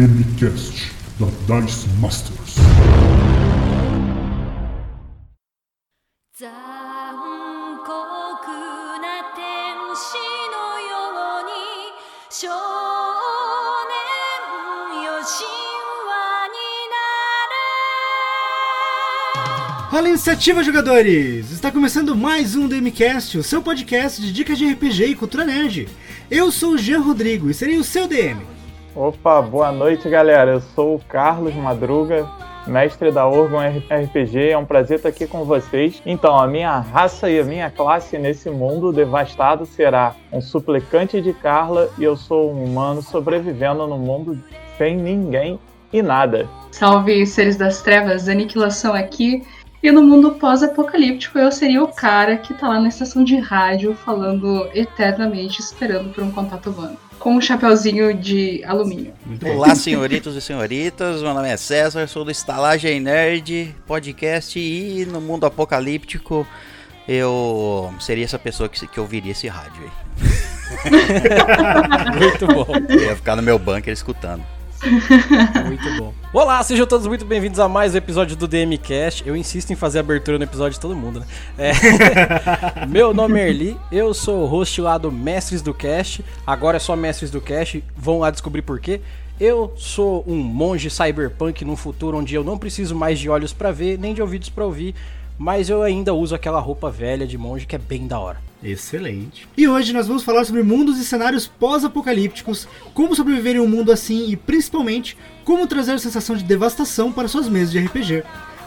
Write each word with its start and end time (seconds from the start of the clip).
DMCast 0.00 0.92
da 1.18 1.60
Dice 1.60 1.86
Masters. 2.00 2.54
Fala 19.90 20.08
iniciativa 20.08 20.64
jogadores! 20.64 21.50
Está 21.50 21.70
começando 21.70 22.16
mais 22.16 22.56
um 22.56 22.66
DMcast, 22.66 23.36
o 23.36 23.42
seu 23.42 23.60
podcast 23.60 24.22
de 24.22 24.32
dicas 24.32 24.56
de 24.56 24.66
RPG 24.66 25.08
e 25.08 25.14
cultura 25.14 25.44
nerd. 25.44 25.86
Eu 26.30 26.50
sou 26.50 26.72
o 26.72 26.78
Jean 26.78 27.00
Rodrigo 27.00 27.50
e 27.50 27.54
serei 27.54 27.76
o 27.76 27.84
seu 27.84 28.08
DM. 28.08 28.59
Opa, 28.94 29.40
boa 29.40 29.70
noite 29.70 30.08
galera. 30.08 30.52
Eu 30.52 30.60
sou 30.60 30.96
o 30.96 30.98
Carlos 30.98 31.54
Madruga, 31.54 32.28
mestre 32.66 33.12
da 33.12 33.24
Orgon 33.24 33.60
RPG. 33.60 34.50
É 34.50 34.58
um 34.58 34.64
prazer 34.64 34.96
estar 34.96 35.10
aqui 35.10 35.28
com 35.28 35.44
vocês. 35.44 36.02
Então, 36.04 36.36
a 36.36 36.46
minha 36.48 36.76
raça 36.80 37.30
e 37.30 37.38
a 37.38 37.44
minha 37.44 37.70
classe 37.70 38.18
nesse 38.18 38.50
mundo 38.50 38.92
devastado 38.92 39.64
será 39.64 40.16
um 40.32 40.40
suplicante 40.40 41.20
de 41.20 41.32
Carla 41.32 41.88
e 41.98 42.02
eu 42.02 42.16
sou 42.16 42.52
um 42.52 42.64
humano 42.64 43.00
sobrevivendo 43.00 43.86
no 43.86 43.96
mundo 43.96 44.36
sem 44.76 44.96
ninguém 44.96 45.60
e 45.92 46.02
nada. 46.02 46.48
Salve 46.72 47.24
seres 47.26 47.56
das 47.56 47.82
trevas, 47.82 48.28
aniquilação 48.28 48.92
aqui. 48.92 49.46
E 49.82 49.90
no 49.92 50.02
mundo 50.02 50.32
pós-apocalíptico 50.32 51.38
eu 51.38 51.52
seria 51.52 51.82
o 51.82 51.88
cara 51.88 52.36
que 52.36 52.52
tá 52.54 52.68
lá 52.68 52.80
na 52.80 52.88
estação 52.88 53.22
de 53.22 53.36
rádio 53.36 53.94
falando 53.94 54.68
eternamente, 54.74 55.60
esperando 55.60 56.12
por 56.12 56.24
um 56.24 56.32
contato 56.32 56.70
humano. 56.70 56.98
Com 57.20 57.36
um 57.36 57.40
chapeuzinho 57.40 58.14
de 58.14 58.64
alumínio. 58.64 59.12
Olá, 59.44 59.74
senhoritos 59.74 60.34
e 60.34 60.40
senhoritas. 60.40 61.20
Meu 61.20 61.34
nome 61.34 61.50
é 61.50 61.56
César, 61.58 62.08
sou 62.08 62.24
do 62.24 62.30
Estalagem 62.30 62.98
Nerd 62.98 63.74
Podcast 63.86 64.58
e 64.58 65.04
no 65.04 65.20
mundo 65.20 65.44
apocalíptico 65.44 66.46
eu 67.06 67.92
seria 68.00 68.24
essa 68.24 68.38
pessoa 68.38 68.70
que, 68.70 68.86
que 68.86 68.98
ouviria 68.98 69.32
esse 69.32 69.46
rádio 69.48 69.82
aí. 69.82 69.90
Muito 72.18 72.46
bom, 72.46 72.66
Eu 72.88 73.00
ia 73.02 73.16
ficar 73.16 73.36
no 73.36 73.42
meu 73.42 73.58
bunker 73.58 73.92
escutando. 73.92 74.42
muito 75.66 75.94
bom. 75.98 76.14
Olá, 76.32 76.62
sejam 76.62 76.86
todos 76.86 77.06
muito 77.06 77.24
bem-vindos 77.24 77.60
a 77.60 77.68
mais 77.68 77.94
um 77.94 77.98
episódio 77.98 78.34
do 78.34 78.48
DMCast. 78.48 79.26
Eu 79.26 79.36
insisto 79.36 79.70
em 79.70 79.76
fazer 79.76 79.98
a 79.98 80.00
abertura 80.00 80.38
no 80.38 80.44
episódio 80.44 80.72
de 80.72 80.80
todo 80.80 80.96
mundo, 80.96 81.20
né? 81.20 81.26
É. 81.58 82.86
Meu 82.88 83.12
nome 83.12 83.38
é 83.38 83.48
Erli, 83.48 83.76
eu 83.92 84.14
sou 84.14 84.42
o 84.42 84.46
host 84.46 84.80
lá 84.80 84.96
do 84.96 85.12
Mestres 85.12 85.60
do 85.60 85.74
Cast. 85.74 86.24
Agora 86.46 86.78
é 86.78 86.80
só 86.80 86.96
Mestres 86.96 87.30
do 87.30 87.40
Cast, 87.42 87.84
vão 87.94 88.20
lá 88.20 88.30
descobrir 88.30 88.62
por 88.62 88.80
quê. 88.80 89.02
Eu 89.38 89.72
sou 89.76 90.24
um 90.26 90.36
monge 90.36 90.90
cyberpunk 90.90 91.64
num 91.64 91.76
futuro 91.76 92.16
onde 92.16 92.34
eu 92.34 92.44
não 92.44 92.56
preciso 92.56 92.94
mais 92.94 93.18
de 93.18 93.28
olhos 93.28 93.52
pra 93.52 93.72
ver, 93.72 93.98
nem 93.98 94.14
de 94.14 94.22
ouvidos 94.22 94.48
pra 94.48 94.64
ouvir, 94.64 94.94
mas 95.38 95.68
eu 95.68 95.82
ainda 95.82 96.14
uso 96.14 96.34
aquela 96.34 96.60
roupa 96.60 96.90
velha 96.90 97.26
de 97.26 97.36
monge 97.36 97.66
que 97.66 97.76
é 97.76 97.78
bem 97.78 98.06
da 98.06 98.18
hora. 98.18 98.49
Excelente. 98.62 99.48
E 99.56 99.66
hoje 99.66 99.92
nós 99.92 100.06
vamos 100.06 100.22
falar 100.22 100.44
sobre 100.44 100.62
mundos 100.62 100.98
e 100.98 101.04
cenários 101.04 101.46
pós-apocalípticos, 101.46 102.68
como 102.92 103.16
sobreviver 103.16 103.56
em 103.56 103.60
um 103.60 103.68
mundo 103.68 103.90
assim 103.90 104.30
e 104.30 104.36
principalmente 104.36 105.16
como 105.44 105.66
trazer 105.66 105.92
a 105.92 105.98
sensação 105.98 106.36
de 106.36 106.44
devastação 106.44 107.10
para 107.10 107.28
suas 107.28 107.48
mesas 107.48 107.72
de 107.72 107.78
RPG. 107.78 108.22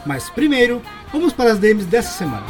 Mas 0.05 0.29
primeiro, 0.29 0.81
vamos 1.11 1.31
para 1.31 1.51
as 1.51 1.59
DMs 1.59 1.85
dessa 1.85 2.17
semana. 2.17 2.45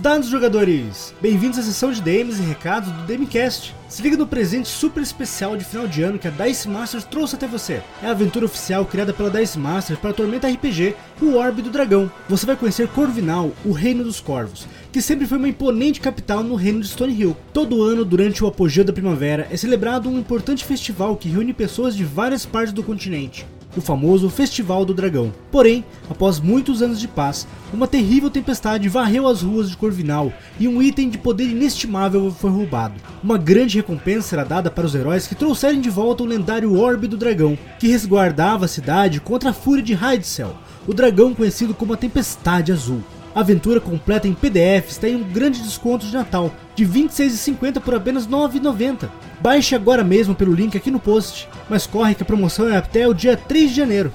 Dados, 0.00 0.30
jogadores! 0.30 1.14
Bem-vindos 1.20 1.58
à 1.58 1.62
sessão 1.62 1.92
de 1.92 2.00
DMs 2.00 2.40
e 2.40 2.46
recados 2.46 2.90
do 2.90 3.02
DMcast. 3.02 3.74
Se 3.86 4.00
liga 4.00 4.16
no 4.16 4.26
presente 4.26 4.66
super 4.66 5.02
especial 5.02 5.58
de 5.58 5.64
final 5.64 5.86
de 5.86 6.02
ano 6.02 6.18
que 6.18 6.26
a 6.26 6.30
Dice 6.30 6.66
Masters 6.68 7.04
trouxe 7.04 7.34
até 7.34 7.46
você. 7.46 7.82
É 8.02 8.06
a 8.06 8.12
aventura 8.12 8.46
oficial 8.46 8.86
criada 8.86 9.12
pela 9.12 9.30
Dice 9.30 9.58
Masters 9.58 9.98
para 9.98 10.10
a 10.10 10.14
Tormenta 10.14 10.48
RPG, 10.48 10.96
o 11.20 11.34
Orbe 11.34 11.60
do 11.60 11.68
Dragão. 11.68 12.10
Você 12.30 12.46
vai 12.46 12.56
conhecer 12.56 12.88
Corvinal, 12.88 13.52
o 13.62 13.72
Reino 13.72 14.02
dos 14.02 14.20
Corvos, 14.20 14.66
que 14.90 15.02
sempre 15.02 15.26
foi 15.26 15.36
uma 15.36 15.48
imponente 15.48 16.00
capital 16.00 16.42
no 16.42 16.54
reino 16.54 16.80
de 16.80 16.88
Stonehill. 16.88 17.36
Todo 17.52 17.82
ano, 17.82 18.02
durante 18.02 18.42
o 18.42 18.46
apogeu 18.46 18.84
da 18.84 18.94
primavera, 18.94 19.48
é 19.50 19.56
celebrado 19.58 20.08
um 20.08 20.18
importante 20.18 20.64
festival 20.64 21.14
que 21.14 21.28
reúne 21.28 21.52
pessoas 21.52 21.94
de 21.94 22.04
várias 22.04 22.46
partes 22.46 22.72
do 22.72 22.82
continente 22.82 23.44
o 23.76 23.80
famoso 23.80 24.28
Festival 24.28 24.84
do 24.84 24.94
Dragão. 24.94 25.32
Porém, 25.50 25.84
após 26.08 26.40
muitos 26.40 26.82
anos 26.82 27.00
de 27.00 27.06
paz, 27.06 27.46
uma 27.72 27.86
terrível 27.86 28.30
tempestade 28.30 28.88
varreu 28.88 29.26
as 29.26 29.42
ruas 29.42 29.70
de 29.70 29.76
Corvinal 29.76 30.32
e 30.58 30.66
um 30.66 30.82
item 30.82 31.08
de 31.08 31.18
poder 31.18 31.44
inestimável 31.44 32.30
foi 32.30 32.50
roubado. 32.50 32.94
Uma 33.22 33.38
grande 33.38 33.76
recompensa 33.76 34.28
será 34.28 34.44
dada 34.44 34.70
para 34.70 34.86
os 34.86 34.94
heróis 34.94 35.26
que 35.26 35.34
trouxerem 35.34 35.80
de 35.80 35.90
volta 35.90 36.22
o 36.22 36.26
lendário 36.26 36.78
Orbe 36.78 37.06
do 37.06 37.16
Dragão, 37.16 37.58
que 37.78 37.88
resguardava 37.88 38.64
a 38.64 38.68
cidade 38.68 39.20
contra 39.20 39.50
a 39.50 39.54
fúria 39.54 39.82
de 39.82 39.94
Hydesel, 39.94 40.56
o 40.86 40.94
dragão 40.94 41.34
conhecido 41.34 41.74
como 41.74 41.92
a 41.92 41.96
Tempestade 41.96 42.72
Azul. 42.72 43.02
A 43.34 43.40
aventura 43.40 43.80
completa 43.80 44.26
em 44.26 44.34
PDF 44.34 44.90
está 44.90 45.08
em 45.08 45.14
um 45.14 45.22
grande 45.22 45.60
desconto 45.60 46.04
de 46.04 46.12
Natal, 46.12 46.52
de 46.74 46.84
R$ 46.84 47.02
26,50 47.02 47.80
por 47.80 47.94
apenas 47.94 48.26
R$ 48.26 48.32
9,90. 48.32 49.08
Baixe 49.40 49.74
agora 49.74 50.02
mesmo 50.02 50.34
pelo 50.34 50.52
link 50.52 50.76
aqui 50.76 50.90
no 50.90 50.98
post, 50.98 51.48
mas 51.68 51.86
corre 51.86 52.14
que 52.14 52.24
a 52.24 52.26
promoção 52.26 52.68
é 52.68 52.76
até 52.76 53.06
o 53.06 53.14
dia 53.14 53.36
3 53.36 53.70
de 53.70 53.76
janeiro. 53.76 54.12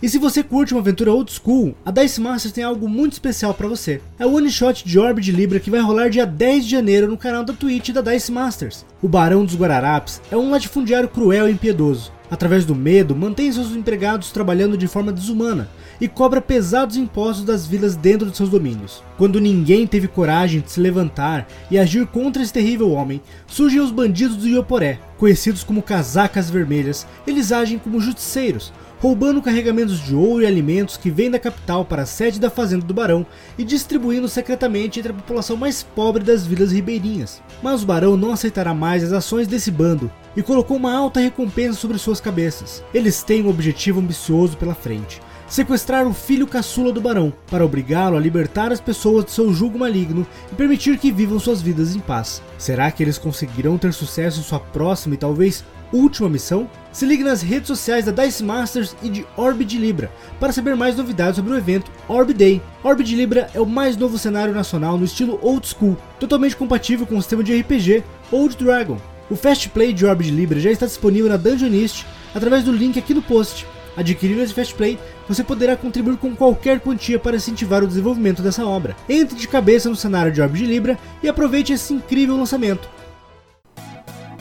E 0.00 0.08
se 0.08 0.18
você 0.18 0.42
curte 0.42 0.72
uma 0.74 0.80
aventura 0.80 1.10
old 1.10 1.32
school, 1.32 1.74
a 1.84 1.90
Dice 1.90 2.20
Masters 2.20 2.52
tem 2.52 2.62
algo 2.62 2.86
muito 2.86 3.14
especial 3.14 3.54
para 3.54 3.66
você. 3.66 4.00
É 4.18 4.26
o 4.26 4.34
One 4.34 4.50
Shot 4.50 4.86
de 4.86 4.98
Orb 4.98 5.20
de 5.20 5.32
Libra 5.32 5.58
que 5.58 5.70
vai 5.70 5.80
rolar 5.80 6.10
dia 6.10 6.26
10 6.26 6.66
de 6.66 6.70
janeiro 6.70 7.08
no 7.08 7.16
canal 7.16 7.42
da 7.42 7.54
Twitch 7.54 7.90
da 7.90 8.02
Dice 8.02 8.30
Masters. 8.30 8.84
O 9.02 9.08
Barão 9.08 9.44
dos 9.44 9.56
Guararapes 9.56 10.20
é 10.30 10.36
um 10.36 10.50
latifundiário 10.50 11.08
cruel 11.08 11.48
e 11.48 11.52
impiedoso. 11.52 12.12
Através 12.30 12.64
do 12.64 12.74
medo, 12.74 13.14
mantém 13.14 13.52
seus 13.52 13.70
empregados 13.70 14.30
trabalhando 14.30 14.76
de 14.76 14.88
forma 14.88 15.12
desumana 15.12 15.68
e 16.00 16.08
cobra 16.08 16.40
pesados 16.40 16.96
impostos 16.96 17.44
das 17.44 17.66
vilas 17.66 17.94
dentro 17.94 18.30
de 18.30 18.36
seus 18.36 18.48
domínios. 18.48 19.02
Quando 19.16 19.40
ninguém 19.40 19.86
teve 19.86 20.08
coragem 20.08 20.60
de 20.60 20.70
se 20.70 20.80
levantar 20.80 21.46
e 21.70 21.78
agir 21.78 22.06
contra 22.06 22.42
esse 22.42 22.52
terrível 22.52 22.90
homem, 22.90 23.20
surgem 23.46 23.80
os 23.80 23.90
bandidos 23.90 24.36
do 24.36 24.48
Ioporé, 24.48 24.98
conhecidos 25.18 25.62
como 25.62 25.82
casacas 25.82 26.50
vermelhas. 26.50 27.06
Eles 27.26 27.52
agem 27.52 27.78
como 27.78 28.00
justiceiros, 28.00 28.72
roubando 28.98 29.42
carregamentos 29.42 30.00
de 30.00 30.14
ouro 30.14 30.42
e 30.42 30.46
alimentos 30.46 30.96
que 30.96 31.10
vêm 31.10 31.30
da 31.30 31.38
capital 31.38 31.84
para 31.84 32.02
a 32.02 32.06
sede 32.06 32.40
da 32.40 32.50
fazenda 32.50 32.84
do 32.84 32.94
barão 32.94 33.26
e 33.58 33.64
distribuindo 33.64 34.28
secretamente 34.28 34.98
entre 34.98 35.12
a 35.12 35.14
população 35.14 35.56
mais 35.56 35.82
pobre 35.82 36.24
das 36.24 36.46
vilas 36.46 36.72
ribeirinhas. 36.72 37.42
Mas 37.62 37.82
o 37.82 37.86
barão 37.86 38.16
não 38.16 38.32
aceitará 38.32 38.72
mais 38.74 39.04
as 39.04 39.12
ações 39.12 39.46
desse 39.46 39.70
bando 39.70 40.10
e 40.36 40.42
colocou 40.42 40.76
uma 40.76 40.94
alta 40.94 41.20
recompensa 41.20 41.78
sobre 41.78 41.98
suas 41.98 42.20
cabeças. 42.20 42.82
Eles 42.92 43.22
têm 43.22 43.42
um 43.42 43.50
objetivo 43.50 44.00
ambicioso 44.00 44.56
pela 44.56 44.74
frente. 44.74 45.20
Sequestrar 45.48 46.08
o 46.08 46.12
filho 46.12 46.46
caçula 46.46 46.92
do 46.92 47.00
barão, 47.00 47.32
para 47.48 47.64
obrigá-lo 47.64 48.16
a 48.16 48.20
libertar 48.20 48.72
as 48.72 48.80
pessoas 48.80 49.24
de 49.24 49.30
seu 49.30 49.52
jugo 49.54 49.78
maligno 49.78 50.26
e 50.50 50.54
permitir 50.56 50.98
que 50.98 51.12
vivam 51.12 51.38
suas 51.38 51.62
vidas 51.62 51.94
em 51.94 52.00
paz. 52.00 52.42
Será 52.58 52.90
que 52.90 53.00
eles 53.00 53.16
conseguirão 53.16 53.78
ter 53.78 53.92
sucesso 53.92 54.40
em 54.40 54.42
sua 54.42 54.58
próxima 54.58 55.14
e 55.14 55.18
talvez 55.18 55.64
última 55.92 56.28
missão? 56.28 56.68
Se 56.96 57.04
ligue 57.04 57.22
nas 57.22 57.42
redes 57.42 57.66
sociais 57.66 58.06
da 58.06 58.24
Dice 58.24 58.42
Masters 58.42 58.96
e 59.02 59.10
de 59.10 59.26
Orb 59.36 59.62
de 59.66 59.76
Libra 59.76 60.10
para 60.40 60.50
saber 60.50 60.74
mais 60.74 60.96
novidades 60.96 61.36
sobre 61.36 61.52
o 61.52 61.56
evento 61.58 61.90
Orb 62.08 62.32
Day. 62.32 62.62
Orb 62.82 63.04
de 63.04 63.14
Libra 63.14 63.50
é 63.52 63.60
o 63.60 63.66
mais 63.66 63.98
novo 63.98 64.16
cenário 64.16 64.54
nacional 64.54 64.96
no 64.96 65.04
estilo 65.04 65.38
old 65.42 65.68
school, 65.68 65.94
totalmente 66.18 66.56
compatível 66.56 67.06
com 67.06 67.18
o 67.18 67.20
sistema 67.20 67.44
de 67.44 67.54
RPG 67.54 68.02
Old 68.32 68.56
Dragon. 68.56 68.96
O 69.30 69.36
Fast 69.36 69.68
Play 69.68 69.92
de 69.92 70.06
Orb 70.06 70.24
de 70.24 70.30
Libra 70.30 70.58
já 70.58 70.70
está 70.70 70.86
disponível 70.86 71.28
na 71.28 71.36
Dungeonist 71.36 72.06
através 72.34 72.64
do 72.64 72.72
link 72.72 72.98
aqui 72.98 73.12
no 73.12 73.20
post. 73.20 73.66
Adquirindo 73.94 74.40
esse 74.40 74.54
Fast 74.54 74.74
Play, 74.74 74.98
você 75.28 75.44
poderá 75.44 75.76
contribuir 75.76 76.16
com 76.16 76.34
qualquer 76.34 76.80
quantia 76.80 77.18
para 77.18 77.36
incentivar 77.36 77.84
o 77.84 77.86
desenvolvimento 77.86 78.40
dessa 78.40 78.64
obra. 78.64 78.96
Entre 79.06 79.36
de 79.36 79.46
cabeça 79.46 79.90
no 79.90 79.96
cenário 79.96 80.32
de 80.32 80.40
Orb 80.40 80.56
de 80.56 80.64
Libra 80.64 80.98
e 81.22 81.28
aproveite 81.28 81.74
esse 81.74 81.92
incrível 81.92 82.38
lançamento. 82.38 82.95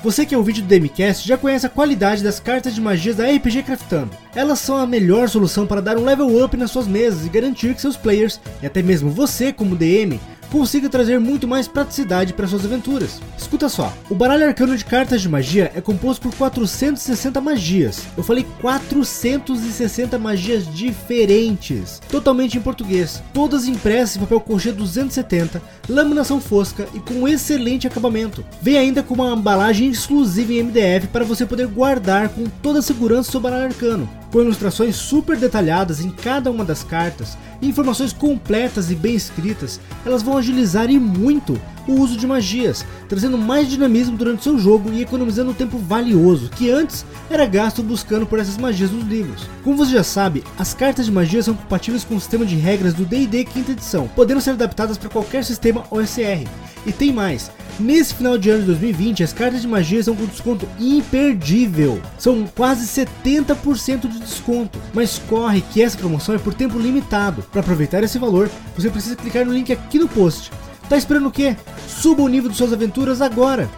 Você 0.05 0.23
que 0.23 0.35
é 0.35 0.37
ouvinte 0.37 0.61
do 0.61 0.67
DMCast 0.67 1.27
já 1.27 1.35
conhece 1.35 1.65
a 1.65 1.69
qualidade 1.69 2.23
das 2.23 2.39
cartas 2.39 2.75
de 2.75 2.79
magias 2.79 3.15
da 3.15 3.25
RPG 3.25 3.63
Craftando. 3.63 4.11
Elas 4.35 4.59
são 4.59 4.77
a 4.77 4.85
melhor 4.85 5.27
solução 5.27 5.65
para 5.65 5.81
dar 5.81 5.97
um 5.97 6.05
level 6.05 6.43
up 6.43 6.55
nas 6.55 6.69
suas 6.69 6.87
mesas 6.87 7.25
e 7.25 7.29
garantir 7.29 7.73
que 7.73 7.81
seus 7.81 7.97
players, 7.97 8.39
e 8.61 8.67
até 8.67 8.83
mesmo 8.83 9.09
você 9.09 9.51
como 9.51 9.75
DM, 9.75 10.19
consiga 10.55 10.87
trazer 10.87 11.19
muito 11.19 11.45
mais 11.45 11.67
praticidade 11.67 12.31
para 12.31 12.47
suas 12.47 12.63
aventuras. 12.63 13.19
Escuta 13.37 13.67
só, 13.67 13.91
o 14.09 14.15
baralho 14.15 14.47
arcano 14.47 14.77
de 14.77 14.85
cartas 14.85 15.21
de 15.21 15.27
magia 15.27 15.69
é 15.75 15.81
composto 15.81 16.21
por 16.21 16.33
460 16.33 17.41
magias. 17.41 18.03
Eu 18.15 18.23
falei 18.23 18.45
460 18.61 20.17
magias 20.17 20.65
diferentes, 20.73 21.99
totalmente 22.09 22.57
em 22.57 22.61
português, 22.61 23.21
todas 23.33 23.67
impressas 23.67 24.15
em 24.15 24.21
papel 24.21 24.39
colchê 24.39 24.71
270, 24.71 25.61
laminação 25.89 26.39
fosca 26.39 26.87
e 26.93 27.01
com 27.01 27.27
excelente 27.27 27.85
acabamento. 27.85 28.45
Vem 28.61 28.77
ainda 28.77 29.03
com 29.03 29.13
uma 29.13 29.33
embalagem 29.33 29.89
exclusiva 29.89 30.53
em 30.53 30.63
MDF 30.63 31.07
para 31.07 31.25
você 31.25 31.45
poder 31.45 31.67
guardar 31.67 32.29
com 32.29 32.45
toda 32.63 32.79
a 32.79 32.81
segurança 32.81 33.29
seu 33.29 33.41
baralho 33.41 33.65
arcano. 33.65 34.09
Com 34.35 34.41
ilustrações 34.41 34.97
super 34.97 35.37
detalhadas 35.37 36.01
em 36.01 36.09
cada 36.09 36.51
uma 36.51 36.65
das 36.65 36.83
cartas 36.83 37.37
e 37.61 37.69
informações 37.69 38.11
completas 38.11 38.91
e 38.91 38.95
bem 38.95 39.15
escritas, 39.15 39.79
elas 40.05 40.21
vão 40.21 40.37
agilizar 40.37 40.91
e 40.91 40.99
muito 40.99 41.57
o 41.87 41.93
uso 41.93 42.17
de 42.17 42.27
magias, 42.27 42.85
trazendo 43.07 43.37
mais 43.37 43.69
dinamismo 43.69 44.17
durante 44.17 44.43
seu 44.43 44.57
jogo 44.57 44.91
e 44.91 45.01
economizando 45.01 45.53
tempo 45.53 45.77
valioso 45.77 46.49
que 46.49 46.69
antes 46.69 47.05
era 47.29 47.45
gasto 47.45 47.83
buscando 47.83 48.25
por 48.25 48.39
essas 48.39 48.57
magias 48.57 48.91
nos 48.91 49.05
livros. 49.05 49.47
Como 49.63 49.77
você 49.77 49.91
já 49.91 50.03
sabe, 50.03 50.43
as 50.57 50.73
cartas 50.73 51.05
de 51.05 51.11
magia 51.11 51.43
são 51.43 51.53
compatíveis 51.53 52.03
com 52.03 52.15
o 52.15 52.19
sistema 52.19 52.45
de 52.45 52.55
regras 52.55 52.93
do 52.93 53.05
D&D 53.05 53.45
quinta 53.45 53.71
edição, 53.71 54.07
podendo 54.15 54.41
ser 54.41 54.51
adaptadas 54.51 54.97
para 54.97 55.09
qualquer 55.09 55.43
sistema 55.43 55.83
OSR. 55.91 56.47
E 56.85 56.91
tem 56.91 57.11
mais, 57.11 57.51
Nesse 57.77 58.13
final 58.13 58.37
de 58.37 58.49
ano 58.49 58.61
de 58.61 58.67
2020, 58.67 59.21
as 59.21 59.33
cartas 59.33 59.61
de 59.61 59.67
magia 59.67 59.99
estão 59.99 60.15
com 60.15 60.25
desconto 60.25 60.67
imperdível. 60.79 62.01
São 62.17 62.47
quase 62.55 62.87
70% 62.87 64.07
de 64.07 64.19
desconto. 64.19 64.79
Mas 64.93 65.19
corre 65.27 65.61
que 65.61 65.81
essa 65.81 65.97
promoção 65.97 66.33
é 66.33 66.37
por 66.37 66.53
tempo 66.53 66.79
limitado. 66.79 67.43
Para 67.51 67.59
aproveitar 67.59 68.01
esse 68.01 68.17
valor, 68.17 68.49
você 68.77 68.89
precisa 68.89 69.17
clicar 69.17 69.45
no 69.45 69.53
link 69.53 69.73
aqui 69.73 69.99
no 69.99 70.07
post. 70.07 70.51
Tá 70.89 70.97
esperando 70.97 71.27
o 71.27 71.31
quê? 71.31 71.55
Suba 71.87 72.21
o 72.21 72.27
nível 72.27 72.49
de 72.49 72.57
suas 72.57 72.73
aventuras 72.73 73.21
agora! 73.21 73.69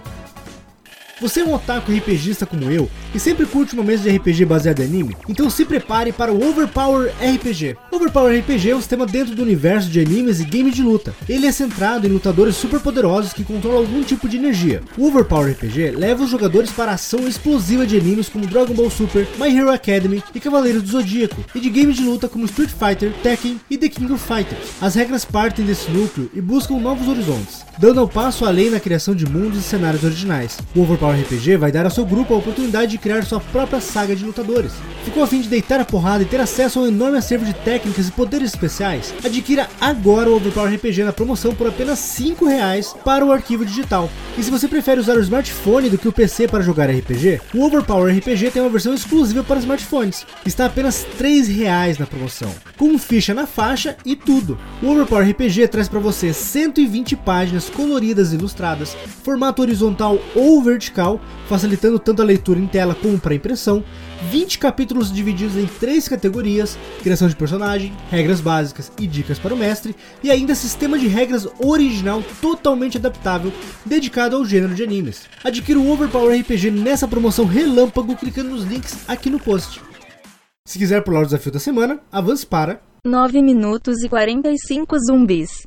Você 1.20 1.40
é 1.40 1.44
um 1.44 1.56
otaku 1.56 1.92
RPGista 1.92 2.46
como 2.46 2.70
eu 2.70 2.88
e 3.16 3.20
sempre 3.20 3.48
curte 3.48 3.74
uma 3.74 3.84
mesa 3.84 4.04
de 4.04 4.16
RPG 4.16 4.46
baseada 4.46 4.84
em 4.84 4.86
anime? 4.86 5.18
Então 5.28 5.50
se 5.50 5.66
prepare 5.66 6.12
para 6.12 6.32
o 6.32 6.48
Overpower 6.48 7.12
RPG. 7.20 7.76
Overpower 7.92 8.40
RPG 8.40 8.70
é 8.70 8.76
um 8.76 8.80
sistema 8.80 9.04
dentro 9.04 9.34
do 9.34 9.42
universo 9.42 9.90
de 9.90 10.00
animes 10.00 10.40
e 10.40 10.46
games 10.46 10.76
de 10.76 10.84
luta. 10.84 11.16
Ele 11.28 11.48
é 11.48 11.52
centrado 11.52 12.06
em 12.06 12.12
lutadores 12.12 12.56
super 12.56 12.80
poderosos 12.80 13.34
que 13.34 13.44
controlam 13.44 13.80
algum 13.80 14.04
tipo 14.04 14.30
de 14.30 14.38
energia. 14.38 14.84
O 14.96 15.08
Overpower 15.08 15.54
RPG 15.54 15.90
leva 15.92 16.24
os 16.24 16.30
jogadores 16.30 16.70
para 16.70 16.92
a 16.92 16.96
ação 16.96 17.28
explosiva 17.28 17.88
de 17.88 17.98
animes 17.98 18.30
como 18.30 18.46
Dragon 18.46 18.76
Ball 18.76 18.92
Super, 18.92 19.28
My 19.40 19.58
Hero 19.58 19.72
Academy 19.72 20.24
e 20.36 20.40
Cavaleiros 20.40 20.84
do 20.84 20.90
Zodíaco, 20.90 21.44
e 21.56 21.60
de 21.60 21.70
games 21.72 21.96
de 21.96 22.04
luta 22.04 22.30
como 22.30 22.46
Street 22.46 22.70
Fighter, 22.70 23.12
Tekken 23.24 23.60
e 23.72 23.78
The 23.78 23.90
King 23.90 24.14
of 24.14 24.24
Fighters. 24.24 24.70
As 24.80 24.94
regras 24.94 25.26
partem 25.26 25.66
desse 25.66 25.90
núcleo 25.90 26.30
e 26.32 26.40
buscam 26.40 26.78
novos 26.78 27.08
horizontes, 27.08 27.66
dando 27.80 28.04
um 28.04 28.08
passo 28.08 28.46
além 28.46 28.70
na 28.70 28.80
criação 28.80 29.16
de 29.16 29.26
mundos 29.26 29.58
e 29.58 29.64
cenários 29.64 30.04
originais. 30.04 30.60
O 30.76 30.82
Overpower 30.82 31.07
RPG 31.12 31.58
vai 31.58 31.72
dar 31.72 31.86
ao 31.86 31.92
seu 31.92 32.06
grupo 32.06 32.34
a 32.34 32.38
oportunidade 32.38 32.92
de 32.92 32.98
criar 32.98 33.24
sua 33.24 33.40
própria 33.40 33.80
saga 33.80 34.16
de 34.16 34.26
lutadores. 34.26 34.72
Ficou 35.04 35.24
a 35.24 35.28
fim 35.28 35.42
de 35.42 35.48
deitar 35.48 35.80
a 35.80 35.86
porrada 35.86 36.24
e 36.24 36.26
ter 36.26 36.40
acesso 36.40 36.80
a 36.80 36.82
um 36.84 36.88
enorme 36.88 37.18
acervo 37.18 37.46
de 37.46 37.54
técnicas 37.54 38.08
e 38.08 38.12
poderes 38.12 38.50
especiais? 38.50 39.14
Adquira 39.24 39.70
agora 39.80 40.30
o 40.30 40.36
Overpower 40.36 40.74
RPG 40.74 41.04
na 41.04 41.14
promoção 41.14 41.56
por 41.56 41.68
apenas 41.68 42.00
5 42.00 42.46
reais 42.46 42.94
para 43.06 43.26
o 43.26 43.32
arquivo 43.32 43.66
digital. 43.66 44.10
E 44.38 44.44
se 44.44 44.52
você 44.52 44.68
prefere 44.68 45.00
usar 45.00 45.16
o 45.16 45.22
smartphone 45.22 45.90
do 45.90 45.98
que 45.98 46.08
o 46.08 46.14
PC 46.14 46.48
para 46.48 46.64
jogar 46.64 46.90
RPG, 46.90 47.42
o 47.54 47.64
Overpower 47.64 48.16
RPG 48.16 48.52
tem 48.52 48.62
uma 48.62 48.70
versão 48.70 48.94
exclusiva 48.94 49.44
para 49.44 49.60
smartphones. 49.60 50.26
Está 50.46 50.66
apenas 50.66 51.06
3 51.18 51.48
reais 51.48 51.98
na 51.98 52.06
promoção, 52.06 52.54
com 52.78 52.98
ficha 52.98 53.34
na 53.34 53.48
faixa 53.48 53.98
e 54.06 54.16
tudo. 54.16 54.58
O 54.82 54.90
Overpower 54.92 55.30
RPG 55.30 55.68
traz 55.68 55.90
para 55.90 56.00
você 56.00 56.32
120 56.32 57.16
páginas 57.16 57.70
coloridas 57.70 58.32
e 58.32 58.36
ilustradas, 58.36 58.96
formato 59.24 59.62
horizontal 59.62 60.20
ou 60.36 60.62
vertical, 60.62 61.20
facilitando 61.48 62.00
tanto 62.00 62.22
a 62.22 62.26
leitura 62.26 62.60
em 62.60 62.68
tela 62.68 62.96
como 62.96 63.20
para 63.20 63.36
impressão, 63.36 63.84
20 64.32 64.60
capítulos 64.60 65.12
divididos 65.12 65.56
em 65.56 65.66
três 65.66 66.08
categorias: 66.08 66.78
criação 67.02 67.28
de 67.28 67.36
personagem, 67.36 67.94
regras 68.10 68.42
básicas 68.42 68.92
e 69.00 69.08
dicas 69.08 69.40
para 69.40 69.54
o 69.54 69.58
mestre, 69.58 69.96
e 70.24 70.32
ainda 70.32 70.56
sistema 70.56 70.98
de 70.98 71.08
regras 71.08 71.48
original 71.60 72.24
totalmente 72.42 72.98
adaptável, 72.98 73.52
dedicado 73.86 74.36
ao 74.36 74.46
gênero 74.46 74.76
de 74.76 74.84
animes. 74.84 75.24
Adquira 75.44 75.80
o 75.80 75.92
Overpower 75.92 76.40
RPG 76.40 76.72
nessa 76.72 77.08
promoção 77.08 77.46
relâmpago 77.46 78.16
clicando 78.16 78.50
nos 78.50 78.64
links 78.64 78.98
aqui 79.08 79.30
no 79.30 79.40
post. 79.40 79.82
Se 80.68 80.78
quiser 80.78 81.02
pular 81.02 81.22
o 81.22 81.26
desafio 81.26 81.50
da 81.50 81.60
semana, 81.60 82.02
avance 82.12 82.46
para 82.46 82.82
9 83.06 83.42
minutos 83.42 84.04
e 84.04 84.10
45 84.10 85.00
zumbis. 85.00 85.66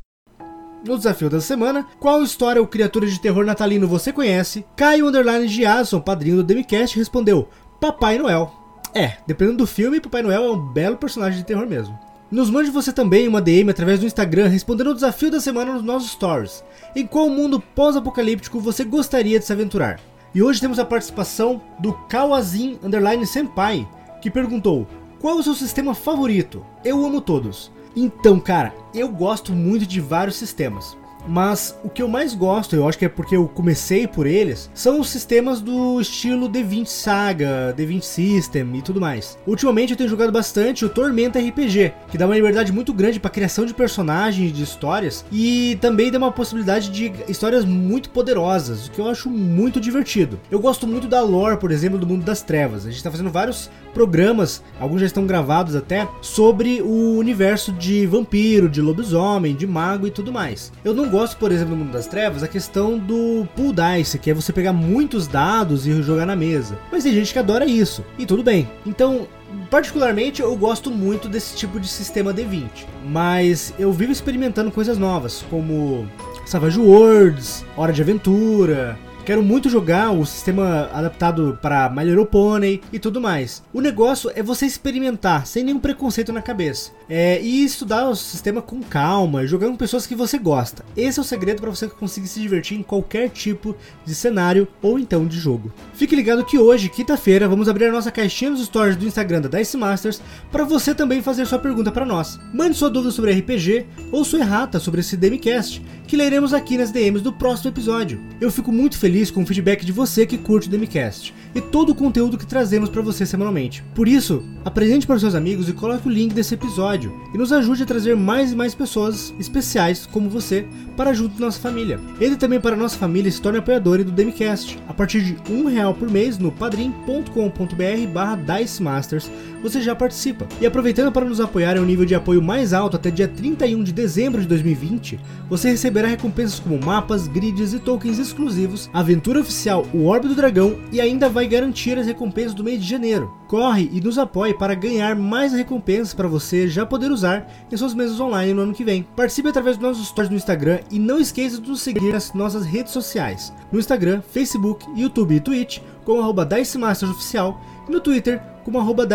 no 0.85 0.99
desafio 0.99 1.31
da 1.31 1.41
semana, 1.41 1.87
qual 1.99 2.23
história 2.23 2.61
ou 2.61 2.69
criatura 2.69 3.07
de 3.07 3.19
terror 3.19 3.47
natalino 3.47 3.89
você 3.89 4.13
conhece? 4.13 4.63
Caio 4.77 5.09
Underline 5.09 5.49
Giasson, 5.49 6.03
padrinho 6.03 6.37
do 6.37 6.45
Demicast, 6.45 6.99
respondeu: 6.99 7.49
Papai 7.81 8.19
Noel. 8.19 8.53
É, 8.95 9.17
dependendo 9.27 9.57
do 9.57 9.67
filme, 9.67 10.03
Papai 10.03 10.21
Noel 10.21 10.45
é 10.45 10.51
um 10.51 10.71
belo 10.71 10.99
personagem 10.99 11.39
de 11.39 11.47
terror 11.47 11.67
mesmo. 11.67 11.99
Nos 12.31 12.51
mande 12.51 12.71
você 12.71 12.93
também 12.93 13.27
uma 13.27 13.41
DM 13.41 13.71
através 13.71 14.01
do 14.01 14.07
Instagram 14.07 14.49
respondendo 14.49 14.89
ao 14.89 14.95
desafio 14.95 15.31
da 15.31 15.41
semana 15.41 15.73
nos 15.73 15.83
nossos 15.83 16.11
stories. 16.11 16.63
Em 16.95 17.07
qual 17.07 17.31
mundo 17.31 17.59
pós-apocalíptico 17.59 18.61
você 18.61 18.85
gostaria 18.85 19.39
de 19.39 19.47
se 19.47 19.53
aventurar? 19.55 19.99
E 20.35 20.43
hoje 20.43 20.61
temos 20.61 20.79
a 20.79 20.85
participação 20.85 21.63
do 21.79 21.95
Kawazin 22.07 22.79
Underline 22.83 23.27
Senpai, 23.27 23.89
que 24.21 24.31
perguntou: 24.31 24.87
Qual 25.21 25.37
é 25.37 25.41
o 25.41 25.43
seu 25.43 25.55
sistema 25.55 25.95
favorito? 25.95 26.65
Eu 26.85 27.05
amo 27.05 27.21
todos. 27.21 27.73
Então, 27.97 28.39
cara, 28.39 28.75
eu 28.95 29.09
gosto 29.09 29.53
muito 29.53 29.87
de 29.87 30.01
vários 30.01 30.37
sistemas. 30.37 30.97
Mas 31.31 31.79
o 31.85 31.89
que 31.89 32.03
eu 32.03 32.09
mais 32.09 32.35
gosto, 32.35 32.75
eu 32.75 32.89
acho 32.89 32.99
que 32.99 33.05
é 33.05 33.09
porque 33.09 33.37
eu 33.37 33.47
comecei 33.47 34.05
por 34.05 34.27
eles, 34.27 34.69
são 34.75 34.99
os 34.99 35.09
sistemas 35.09 35.61
do 35.61 36.01
estilo 36.01 36.49
D20 36.49 36.87
Saga, 36.87 37.73
D20 37.79 38.03
System 38.03 38.69
e 38.75 38.83
tudo 38.83 39.01
mais. 39.01 39.39
Ultimamente 39.47 39.93
eu 39.93 39.97
tenho 39.97 40.11
jogado 40.11 40.33
bastante 40.33 40.85
o 40.85 40.89
Tormenta 40.89 41.39
RPG, 41.39 41.93
que 42.11 42.19
dá 42.19 42.27
uma 42.27 42.35
liberdade 42.35 42.73
muito 42.73 42.93
grande 42.93 43.21
para 43.21 43.31
criação 43.31 43.65
de 43.65 43.73
personagens 43.73 44.53
de 44.53 44.65
histórias 44.65 45.25
e 45.31 45.79
também 45.81 46.11
dá 46.11 46.19
uma 46.19 46.33
possibilidade 46.33 46.91
de 46.91 47.13
histórias 47.29 47.65
muito 47.65 48.11
poderosas, 48.11 48.89
o 48.89 48.91
que 48.91 48.99
eu 48.99 49.09
acho 49.09 49.31
muito 49.31 49.81
divertido. 49.81 50.41
Eu 50.51 50.59
gosto 50.59 50.85
muito 50.85 51.07
da 51.07 51.23
lore, 51.23 51.59
por 51.59 51.71
exemplo, 51.71 51.97
do 51.97 52.09
Mundo 52.09 52.25
das 52.25 52.43
Trevas. 52.43 52.85
A 52.85 52.91
gente 52.91 53.05
tá 53.05 53.11
fazendo 53.11 53.31
vários 53.31 53.71
programas, 53.95 54.63
alguns 54.81 55.01
já 55.01 55.07
estão 55.07 55.27
gravados 55.27 55.77
até, 55.77 56.09
sobre 56.21 56.83
o 56.83 57.19
universo 57.19 57.73
de 57.73 58.05
vampiro, 58.07 58.69
de 58.69 58.81
lobisomem, 58.81 59.55
de 59.55 59.67
mago 59.67 60.09
e 60.09 60.11
tudo 60.11 60.33
mais. 60.33 60.73
Eu 60.85 60.93
não 60.93 61.09
gosto, 61.09 61.20
por 61.29 61.53
exemplo, 61.53 61.77
no 61.77 61.85
Mundo 61.85 61.93
das 61.93 62.07
Trevas, 62.07 62.43
a 62.43 62.49
questão 62.49 62.99
do 62.99 63.47
pool 63.55 63.73
dice, 63.73 64.19
que 64.19 64.31
é 64.31 64.35
você 64.35 64.53
pegar 64.53 64.73
muitos 64.73 65.27
dados 65.27 65.87
e 65.87 66.03
jogar 66.03 66.27
na 66.27 66.37
mesa. 66.37 66.79
Mas 66.91 67.05
tem 67.05 67.13
gente 67.13 67.33
que 67.33 67.39
adora 67.39 67.65
isso, 67.67 68.05
e 68.19 68.27
tudo 68.27 68.43
bem. 68.43 68.69
Então, 68.87 69.29
particularmente, 69.71 70.41
eu 70.43 70.57
gosto 70.57 70.91
muito 70.91 71.29
desse 71.29 71.57
tipo 71.57 71.79
de 71.79 71.89
sistema 71.89 72.33
D20. 72.33 72.87
Mas 73.07 73.75
eu 73.79 73.93
vivo 73.93 74.13
experimentando 74.13 74.71
coisas 74.71 74.99
novas, 74.99 75.45
como 75.51 76.09
Savage 76.47 76.79
Worlds, 76.79 77.65
Hora 77.77 77.93
de 77.93 78.03
Aventura, 78.03 78.99
Quero 79.31 79.45
muito 79.45 79.71
jogar 79.71 80.11
o 80.11 80.27
sistema 80.27 80.91
adaptado 80.93 81.57
para 81.63 81.89
My 81.89 82.03
Little 82.03 82.27
Pony 82.27 82.83
e 82.93 82.99
tudo 82.99 83.21
mais. 83.21 83.63
O 83.73 83.81
negócio 83.81 84.29
é 84.35 84.43
você 84.43 84.67
experimentar 84.67 85.47
sem 85.47 85.63
nenhum 85.63 85.79
preconceito 85.79 86.33
na 86.33 86.43
cabeça. 86.43 86.91
É, 87.09 87.41
e 87.41 87.65
estudar 87.65 88.09
o 88.09 88.17
sistema 88.17 88.61
com 88.61 88.83
calma, 88.83 89.47
jogando 89.47 89.71
com 89.71 89.77
pessoas 89.77 90.05
que 90.05 90.17
você 90.17 90.37
gosta. 90.37 90.85
Esse 90.97 91.21
é 91.21 91.23
o 91.23 91.25
segredo 91.25 91.61
para 91.61 91.71
você 91.71 91.87
conseguir 91.87 92.27
se 92.27 92.41
divertir 92.41 92.77
em 92.77 92.83
qualquer 92.83 93.31
tipo 93.31 93.77
de 94.05 94.17
cenário 94.17 94.67
ou 94.83 94.99
então 94.99 95.25
de 95.25 95.39
jogo. 95.39 95.73
Fique 95.95 96.17
ligado 96.17 96.45
que 96.45 96.59
hoje, 96.59 96.89
quinta-feira, 96.89 97.47
vamos 97.47 97.69
abrir 97.69 97.85
a 97.85 97.93
nossa 97.93 98.11
caixinha 98.11 98.51
nos 98.51 98.65
stories 98.65 98.97
do 98.97 99.07
Instagram 99.07 99.43
da 99.43 99.59
Dice 99.59 99.77
Masters 99.77 100.21
para 100.51 100.65
você 100.65 100.93
também 100.93 101.23
fazer 101.23 101.47
sua 101.47 101.61
pergunta 101.61 101.93
para 101.93 102.05
nós. 102.05 102.37
Mande 102.53 102.77
sua 102.77 102.91
dúvida 102.91 103.13
sobre 103.13 103.33
RPG 103.33 103.87
ou 104.11 104.25
sua 104.25 104.41
errata 104.41 104.81
sobre 104.81 105.03
esse 105.03 105.17
Demicast, 105.17 105.81
que 106.09 106.17
leremos 106.17 106.53
aqui 106.53 106.77
nas 106.77 106.91
DMs 106.91 107.23
do 107.23 107.33
próximo 107.33 107.71
episódio. 107.71 108.21
Eu 108.41 108.51
fico 108.51 108.73
muito 108.73 108.99
feliz 108.99 109.20
com 109.29 109.43
o 109.43 109.47
feedback 109.47 109.85
de 109.85 109.91
você 109.91 110.25
que 110.25 110.39
curte 110.39 110.69
o 110.69 110.71
Demicast 110.71 111.35
e 111.53 111.61
todo 111.61 111.91
o 111.91 111.95
conteúdo 111.97 112.39
que 112.39 112.47
trazemos 112.47 112.89
para 112.89 113.03
você 113.03 113.27
semanalmente. 113.27 113.83
Por 113.93 114.07
isso, 114.07 114.45
apresente 114.65 115.05
para 115.05 115.17
os 115.17 115.23
seus 115.23 115.35
amigos 115.35 115.69
e 115.69 115.73
coloque 115.73 116.07
o 116.07 116.11
link 116.11 116.33
desse 116.33 116.55
episódio 116.55 117.13
e 117.35 117.39
nos 117.39 117.53
ajude 117.53 117.83
a 117.83 117.87
trazer 117.87 118.15
mais 118.15 118.53
e 118.53 118.57
mais 118.57 118.73
pessoas 118.73 119.35
especiais 119.41 120.07
como 120.07 120.31
você 120.31 120.65
para 120.97 121.13
junto 121.13 121.35
da 121.35 121.47
nossa 121.47 121.59
família. 121.59 121.99
Entre 122.21 122.37
também 122.37 122.61
para 122.61 122.77
a 122.77 122.79
nossa 122.79 122.97
família 122.97 123.33
se 123.33 123.43
torne 123.43 123.59
apoiador 123.59 124.05
do 124.05 124.13
Demicast. 124.13 124.79
A 124.89 124.95
partir 124.95 125.23
de 125.23 125.53
um 125.53 125.67
real 125.67 125.93
por 125.93 126.09
mês 126.09 126.39
no 126.39 126.53
padrim.com.br 126.53 128.13
barra 128.13 128.37
Dicemasters 128.37 129.29
você 129.63 129.81
já 129.81 129.95
participa. 129.95 130.47
E 130.61 130.67
aproveitando 130.67 131.13
para 131.13 131.27
nos 131.27 131.41
apoiar 131.41 131.77
em 131.77 131.81
um 131.81 131.85
nível 131.85 132.05
de 132.05 132.15
apoio 132.15 132.43
mais 132.43 132.73
alto 132.73 132.97
até 132.97 133.11
dia 133.11 133.29
31 133.29 133.83
de 133.83 133.93
dezembro 133.93 134.41
de 134.41 134.47
2020, 134.47 135.19
você 135.49 135.71
receberá 135.71 136.09
recompensas 136.09 136.61
como 136.61 136.79
mapas, 136.85 137.29
grids 137.29 137.73
e 137.73 137.79
tokens 137.79 138.19
exclusivos, 138.19 138.91
aventura 139.01 139.41
oficial 139.41 139.87
O 139.93 140.07
Orbe 140.07 140.29
do 140.29 140.35
Dragão 140.35 140.79
e 140.93 141.01
ainda 141.01 141.29
vai 141.29 141.47
garantir 141.47 141.99
as 141.99 142.07
recompensas 142.07 142.55
do 142.55 142.65
mês 142.65 142.81
de 142.81 142.89
janeiro. 142.89 143.33
Corre 143.49 143.91
e 143.93 144.01
nos 144.01 144.19
apoie 144.19 144.55
para 144.55 144.75
ganhar 144.75 145.17
mais 145.17 145.53
recompensas 145.53 146.15
para 146.15 146.29
você 146.29 146.69
já 146.69 146.87
poder 146.87 147.11
usar 147.11 147.47
em 147.71 147.77
suas 147.77 147.95
mesas 147.95 148.21
online 148.21 148.55
no 148.55 148.63
ano 148.63 148.75
que 148.75 148.85
vem. 148.85 149.07
Participe 149.17 149.49
através 149.49 149.77
dos 149.77 149.89
nossos 149.89 150.09
stories 150.09 150.31
no 150.31 150.37
Instagram 150.37 150.81
e 150.91 150.99
não 150.99 151.19
esqueça 151.19 151.61
de 151.61 151.69
nos 151.69 151.81
seguir 151.81 152.13
nas 152.13 152.33
nossas 152.33 152.65
redes 152.65 152.93
sociais, 152.93 153.53
no 153.73 153.79
Instagram, 153.79 154.23
Facebook, 154.23 154.87
YouTube 154.97 155.35
e 155.35 155.41
Twitch, 155.41 155.79
como 156.05 156.21
arroba 156.21 156.49
e 156.53 157.91
no 157.91 158.01
Twitter 158.01 158.41
como 158.65 158.79
arroba. 158.79 159.09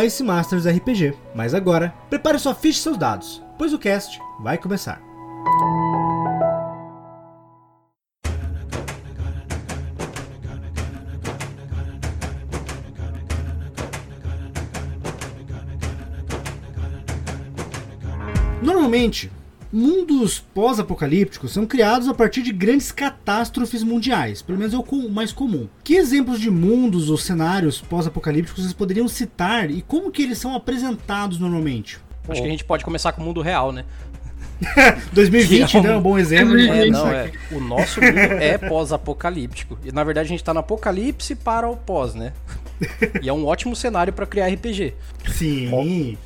Mas 1.33 1.53
agora, 1.53 1.93
prepare 2.09 2.39
sua 2.39 2.53
ficha 2.53 2.79
e 2.79 2.83
seus 2.83 2.97
dados, 2.97 3.41
pois 3.57 3.73
o 3.73 3.79
cast 3.79 4.19
vai 4.41 4.57
começar. 4.57 5.01
Normalmente, 18.65 19.31
mundos 19.71 20.39
pós-apocalípticos 20.53 21.51
são 21.53 21.65
criados 21.65 22.07
a 22.07 22.13
partir 22.13 22.41
de 22.41 22.51
grandes 22.53 22.91
catástrofes 22.91 23.83
mundiais, 23.83 24.41
pelo 24.41 24.57
menos 24.57 24.73
é 24.73 24.77
o 24.77 25.09
mais 25.09 25.31
comum. 25.31 25.67
Que 25.83 25.95
exemplos 25.95 26.39
de 26.39 26.49
mundos 26.49 27.09
ou 27.09 27.17
cenários 27.17 27.81
pós-apocalípticos 27.81 28.63
vocês 28.63 28.73
poderiam 28.73 29.07
citar 29.07 29.69
e 29.69 29.81
como 29.81 30.11
que 30.11 30.23
eles 30.23 30.37
são 30.37 30.55
apresentados 30.55 31.37
normalmente? 31.39 31.99
Acho 32.27 32.41
que 32.41 32.47
a 32.47 32.51
gente 32.51 32.63
pode 32.65 32.83
começar 32.83 33.11
com 33.11 33.21
o 33.21 33.25
mundo 33.25 33.41
real, 33.41 33.71
né? 33.71 33.85
2020 35.13 35.71
Que 35.71 35.77
é 35.77 35.79
um- 35.79 35.83
né, 35.83 35.91
é 35.93 35.97
um 35.97 36.01
bom 36.01 36.17
exemplo. 36.17 36.57
É, 36.57 36.87
É, 36.87 36.89
não, 36.89 37.05
aqui. 37.07 37.37
é. 37.51 37.55
O 37.55 37.59
nosso 37.59 37.99
mundo 38.01 38.17
é 38.17 38.57
pós-apocalíptico. 38.57 39.77
E 39.83 39.91
na 39.91 40.03
verdade 40.03 40.27
a 40.27 40.29
gente 40.29 40.43
tá 40.43 40.53
no 40.53 40.61
apocalipse 40.61 41.35
para 41.35 41.69
o 41.69 41.75
pós, 41.75 42.15
né? 42.15 42.31
E 43.21 43.29
é 43.29 43.33
um 43.33 43.45
ótimo 43.45 43.75
cenário 43.75 44.11
pra 44.13 44.25
criar 44.25 44.47
RPG. 44.47 44.93
Sim. 45.31 46.17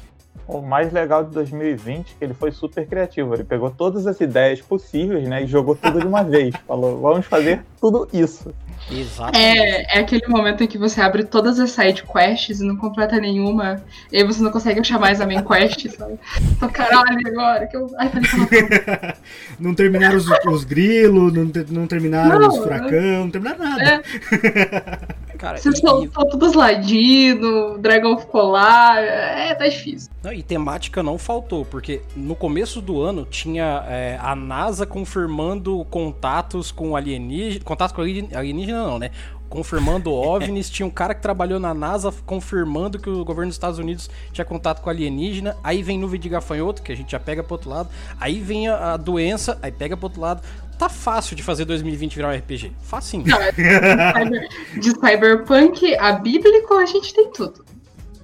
O 0.51 0.63
mais 0.63 0.91
legal 0.91 1.23
de 1.23 1.29
2020 1.31 1.99
é 1.99 2.03
que 2.17 2.25
ele 2.25 2.33
foi 2.33 2.51
super 2.51 2.87
criativo. 2.87 3.35
Ele 3.35 3.43
pegou 3.43 3.69
todas 3.69 4.07
as 4.07 4.19
ideias 4.19 4.59
possíveis, 4.59 5.27
né? 5.27 5.43
E 5.43 5.47
jogou 5.47 5.75
tudo 5.75 5.99
de 5.99 6.07
uma 6.07 6.23
vez. 6.23 6.55
Falou, 6.67 6.99
vamos 6.99 7.27
fazer 7.27 7.61
tudo 7.79 8.07
isso. 8.11 8.51
Exatamente. 8.89 9.37
É, 9.37 9.97
é 9.97 9.99
aquele 9.99 10.27
momento 10.27 10.63
em 10.63 10.67
que 10.67 10.79
você 10.79 11.01
abre 11.01 11.23
todas 11.23 11.59
as 11.59 11.69
side 11.69 12.03
quests 12.03 12.61
e 12.61 12.65
não 12.65 12.75
completa 12.75 13.19
nenhuma. 13.19 13.83
E 14.11 14.17
aí 14.17 14.23
você 14.23 14.41
não 14.41 14.51
consegue 14.51 14.79
achar 14.79 14.99
mais 14.99 15.21
a 15.21 15.27
main 15.27 15.43
quest, 15.43 15.87
sabe? 15.95 16.17
Tô 16.59 16.67
caralho 16.67 17.19
agora. 17.27 17.67
Que 17.67 17.77
eu... 17.77 17.87
Ai, 17.99 18.09
falei, 18.09 18.25
Não 19.59 19.75
terminaram 19.75 20.17
os, 20.17 20.25
os 20.47 20.63
grilos, 20.63 21.31
não, 21.31 21.47
te- 21.47 21.67
não 21.69 21.85
terminaram 21.85 22.39
Não, 22.39 22.47
os 22.47 22.57
furacão, 22.57 23.19
não 23.19 23.29
terminaram 23.29 23.59
nada. 23.63 23.83
É. 23.83 25.15
Cara, 25.39 25.57
Você 25.57 25.69
e, 25.69 25.77
soltou 25.77 26.25
todos 26.27 26.49
os 26.49 26.53
ladinos, 26.53 27.75
o 27.75 27.77
dragão 27.77 28.17
ficou 28.17 28.51
lá. 28.51 28.99
É, 28.99 29.55
tá 29.55 29.65
difícil. 29.69 30.11
não, 30.21 30.33
e 30.33 30.43
temática 30.43 31.01
não 31.01 31.17
faltou, 31.17 31.63
porque 31.63 32.01
no 32.13 32.35
começo 32.35 32.81
do 32.81 33.01
ano 33.01 33.25
tinha 33.25 33.85
é, 33.87 34.19
a 34.21 34.35
NASA 34.35 34.85
confirmando 34.85 35.85
contatos 35.89 36.71
com 36.73 36.93
alienígena. 36.93 37.63
Contatos 37.63 37.95
com 37.95 38.01
alien- 38.01 38.29
alienígena, 38.35 38.83
não, 38.85 38.99
né? 38.99 39.11
Confirmando 39.49 40.11
OVNIs, 40.13 40.69
tinha 40.69 40.85
um 40.85 40.91
cara 40.91 41.15
que 41.15 41.21
trabalhou 41.21 41.57
na 41.57 41.73
NASA 41.73 42.13
confirmando 42.25 42.99
que 42.99 43.09
o 43.09 43.23
governo 43.23 43.47
dos 43.49 43.55
Estados 43.55 43.79
Unidos 43.79 44.09
tinha 44.33 44.43
contato 44.43 44.81
com 44.81 44.89
alienígena. 44.89 45.55
Aí 45.63 45.81
vem 45.81 45.97
nuvem 45.97 46.19
de 46.19 46.27
gafanhoto, 46.27 46.81
que 46.83 46.91
a 46.91 46.95
gente 46.97 47.13
já 47.13 47.19
pega 47.19 47.41
pro 47.41 47.53
outro 47.53 47.69
lado. 47.69 47.87
Aí 48.19 48.41
vem 48.41 48.67
a, 48.67 48.93
a 48.93 48.97
doença, 48.97 49.57
aí 49.61 49.71
pega 49.71 49.95
pro 49.95 50.07
outro 50.07 50.19
lado. 50.19 50.41
Tá 50.79 50.87
fácil 50.89 51.35
de 51.35 51.43
fazer 51.43 51.65
2020 51.65 52.15
virar 52.15 52.29
um 52.29 52.37
RPG. 52.37 52.71
Facinho. 52.81 53.25
Não, 53.27 53.39
é- 53.39 53.51
de, 53.51 53.61
cyber- 53.61 54.49
de 54.79 54.89
cyberpunk 54.91 55.95
a 55.97 56.13
bíblico, 56.13 56.73
a 56.75 56.85
gente 56.85 57.13
tem 57.13 57.29
tudo. 57.31 57.65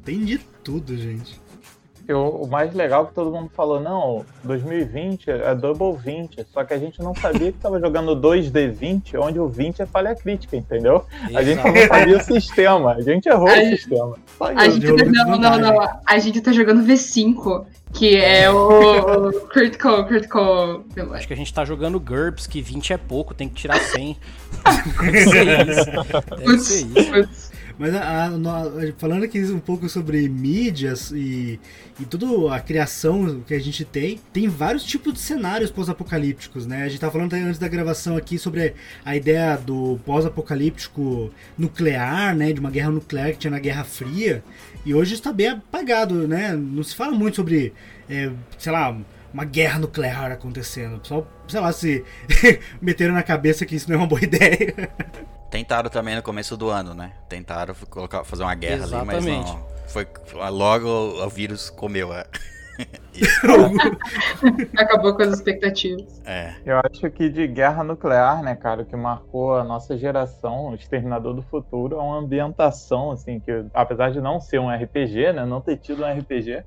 Tem 0.04 0.24
de 0.24 0.38
tudo, 0.64 0.96
gente. 0.98 1.40
Eu- 2.08 2.30
o 2.30 2.48
mais 2.48 2.72
legal 2.74 3.04
é 3.04 3.08
que 3.08 3.14
todo 3.16 3.32
mundo 3.32 3.50
falou, 3.56 3.80
não, 3.80 4.24
2020 4.44 5.30
é 5.32 5.56
double 5.56 5.98
20, 5.98 6.46
só 6.54 6.64
que 6.64 6.72
a 6.74 6.78
gente 6.78 7.02
não 7.02 7.16
sabia 7.16 7.52
que 7.52 7.58
tava 7.58 7.80
jogando 7.80 8.16
2D20, 8.16 9.16
onde 9.20 9.40
o 9.40 9.48
20 9.50 9.82
é 9.82 9.86
falha 9.88 10.14
crítica, 10.16 10.56
entendeu? 10.56 11.04
A 11.34 11.42
gente 11.44 11.58
não 11.58 11.88
sabia 11.88 12.18
o 12.18 12.22
sistema, 12.24 12.94
a 12.94 13.02
gente 13.02 13.28
errou 13.28 13.50
A 13.50 13.54
o 13.54 13.56
gente- 13.56 13.78
sistema. 13.78 14.16
Só 14.38 14.46
A 14.48 14.70
gente 14.70 14.86
tá, 14.86 15.06
não, 15.06 15.38
não, 15.38 15.58
não. 15.58 16.02
A 16.06 16.20
gente 16.20 16.42
tá 16.42 16.52
jogando 16.52 16.86
V5, 16.86 17.66
que 17.94 18.18
é 18.18 18.50
o, 18.50 19.30
o 19.30 19.32
critical, 19.48 20.06
critical. 20.06 20.84
Acho 21.14 21.28
que 21.28 21.34
a 21.34 21.38
gente 21.38 21.54
tá 21.54 21.64
jogando 21.64 22.00
GURPS, 22.00 22.48
que 22.48 22.62
20 22.62 22.94
é 22.94 22.98
pouco, 22.98 23.34
tem 23.34 23.48
que 23.48 23.56
tirar 23.56 23.80
100. 23.80 24.18
Deve 25.02 25.24
ser 25.24 25.68
isso. 25.68 25.86
Deve 25.86 26.44
Putz, 26.44 26.64
ser 26.64 26.86
isso. 26.86 27.12
putz. 27.12 27.55
Mas 27.78 27.94
a- 27.94 28.26
a- 28.26 28.30
no- 28.30 28.94
falando 28.98 29.24
aqui 29.24 29.42
um 29.52 29.60
pouco 29.60 29.90
sobre 29.90 30.30
mídias 30.30 31.12
e, 31.12 31.60
e 32.00 32.06
toda 32.06 32.56
a 32.56 32.60
criação 32.60 33.42
que 33.46 33.54
a 33.54 33.60
gente 33.60 33.84
tem, 33.84 34.20
tem 34.32 34.48
vários 34.48 34.84
tipos 34.84 35.14
de 35.14 35.20
cenários 35.20 35.70
pós-apocalípticos, 35.72 36.66
né? 36.66 36.84
A 36.84 36.88
gente 36.88 37.00
tava 37.02 37.12
falando 37.14 37.34
até 37.34 37.44
antes 37.44 37.60
da 37.60 37.68
gravação 37.68 38.16
aqui 38.16 38.38
sobre 38.38 38.74
a 39.04 39.16
ideia 39.16 39.58
do 39.58 40.00
pós-apocalíptico 40.06 41.32
nuclear, 41.58 42.36
né? 42.36 42.54
De 42.54 42.60
uma 42.60 42.72
guerra 42.72 42.92
nuclear 42.92 43.32
que 43.32 43.40
tinha 43.40 43.52
na 43.52 43.60
Guerra 43.60 43.84
Fria. 43.84 44.44
E 44.86 44.94
hoje 44.94 45.14
está 45.16 45.34
bem 45.34 45.48
apagado, 45.50 46.28
né? 46.28 46.54
Não 46.56 46.84
se 46.84 46.96
fala 46.96 47.12
muito 47.14 47.36
sobre, 47.36 47.74
é, 48.10 48.32
sei 48.58 48.72
lá, 48.72 48.96
uma 49.36 49.44
guerra 49.44 49.80
nuclear 49.80 50.32
acontecendo. 50.32 50.96
O 50.96 51.00
pessoal, 51.00 51.28
sei 51.46 51.60
lá, 51.60 51.72
se 51.74 52.06
meteram 52.82 53.14
na 53.14 53.22
cabeça 53.22 53.66
que 53.66 53.76
isso 53.76 53.90
não 53.90 53.96
é 53.96 54.00
uma 54.00 54.08
boa 54.08 54.22
ideia. 54.24 54.74
Tentaram 55.52 55.90
também 55.90 56.16
no 56.16 56.24
começo 56.24 56.56
do 56.56 56.70
ano, 56.70 56.94
né? 56.94 57.12
Tentaram 57.28 57.76
colocar, 57.90 58.24
fazer 58.24 58.44
uma 58.44 58.56
guerra 58.56 58.86
ali, 58.86 58.96
Exatamente. 58.96 59.28
mas 59.28 59.52
não. 59.52 59.68
Foi 59.88 60.08
logo 60.50 60.88
o, 60.88 61.20
o 61.28 61.30
vírus 61.30 61.70
comeu. 61.70 62.14
É. 62.14 62.26
Acabou 64.78 65.14
com 65.16 65.24
as 65.24 65.34
expectativas. 65.34 66.22
é. 66.26 66.56
Eu 66.66 66.80
acho 66.80 67.10
que 67.12 67.30
de 67.30 67.46
guerra 67.46 67.84
nuclear, 67.84 68.42
né, 68.42 68.56
cara, 68.56 68.84
o 68.84 68.86
que 68.86 68.96
marcou 68.96 69.58
a 69.58 69.66
nossa 69.66 69.98
geração, 69.98 70.70
o 70.70 70.76
Exterminador 70.76 71.34
do 71.34 71.42
Futuro, 71.42 71.98
é 71.98 72.02
uma 72.02 72.20
ambientação, 72.20 73.12
assim, 73.12 73.40
que 73.42 73.66
apesar 73.74 74.12
de 74.12 74.22
não 74.22 74.40
ser 74.40 74.60
um 74.60 74.70
RPG, 74.74 75.34
né, 75.34 75.46
não 75.46 75.60
ter 75.60 75.76
tido 75.76 76.04
um 76.04 76.20
RPG, 76.20 76.64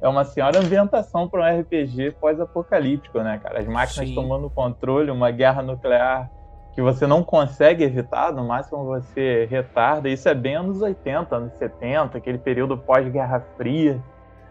é 0.00 0.08
uma 0.08 0.24
senhora 0.24 0.58
ambientação 0.58 1.28
para 1.28 1.42
um 1.42 1.60
RPG 1.60 2.12
pós-apocalíptico, 2.20 3.20
né, 3.20 3.40
cara? 3.42 3.60
As 3.60 3.66
máquinas 3.66 4.08
Sim. 4.08 4.14
tomando 4.14 4.50
controle, 4.50 5.10
uma 5.10 5.30
guerra 5.30 5.62
nuclear 5.62 6.30
que 6.74 6.82
você 6.82 7.06
não 7.06 7.24
consegue 7.24 7.82
evitar, 7.82 8.32
no 8.32 8.46
máximo 8.46 8.84
você 8.84 9.46
retarda. 9.50 10.08
Isso 10.08 10.28
é 10.28 10.34
bem 10.34 10.56
anos 10.56 10.80
80, 10.80 11.34
anos 11.34 11.52
70, 11.54 12.18
aquele 12.18 12.38
período 12.38 12.78
pós-Guerra 12.78 13.44
Fria 13.56 14.00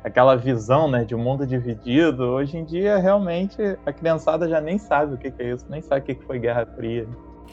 aquela 0.03 0.35
visão 0.35 0.89
né, 0.89 1.03
de 1.03 1.13
um 1.13 1.19
mundo 1.19 1.45
dividido. 1.45 2.23
Hoje 2.23 2.57
em 2.57 2.65
dia, 2.65 2.97
realmente, 2.97 3.61
a 3.85 3.91
criançada 3.91 4.47
já 4.47 4.59
nem 4.59 4.77
sabe 4.77 5.13
o 5.13 5.17
que, 5.17 5.29
que 5.29 5.41
é 5.43 5.53
isso, 5.53 5.65
nem 5.69 5.81
sabe 5.81 6.01
o 6.01 6.03
que, 6.03 6.15
que 6.15 6.23
foi 6.25 6.39
Guerra 6.39 6.65
Fria. 6.65 7.07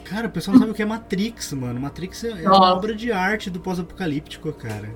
Cara, 0.05 0.27
o 0.27 0.31
pessoal 0.31 0.55
não 0.55 0.61
sabe 0.61 0.73
o 0.73 0.75
que 0.75 0.83
é 0.83 0.87
Matrix, 0.87 1.53
mano. 1.53 1.81
Matrix 1.81 2.25
é 2.25 2.31
é 2.31 2.35
uma 2.35 2.59
Nossa. 2.59 2.75
obra 2.75 2.95
de 2.95 3.13
arte 3.13 3.51
do 3.51 3.61
pós-apocalíptico, 3.61 4.53
cara. 4.53 4.89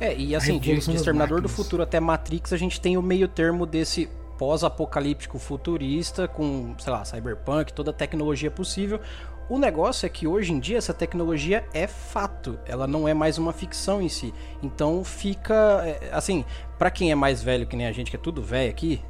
É, 0.00 0.16
e 0.16 0.34
assim, 0.34 0.58
de, 0.58 0.78
de 0.78 0.96
Exterminador 0.96 1.40
do. 1.40 1.48
Futuro 1.48 1.82
até 1.82 1.98
Matrix, 1.98 2.52
a 2.52 2.56
gente 2.56 2.80
tem 2.80 2.96
o 2.96 3.02
meio 3.02 3.26
termo 3.26 3.66
desse 3.66 4.08
pós-apocalíptico 4.38 5.38
futurista, 5.38 6.28
com, 6.28 6.74
sei 6.78 6.92
lá, 6.92 7.04
cyberpunk, 7.04 7.72
toda 7.72 7.90
a 7.90 7.94
tecnologia 7.94 8.50
possível. 8.50 9.00
O 9.48 9.58
negócio 9.58 10.06
é 10.06 10.08
que 10.08 10.26
hoje 10.26 10.52
em 10.52 10.60
dia 10.60 10.78
essa 10.78 10.92
tecnologia 10.92 11.64
é 11.72 11.86
fato, 11.86 12.58
ela 12.66 12.86
não 12.86 13.08
é 13.08 13.14
mais 13.14 13.38
uma 13.38 13.52
ficção 13.52 14.00
em 14.00 14.08
si. 14.08 14.32
Então 14.62 15.02
fica, 15.02 15.82
é, 15.84 16.10
assim, 16.12 16.44
pra 16.78 16.90
quem 16.90 17.10
é 17.10 17.14
mais 17.14 17.42
velho 17.42 17.66
que 17.66 17.74
nem 17.74 17.86
a 17.86 17.92
gente, 17.92 18.10
que 18.10 18.16
é 18.16 18.20
tudo 18.20 18.42
velho 18.42 18.70
aqui, 18.70 19.00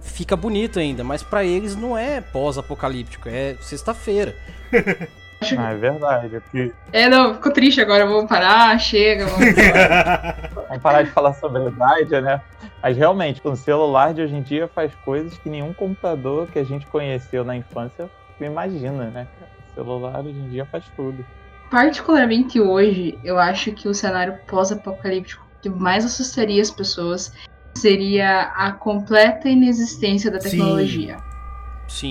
fica 0.00 0.34
bonito 0.34 0.78
ainda, 0.78 1.04
mas 1.04 1.22
pra 1.22 1.44
eles 1.44 1.76
não 1.76 1.96
é 1.96 2.20
pós-apocalíptico, 2.20 3.28
é 3.28 3.56
sexta-feira. 3.60 4.34
Ah, 5.58 5.72
é 5.72 5.76
verdade. 5.76 6.40
Porque 6.40 6.72
É, 6.92 7.08
não, 7.08 7.34
ficou 7.34 7.52
triste 7.52 7.80
agora, 7.80 8.06
vamos 8.06 8.28
parar, 8.28 8.78
chega, 8.78 9.26
vamos 9.26 9.54
vamos 10.54 10.82
parar 10.82 11.02
de 11.02 11.10
falar 11.10 11.34
sobre 11.34 11.62
a 11.62 11.68
idade, 11.68 12.20
né? 12.20 12.40
Mas 12.82 12.96
realmente, 12.96 13.40
o 13.44 13.56
celular 13.56 14.12
de 14.12 14.22
hoje 14.22 14.34
em 14.34 14.42
dia 14.42 14.68
faz 14.68 14.94
coisas 15.04 15.36
que 15.38 15.48
nenhum 15.48 15.72
computador 15.72 16.48
que 16.48 16.58
a 16.58 16.64
gente 16.64 16.86
conheceu 16.86 17.44
na 17.44 17.56
infância 17.56 18.10
imagina, 18.44 19.04
né? 19.04 19.26
cara? 19.38 19.50
O 19.70 19.74
celular 19.74 20.20
hoje 20.20 20.38
em 20.38 20.48
dia 20.48 20.66
faz 20.66 20.84
tudo. 20.96 21.24
Particularmente 21.70 22.60
hoje, 22.60 23.18
eu 23.24 23.38
acho 23.38 23.72
que 23.72 23.88
o 23.88 23.94
cenário 23.94 24.38
pós-apocalíptico 24.46 25.46
que 25.62 25.70
mais 25.70 26.04
assustaria 26.04 26.60
as 26.60 26.70
pessoas 26.70 27.32
seria 27.74 28.42
a 28.54 28.72
completa 28.72 29.48
inexistência 29.48 30.30
da 30.30 30.38
tecnologia. 30.38 31.16
Sim. 31.18 31.31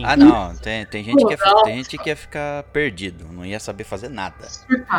Ah, 0.03 0.15
não. 0.15 0.55
Tem, 0.55 0.85
tem, 0.85 1.03
gente 1.03 1.25
que 1.25 1.31
ia, 1.31 1.37
Nossa. 1.37 1.63
tem 1.63 1.77
gente 1.77 1.97
que 1.97 2.09
ia 2.09 2.15
ficar 2.15 2.63
perdido, 2.63 3.25
não 3.31 3.45
ia 3.45 3.59
saber 3.59 3.83
fazer 3.83 4.09
nada. 4.09 4.47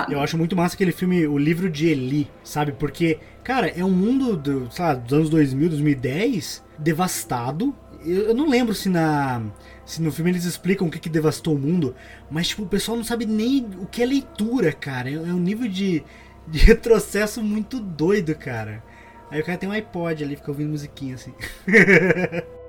Eu 0.08 0.20
acho 0.20 0.36
muito 0.36 0.56
massa 0.56 0.74
aquele 0.74 0.92
filme, 0.92 1.26
O 1.26 1.38
Livro 1.38 1.70
de 1.70 1.88
Eli, 1.88 2.30
sabe? 2.42 2.72
Porque, 2.72 3.18
cara, 3.42 3.68
é 3.68 3.84
um 3.84 3.90
mundo 3.90 4.36
do, 4.36 4.70
sei 4.70 4.84
lá, 4.84 4.94
dos 4.94 5.12
anos 5.12 5.30
2000, 5.30 5.68
2010, 5.70 6.64
devastado. 6.78 7.74
Eu, 8.04 8.28
eu 8.28 8.34
não 8.34 8.48
lembro 8.48 8.74
se 8.74 8.88
na 8.88 9.42
se 9.84 10.00
no 10.00 10.12
filme 10.12 10.30
eles 10.30 10.44
explicam 10.44 10.86
o 10.86 10.90
que, 10.90 10.98
que 10.98 11.08
devastou 11.08 11.54
o 11.54 11.58
mundo, 11.58 11.94
mas 12.30 12.48
tipo, 12.48 12.62
o 12.62 12.68
pessoal 12.68 12.96
não 12.96 13.04
sabe 13.04 13.26
nem 13.26 13.66
o 13.78 13.86
que 13.86 14.02
é 14.02 14.06
leitura, 14.06 14.72
cara. 14.72 15.10
É, 15.10 15.14
é 15.14 15.16
um 15.16 15.38
nível 15.38 15.68
de, 15.68 16.02
de 16.46 16.58
retrocesso 16.64 17.42
muito 17.42 17.78
doido, 17.78 18.34
cara. 18.34 18.82
Aí 19.30 19.40
o 19.40 19.44
cara 19.44 19.58
tem 19.58 19.68
um 19.68 19.72
iPod 19.72 20.22
ali, 20.22 20.36
fica 20.36 20.50
ouvindo 20.50 20.70
musiquinha 20.70 21.14
assim. 21.14 21.34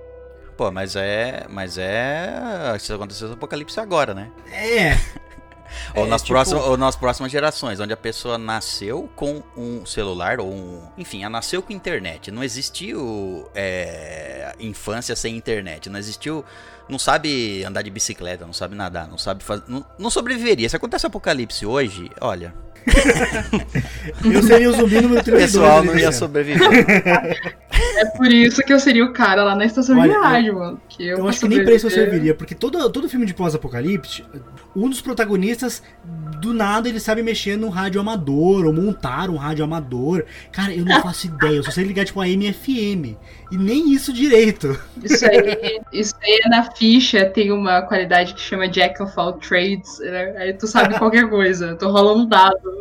Pô, 0.57 0.71
mas 0.71 0.95
é. 0.95 1.45
Mas 1.49 1.77
é. 1.77 2.73
Isso 2.77 2.93
aconteceu 2.93 3.27
no 3.27 3.33
apocalipse 3.35 3.79
agora, 3.79 4.13
né? 4.13 4.29
É, 4.51 4.91
Ou, 5.95 6.05
É, 6.05 6.07
nas 6.07 6.21
tipo- 6.21 6.33
próximas, 6.33 6.63
ou 6.65 6.77
nas 6.77 6.95
próximas 6.95 7.31
gerações, 7.31 7.79
onde 7.79 7.91
a 7.91 7.97
pessoa 7.97 8.37
nasceu 8.37 9.09
com 9.15 9.41
um 9.57 9.83
celular 9.85 10.39
ou 10.39 10.51
um. 10.53 10.87
Enfim, 10.97 11.21
ela 11.23 11.31
nasceu 11.31 11.63
com 11.63 11.73
internet. 11.73 12.29
Não 12.29 12.43
existiu 12.43 13.49
é, 13.55 14.53
infância 14.59 15.15
sem 15.15 15.35
internet. 15.35 15.89
Não 15.89 15.97
existiu. 15.99 16.45
Não 16.87 16.99
sabe 16.99 17.63
andar 17.63 17.81
de 17.81 17.89
bicicleta, 17.89 18.45
não 18.45 18.53
sabe 18.53 18.75
nadar, 18.75 19.07
não 19.07 19.17
sabe 19.17 19.43
fazer. 19.43 19.63
Não, 19.67 19.83
não 19.97 20.09
sobreviveria. 20.11 20.69
Se 20.69 20.75
acontece 20.75 21.07
apocalipse 21.07 21.65
hoje, 21.65 22.11
olha, 22.21 22.53
eu 24.33 24.43
seria 24.43 24.69
o 24.69 24.73
zumbi 24.73 25.01
número 25.01 25.21
o 25.21 25.23
32. 25.23 25.43
pessoal 25.43 25.77
ali 25.79 25.87
não 25.87 25.97
ia 25.97 26.11
sobreviver. 26.11 27.53
É 27.95 28.05
por 28.05 28.27
isso 28.31 28.61
que 28.61 28.71
eu 28.71 28.79
seria 28.79 29.03
o 29.03 29.13
cara 29.13 29.43
lá 29.43 29.55
na 29.55 29.65
estação 29.65 29.97
Olha, 29.97 30.13
de 30.13 30.19
rádio, 30.19 30.55
mano. 30.55 30.81
Que 30.87 31.07
eu, 31.07 31.19
Eu 31.19 31.27
acho 31.27 31.39
que 31.39 31.47
nem 31.47 31.63
pra 31.63 31.73
isso 31.73 31.87
eu 31.87 31.91
serviria, 31.91 32.33
porque 32.33 32.53
todo, 32.53 32.89
todo 32.91 33.09
filme 33.09 33.25
de 33.25 33.33
pós-apocalipse, 33.33 34.23
um 34.75 34.89
dos 34.89 35.01
protagonistas, 35.01 35.81
do 36.39 36.53
nada, 36.53 36.89
ele 36.89 36.99
sabe 36.99 37.23
mexer 37.23 37.57
num 37.57 37.69
rádio 37.69 38.01
amador, 38.01 38.65
ou 38.65 38.73
montar 38.73 39.29
um 39.29 39.37
rádio 39.37 39.63
amador. 39.63 40.25
Cara, 40.51 40.73
eu 40.73 40.85
não 40.85 41.01
faço 41.01 41.27
ideia, 41.27 41.55
eu 41.55 41.63
só 41.63 41.71
sei 41.71 41.83
ligar 41.83 42.05
tipo 42.05 42.19
a 42.19 42.27
MFM. 42.27 43.17
E 43.51 43.57
nem 43.57 43.93
isso 43.93 44.11
direito. 44.11 44.79
Isso 45.03 45.25
aí, 45.25 45.79
isso 45.91 46.15
aí 46.21 46.41
é 46.43 46.49
na 46.49 46.71
ficha, 46.71 47.25
tem 47.25 47.51
uma 47.51 47.83
qualidade 47.83 48.33
que 48.33 48.41
chama 48.41 48.67
Jack 48.67 49.01
of 49.01 49.13
all 49.15 49.33
trades, 49.33 49.99
né? 49.99 50.35
Aí 50.37 50.53
tu 50.53 50.67
sabe 50.67 50.97
qualquer 50.97 51.29
coisa, 51.29 51.75
tu 51.75 51.87
rola 51.87 52.13
um 52.13 52.27
dado. 52.27 52.72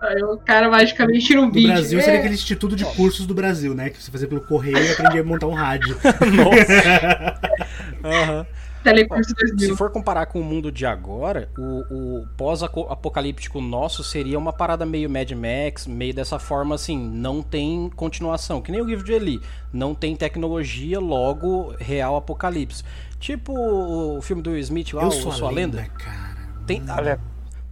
Aí 0.00 0.22
o 0.22 0.36
cara 0.38 0.68
magicamente 0.68 1.26
tira 1.26 1.40
um 1.40 1.46
No 1.46 1.52
vídeo. 1.52 1.72
Brasil 1.72 1.98
É, 1.98 2.02
seria 2.02 2.18
aquele 2.20 2.34
instituto 2.34 2.76
de 2.76 2.84
cursos 2.84 3.26
do 3.26 3.34
Brasil, 3.34 3.74
né? 3.74 3.90
Que 3.90 4.02
você 4.02 4.10
fazia 4.10 4.28
pelo 4.28 4.40
correio 4.40 4.78
e 4.78 4.92
aprendia 4.92 5.20
a 5.20 5.24
montar 5.24 5.46
um 5.46 5.54
rádio. 5.54 5.96
Aham. 8.04 8.46
Telecurso 8.82 9.30
Se 9.30 9.46
2000. 9.54 9.76
for 9.76 9.90
comparar 9.90 10.26
com 10.26 10.40
o 10.40 10.44
mundo 10.44 10.72
de 10.72 10.84
agora, 10.84 11.48
o, 11.56 12.18
o 12.20 12.26
pós-apocalíptico 12.36 13.60
nosso 13.60 14.02
seria 14.02 14.36
uma 14.36 14.52
parada 14.52 14.84
meio 14.84 15.08
Mad 15.08 15.30
Max, 15.30 15.86
meio 15.86 16.12
dessa 16.12 16.36
forma 16.36 16.74
assim, 16.74 16.98
não 16.98 17.42
tem 17.42 17.88
continuação, 17.94 18.60
que 18.60 18.72
nem 18.72 18.80
o 18.80 18.84
livro 18.84 19.04
de 19.04 19.12
Eli, 19.12 19.40
não 19.72 19.94
tem 19.94 20.16
tecnologia, 20.16 20.98
logo 20.98 21.72
real 21.78 22.16
apocalipse. 22.16 22.82
Tipo 23.20 23.52
o 23.56 24.20
filme 24.20 24.42
do 24.42 24.56
Smith 24.58 24.92
lá, 24.94 25.02
eu 25.04 25.08
o 25.08 25.12
sou 25.12 25.30
Sua 25.30 25.48
a 25.48 25.52
lenda, 25.52 25.76
Lenda. 25.78 25.90
cara. 25.90 26.32
Tem, 26.66 26.82
Olha, 26.90 27.20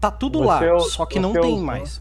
tá 0.01 0.11
tudo 0.11 0.39
Você 0.41 0.45
lá, 0.71 0.81
só 0.81 1.05
que 1.07 1.19
não 1.21 1.33
tem 1.33 1.59
mais. 1.61 2.01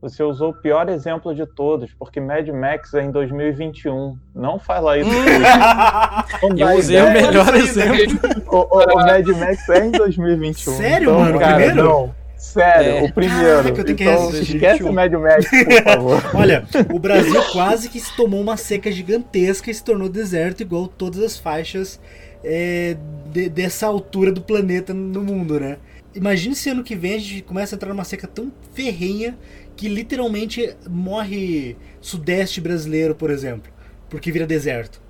você 0.00 0.22
usou 0.22 0.50
o 0.50 0.54
pior 0.54 0.88
exemplo 0.88 1.34
de 1.34 1.44
todos, 1.46 1.90
porque 1.98 2.20
Mad 2.20 2.46
Max 2.48 2.94
é 2.94 3.02
em 3.02 3.10
2021. 3.10 4.16
Não 4.34 4.58
fala 4.58 4.96
isso. 4.98 5.10
Não 6.42 6.54
dá 6.54 6.72
Eu 6.74 6.78
usei 6.78 7.00
o 7.00 7.10
melhor 7.12 7.54
exemplo. 7.54 8.18
O, 8.46 8.56
o- 8.56 8.92
o 8.92 8.96
Mad 8.96 9.26
Max 9.28 9.68
é 9.70 9.86
em 9.86 9.90
2021. 9.90 10.72
Sério, 10.74 11.10
então, 11.10 11.20
mano? 11.20 11.36
O 11.36 11.40
Cara, 11.40 11.54
primeiro? 11.56 11.84
Não. 11.84 12.14
Sério, 12.36 12.90
É. 12.90 13.02
o 13.02 13.12
primeiro. 13.12 13.56
Caraca, 13.62 13.80
eu 13.80 13.84
tenho 13.84 13.96
que 13.96 14.04
então, 14.04 14.30
esquece 14.30 14.82
o 14.84 14.92
Mad 14.92 15.12
Max, 15.14 15.48
por 15.50 15.82
favor. 15.82 16.22
Olha, 16.36 16.64
o 16.92 16.98
Brasil 16.98 17.42
quase 17.52 17.88
que 17.88 17.98
se 17.98 18.14
tomou 18.14 18.40
uma 18.40 18.56
seca 18.56 18.92
gigantesca 18.92 19.70
e 19.70 19.74
se 19.74 19.82
tornou 19.82 20.08
deserto, 20.08 20.60
igual 20.60 20.86
todas 20.86 21.20
as 21.22 21.36
faixas 21.38 21.98
é, 22.44 22.96
de- 23.32 23.48
dessa 23.48 23.86
altura 23.86 24.30
do 24.30 24.40
planeta 24.42 24.92
no 24.94 25.22
mundo, 25.22 25.58
né? 25.58 25.78
Imagine 26.16 26.54
se 26.56 26.70
ano 26.70 26.82
que 26.82 26.96
vem 26.96 27.14
a 27.14 27.18
gente 27.18 27.42
começa 27.42 27.74
a 27.74 27.76
entrar 27.76 27.90
numa 27.90 28.04
seca 28.04 28.26
tão 28.26 28.50
ferrenha 28.72 29.36
que 29.76 29.86
literalmente 29.88 30.74
morre 30.88 31.76
sudeste 32.00 32.60
brasileiro, 32.60 33.14
por 33.14 33.30
exemplo, 33.30 33.70
porque 34.08 34.32
vira 34.32 34.46
deserto. 34.46 35.00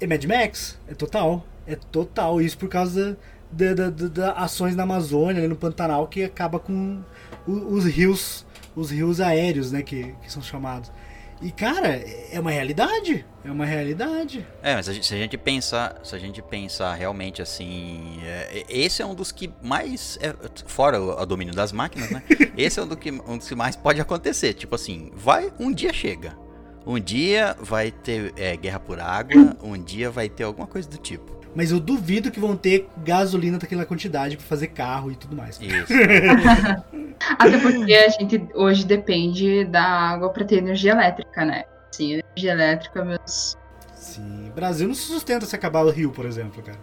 É 0.00 0.06
Mad 0.06 0.24
Max? 0.24 0.78
É 0.88 0.94
total. 0.94 1.46
É 1.66 1.76
total. 1.76 2.40
Isso 2.40 2.58
por 2.58 2.68
causa 2.68 3.16
da, 3.52 3.72
da- 3.72 3.90
da- 3.90 4.08
da 4.08 4.32
ações 4.32 4.74
na 4.74 4.82
Amazônia, 4.82 5.46
no 5.48 5.54
Pantanal, 5.56 6.08
que 6.08 6.24
acaba 6.24 6.58
com 6.58 7.00
os 7.46 7.84
rios, 7.84 8.44
os 8.74 8.90
rios 8.90 9.20
aéreos, 9.20 9.70
né, 9.72 9.82
que, 9.82 10.12
que 10.22 10.32
são 10.32 10.42
chamados. 10.42 10.90
E 11.40 11.52
cara, 11.52 11.88
é 12.32 12.40
uma 12.40 12.50
realidade. 12.50 13.24
É 13.44 13.50
uma 13.50 13.64
realidade. 13.64 14.44
É, 14.62 14.74
mas 14.74 14.88
a 14.88 14.92
gente- 14.92 15.06
se 15.06 15.14
a 15.14 15.18
gente 15.18 15.38
pensar, 15.38 16.00
se 16.02 16.14
a 16.14 16.18
gente 16.18 16.42
pensar 16.42 16.92
realmente 16.94 17.40
assim, 17.40 18.18
é, 18.24 18.64
esse 18.68 19.00
é 19.02 19.06
um 19.06 19.14
dos 19.14 19.30
que 19.30 19.48
mais, 19.62 20.18
é, 20.20 20.34
fora 20.66 21.00
o, 21.00 21.10
o 21.20 21.26
domínio 21.26 21.54
das 21.54 21.70
máquinas, 21.70 22.10
né? 22.10 22.22
esse 22.58 22.80
é 22.80 22.82
um, 22.82 22.88
do 22.88 22.96
que, 22.96 23.10
um 23.12 23.38
dos 23.38 23.48
que 23.48 23.54
mais 23.54 23.76
pode 23.76 24.00
acontecer. 24.00 24.52
Tipo 24.54 24.74
assim, 24.74 25.12
vai, 25.14 25.52
um 25.60 25.72
dia 25.72 25.92
chega. 25.92 26.36
Um 26.84 26.98
dia 26.98 27.54
vai 27.60 27.90
ter 27.92 28.32
é, 28.36 28.56
guerra 28.56 28.80
por 28.80 28.98
água, 28.98 29.56
um 29.62 29.80
dia 29.80 30.10
vai 30.10 30.28
ter 30.28 30.42
alguma 30.44 30.66
coisa 30.66 30.88
do 30.88 30.98
tipo. 30.98 31.37
Mas 31.54 31.70
eu 31.70 31.80
duvido 31.80 32.30
que 32.30 32.38
vão 32.38 32.56
ter 32.56 32.88
gasolina 32.98 33.58
daquela 33.58 33.84
quantidade 33.84 34.36
pra 34.36 34.46
fazer 34.46 34.68
carro 34.68 35.10
e 35.10 35.16
tudo 35.16 35.36
mais. 35.36 35.58
Isso. 35.60 35.92
Até 37.38 37.58
porque 37.58 37.94
a 37.94 38.08
gente 38.08 38.48
hoje 38.54 38.84
depende 38.84 39.64
da 39.64 39.82
água 39.82 40.30
pra 40.30 40.44
ter 40.44 40.58
energia 40.58 40.92
elétrica, 40.92 41.44
né? 41.44 41.64
Sim, 41.90 42.20
energia 42.20 42.52
elétrica, 42.52 43.04
meus. 43.04 43.56
Sim. 43.94 44.52
Brasil 44.58 44.88
não 44.88 44.94
se 44.94 45.02
sustenta 45.02 45.46
se 45.46 45.54
acabar 45.54 45.84
o 45.84 45.90
rio, 45.90 46.10
por 46.10 46.26
exemplo, 46.26 46.60
cara. 46.62 46.78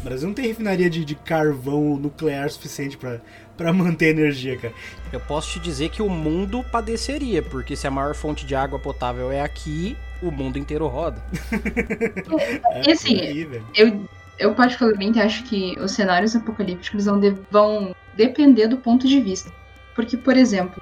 O 0.00 0.04
Brasil 0.04 0.26
não 0.26 0.34
tem 0.34 0.46
refinaria 0.46 0.90
de, 0.90 1.04
de 1.04 1.14
carvão 1.14 1.96
nuclear 1.96 2.50
suficiente 2.50 2.96
pra 2.96 3.72
manter 3.72 4.08
energia, 4.08 4.56
cara. 4.56 4.74
Eu 5.12 5.20
posso 5.20 5.52
te 5.52 5.60
dizer 5.60 5.90
que 5.90 6.02
o 6.02 6.08
mundo 6.08 6.64
padeceria, 6.72 7.40
porque 7.40 7.76
se 7.76 7.86
a 7.86 7.90
maior 7.90 8.14
fonte 8.14 8.44
de 8.44 8.54
água 8.56 8.78
potável 8.78 9.30
é 9.30 9.42
aqui, 9.42 9.96
o 10.22 10.30
mundo 10.30 10.58
inteiro 10.58 10.86
roda. 10.86 11.20
É, 12.72 12.88
E 12.88 12.92
assim, 12.92 13.20
aí. 13.20 13.62
Eu, 13.74 14.04
eu 14.38 14.54
particularmente 14.54 15.18
acho 15.20 15.44
que 15.44 15.76
os 15.80 15.92
cenários 15.92 16.34
apocalípticos 16.36 17.04
vão, 17.04 17.18
de- 17.20 17.36
vão 17.50 17.90
depender 18.14 18.68
do 18.68 18.78
ponto 18.78 19.06
de 19.06 19.20
vista. 19.20 19.50
Porque, 19.94 20.16
por 20.16 20.36
exemplo, 20.36 20.80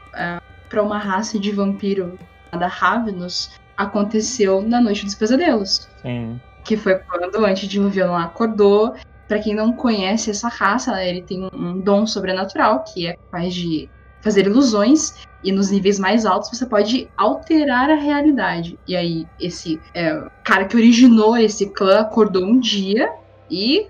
para 0.68 0.82
uma 0.82 0.98
raça 0.98 1.38
de 1.38 1.50
vampiro 1.50 2.18
da 2.52 2.66
Ravenous, 2.66 3.50
aconteceu 3.76 4.62
na 4.62 4.80
Noite 4.80 5.04
dos 5.04 5.14
Pesadelos. 5.14 5.88
Sim. 6.02 6.38
que 6.64 6.76
foi 6.76 6.96
quando 6.98 7.34
o 7.40 7.44
antediluviano 7.46 8.14
acordou. 8.14 8.94
Pra 9.26 9.38
quem 9.38 9.54
não 9.54 9.72
conhece 9.74 10.30
essa 10.30 10.48
raça, 10.48 11.02
ele 11.04 11.22
tem 11.22 11.44
um, 11.44 11.48
um 11.52 11.80
dom 11.80 12.06
sobrenatural 12.06 12.82
que 12.84 13.06
é 13.06 13.14
capaz 13.30 13.54
de 13.54 13.88
fazer 14.28 14.46
ilusões 14.46 15.14
e 15.42 15.50
nos 15.50 15.70
níveis 15.70 15.98
mais 15.98 16.26
altos 16.26 16.50
você 16.50 16.66
pode 16.66 17.08
alterar 17.16 17.88
a 17.88 17.94
realidade. 17.94 18.78
E 18.86 18.94
aí 18.94 19.26
esse 19.40 19.80
é, 19.94 20.22
cara 20.44 20.66
que 20.66 20.76
originou 20.76 21.36
esse 21.36 21.70
clã 21.70 22.00
acordou 22.00 22.44
um 22.44 22.60
dia 22.60 23.10
e 23.50 23.86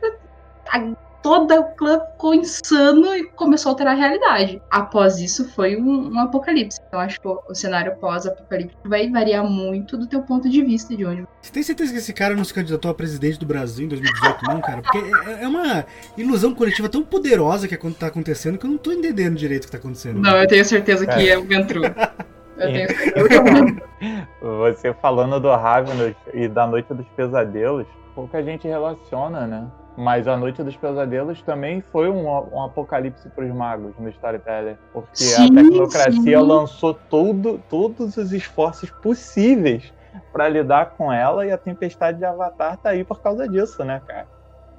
toda 1.22 1.60
o 1.60 1.64
clã 1.74 2.00
ficou 2.12 2.34
insano 2.34 3.14
e 3.14 3.24
começou 3.24 3.70
a 3.70 3.72
alterar 3.72 3.94
a 3.94 3.96
realidade. 3.96 4.62
Após 4.70 5.18
isso 5.18 5.48
foi 5.50 5.76
um, 5.76 6.12
um 6.12 6.18
apocalipse. 6.20 6.80
Então 6.88 7.00
acho 7.00 7.20
que 7.20 7.28
o, 7.28 7.40
o 7.48 7.54
cenário 7.54 7.94
pós-apocalíptico 7.96 8.88
vai 8.88 9.08
variar 9.10 9.44
muito 9.44 9.96
do 9.96 10.06
teu 10.06 10.22
ponto 10.22 10.48
de 10.48 10.62
vista 10.62 10.96
de 10.96 11.04
onde 11.04 11.24
Você 11.42 11.52
tem 11.52 11.62
certeza 11.62 11.92
que 11.92 11.98
esse 11.98 12.12
cara 12.12 12.34
não 12.34 12.44
se 12.44 12.54
candidatou 12.54 12.90
a 12.90 12.94
presidente 12.94 13.38
do 13.38 13.46
Brasil 13.46 13.86
em 13.86 13.88
2018, 13.88 14.44
não, 14.44 14.60
cara? 14.60 14.82
Porque 14.82 14.98
é, 14.98 15.44
é 15.44 15.48
uma 15.48 15.84
ilusão 16.16 16.54
coletiva 16.54 16.88
tão 16.88 17.02
poderosa 17.02 17.66
que 17.68 17.74
acon- 17.74 17.92
tá 17.92 18.06
acontecendo 18.08 18.58
que 18.58 18.66
eu 18.66 18.70
não 18.70 18.78
tô 18.78 18.92
entendendo 18.92 19.36
direito 19.36 19.64
o 19.64 19.66
que 19.66 19.72
tá 19.72 19.78
acontecendo. 19.78 20.20
Não, 20.20 20.36
eu 20.36 20.46
tenho 20.46 20.64
certeza 20.64 21.06
que 21.06 21.28
é 21.28 21.36
o 21.38 21.44
Ventru. 21.44 21.82
Eu 21.84 21.92
tenho 22.72 22.88
certeza 22.88 23.28
que 23.28 23.34
é 23.34 23.40
o 23.40 23.44
Ventru. 23.44 23.88
Você 24.40 24.92
falando 24.94 25.40
do 25.40 25.48
Ravenous 25.50 26.14
e 26.32 26.48
da 26.48 26.66
Noite 26.66 26.92
dos 26.94 27.06
Pesadelos, 27.16 27.86
pouca 28.14 28.42
gente 28.42 28.66
relaciona, 28.68 29.46
né? 29.46 29.66
Mas 29.98 30.28
a 30.28 30.36
Noite 30.36 30.62
dos 30.62 30.76
Pesadelos 30.76 31.42
também 31.42 31.80
foi 31.80 32.08
um, 32.08 32.28
um 32.28 32.62
apocalipse 32.62 33.28
para 33.30 33.44
os 33.44 33.52
magos 33.52 33.98
no 33.98 34.08
Storyteller. 34.10 34.78
Porque 34.92 35.24
Sim, 35.24 35.58
a 35.58 35.62
tecnocracia 35.64 36.38
sim. 36.38 36.46
lançou 36.46 36.94
tudo, 36.94 37.60
todos 37.68 38.16
os 38.16 38.32
esforços 38.32 38.90
possíveis 38.90 39.92
para 40.32 40.48
lidar 40.48 40.90
com 40.90 41.12
ela 41.12 41.44
e 41.44 41.50
a 41.50 41.58
tempestade 41.58 42.18
de 42.18 42.24
Avatar 42.24 42.76
tá 42.76 42.90
aí 42.90 43.02
por 43.02 43.20
causa 43.20 43.48
disso, 43.48 43.82
né, 43.82 44.00
cara? 44.06 44.28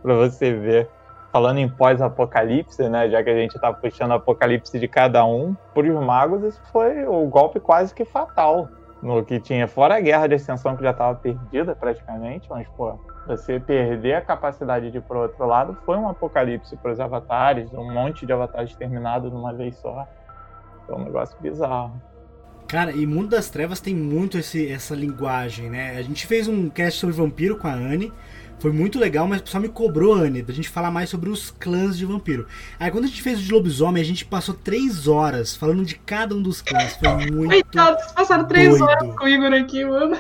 Pra 0.02 0.14
você 0.14 0.54
ver. 0.54 0.90
Falando 1.34 1.58
em 1.58 1.68
pós-apocalipse, 1.68 2.88
né? 2.88 3.10
Já 3.10 3.22
que 3.22 3.30
a 3.30 3.36
gente 3.36 3.60
tá 3.60 3.74
puxando 3.74 4.12
o 4.12 4.14
apocalipse 4.14 4.80
de 4.80 4.88
cada 4.88 5.26
um, 5.26 5.54
pros 5.74 5.94
magos 6.02 6.44
isso 6.46 6.62
foi 6.72 7.06
o 7.06 7.28
golpe 7.28 7.60
quase 7.60 7.94
que 7.94 8.06
fatal. 8.06 8.70
No 9.02 9.24
que 9.24 9.38
tinha, 9.40 9.68
fora 9.68 9.96
a 9.96 10.00
guerra 10.00 10.28
de 10.28 10.36
ascensão 10.36 10.78
que 10.78 10.84
já 10.84 10.94
tava 10.94 11.16
perdida 11.16 11.76
praticamente, 11.76 12.50
mas, 12.50 12.68
pô, 12.70 12.98
você 13.30 13.60
perder 13.60 14.16
a 14.16 14.22
capacidade 14.22 14.90
de 14.90 14.98
ir 14.98 15.02
pro 15.02 15.20
outro 15.20 15.46
lado 15.46 15.78
foi 15.86 15.96
um 15.98 16.10
apocalipse 16.10 16.76
pros 16.78 17.00
avatares, 17.00 17.72
um 17.74 17.92
monte 17.92 18.26
de 18.26 18.34
avatares 18.34 18.76
terminados 18.76 19.32
numa 19.32 19.54
vez 19.54 19.76
só. 19.78 20.08
Foi 20.88 20.96
um 20.96 21.04
negócio 21.04 21.38
bizarro. 21.40 22.02
Cara, 22.68 22.92
e 22.92 23.06
Mundo 23.06 23.30
das 23.30 23.50
Trevas 23.50 23.80
tem 23.80 23.96
muito 23.96 24.38
esse, 24.38 24.72
essa 24.72 24.96
linguagem, 24.96 25.70
né? 25.70 25.98
A 25.98 26.02
gente 26.02 26.26
fez 26.26 26.48
um 26.48 26.70
cast 26.70 27.00
sobre 27.00 27.16
vampiro 27.16 27.58
com 27.58 27.68
a 27.68 27.74
Anne. 27.74 28.12
Foi 28.60 28.72
muito 28.72 29.00
legal, 29.00 29.28
mas 29.28 29.40
o 29.40 29.44
pessoal 29.44 29.62
me 29.62 29.70
cobrou, 29.70 30.14
Anne, 30.14 30.42
da 30.42 30.54
gente 30.54 30.68
falar 30.68 30.92
mais 30.92 31.10
sobre 31.10 31.30
os 31.30 31.50
clãs 31.50 31.98
de 31.98 32.06
vampiro. 32.06 32.46
Aí 32.80 32.92
quando 32.92 33.06
a 33.06 33.08
gente 33.08 33.22
fez 33.22 33.40
o 33.40 33.44
de 33.44 33.52
lobisomem, 33.52 34.02
a 34.02 34.06
gente 34.06 34.26
passou 34.26 34.54
três 34.54 35.08
horas 35.08 35.56
falando 35.56 35.86
de 35.86 35.96
cada 35.96 36.36
um 36.36 36.42
dos 36.42 36.62
clãs. 36.62 36.96
Foi 36.96 37.32
muito. 37.32 37.50
Coitado, 37.50 37.98
vocês 37.98 38.12
passaram 38.12 38.46
três 38.46 38.70
doido. 38.70 38.84
horas 38.84 39.16
com 39.16 39.24
o 39.24 39.28
Igor 39.28 39.54
aqui, 39.54 39.86
mano. 39.86 40.18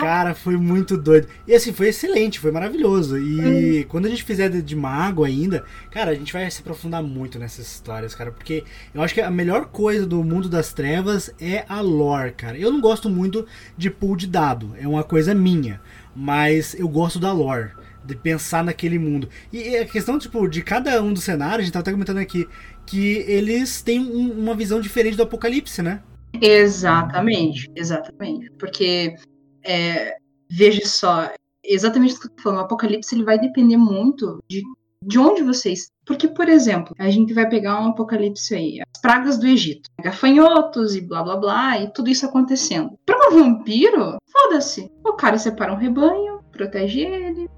Cara, 0.00 0.34
foi 0.34 0.56
muito 0.56 0.96
doido. 0.96 1.28
E 1.46 1.54
assim, 1.54 1.72
foi 1.74 1.88
excelente, 1.88 2.38
foi 2.40 2.50
maravilhoso. 2.50 3.18
E 3.18 3.84
quando 3.84 4.06
a 4.06 4.08
gente 4.08 4.24
fizer 4.24 4.48
de, 4.48 4.62
de 4.62 4.74
mago 4.74 5.24
ainda, 5.24 5.62
cara, 5.90 6.10
a 6.10 6.14
gente 6.14 6.32
vai 6.32 6.50
se 6.50 6.60
aprofundar 6.62 7.02
muito 7.02 7.38
nessas 7.38 7.66
histórias, 7.66 8.14
cara. 8.14 8.32
Porque 8.32 8.64
eu 8.94 9.02
acho 9.02 9.12
que 9.12 9.20
a 9.20 9.30
melhor 9.30 9.66
coisa 9.66 10.06
do 10.06 10.24
mundo 10.24 10.48
das 10.48 10.72
trevas 10.72 11.30
é 11.38 11.66
a 11.68 11.80
lore, 11.82 12.32
cara. 12.32 12.56
Eu 12.58 12.72
não 12.72 12.80
gosto 12.80 13.10
muito 13.10 13.46
de 13.76 13.90
pool 13.90 14.16
de 14.16 14.26
dado, 14.26 14.74
é 14.78 14.88
uma 14.88 15.04
coisa 15.04 15.34
minha. 15.34 15.80
Mas 16.16 16.74
eu 16.74 16.88
gosto 16.88 17.18
da 17.18 17.32
lore. 17.32 17.72
De 18.02 18.16
pensar 18.16 18.64
naquele 18.64 18.98
mundo. 18.98 19.28
E 19.52 19.76
a 19.76 19.84
questão, 19.84 20.18
tipo, 20.18 20.48
de 20.48 20.62
cada 20.62 21.02
um 21.02 21.12
dos 21.12 21.22
cenários, 21.22 21.58
a 21.58 21.62
gente 21.64 21.72
tava 21.72 21.82
até 21.82 21.92
comentando 21.92 22.16
aqui, 22.16 22.48
que 22.86 23.18
eles 23.28 23.82
têm 23.82 24.00
um- 24.00 24.32
uma 24.40 24.54
visão 24.54 24.80
diferente 24.80 25.16
do 25.18 25.22
apocalipse, 25.22 25.82
né? 25.82 26.00
Exatamente, 26.40 27.70
exatamente. 27.76 28.50
Porque 28.58 29.14
é, 29.64 30.16
veja 30.50 30.86
só, 30.86 31.30
exatamente 31.64 32.14
o 32.14 32.20
que 32.20 32.26
eu 32.26 32.30
tô 32.30 32.42
falando, 32.42 32.58
o 32.58 32.62
apocalipse 32.62 33.14
ele 33.14 33.24
vai 33.24 33.38
depender 33.38 33.76
muito 33.76 34.42
de, 34.48 34.62
de 35.04 35.18
onde 35.18 35.42
vocês. 35.42 35.90
Porque, 36.04 36.26
por 36.26 36.48
exemplo, 36.48 36.94
a 36.98 37.08
gente 37.08 37.32
vai 37.32 37.48
pegar 37.48 37.80
um 37.80 37.90
apocalipse 37.90 38.54
aí, 38.54 38.80
as 38.80 39.00
pragas 39.00 39.38
do 39.38 39.46
Egito, 39.46 39.88
gafanhotos 40.02 40.96
e 40.96 41.00
blá 41.00 41.22
blá 41.22 41.36
blá, 41.36 41.78
e 41.78 41.92
tudo 41.92 42.10
isso 42.10 42.26
acontecendo. 42.26 42.98
Pra 43.06 43.28
um 43.28 43.38
vampiro, 43.38 44.16
foda-se. 44.30 44.90
O 45.04 45.12
cara 45.12 45.38
separa 45.38 45.72
um 45.72 45.76
rebanho, 45.76 46.40
protege 46.50 47.02
ele. 47.02 47.48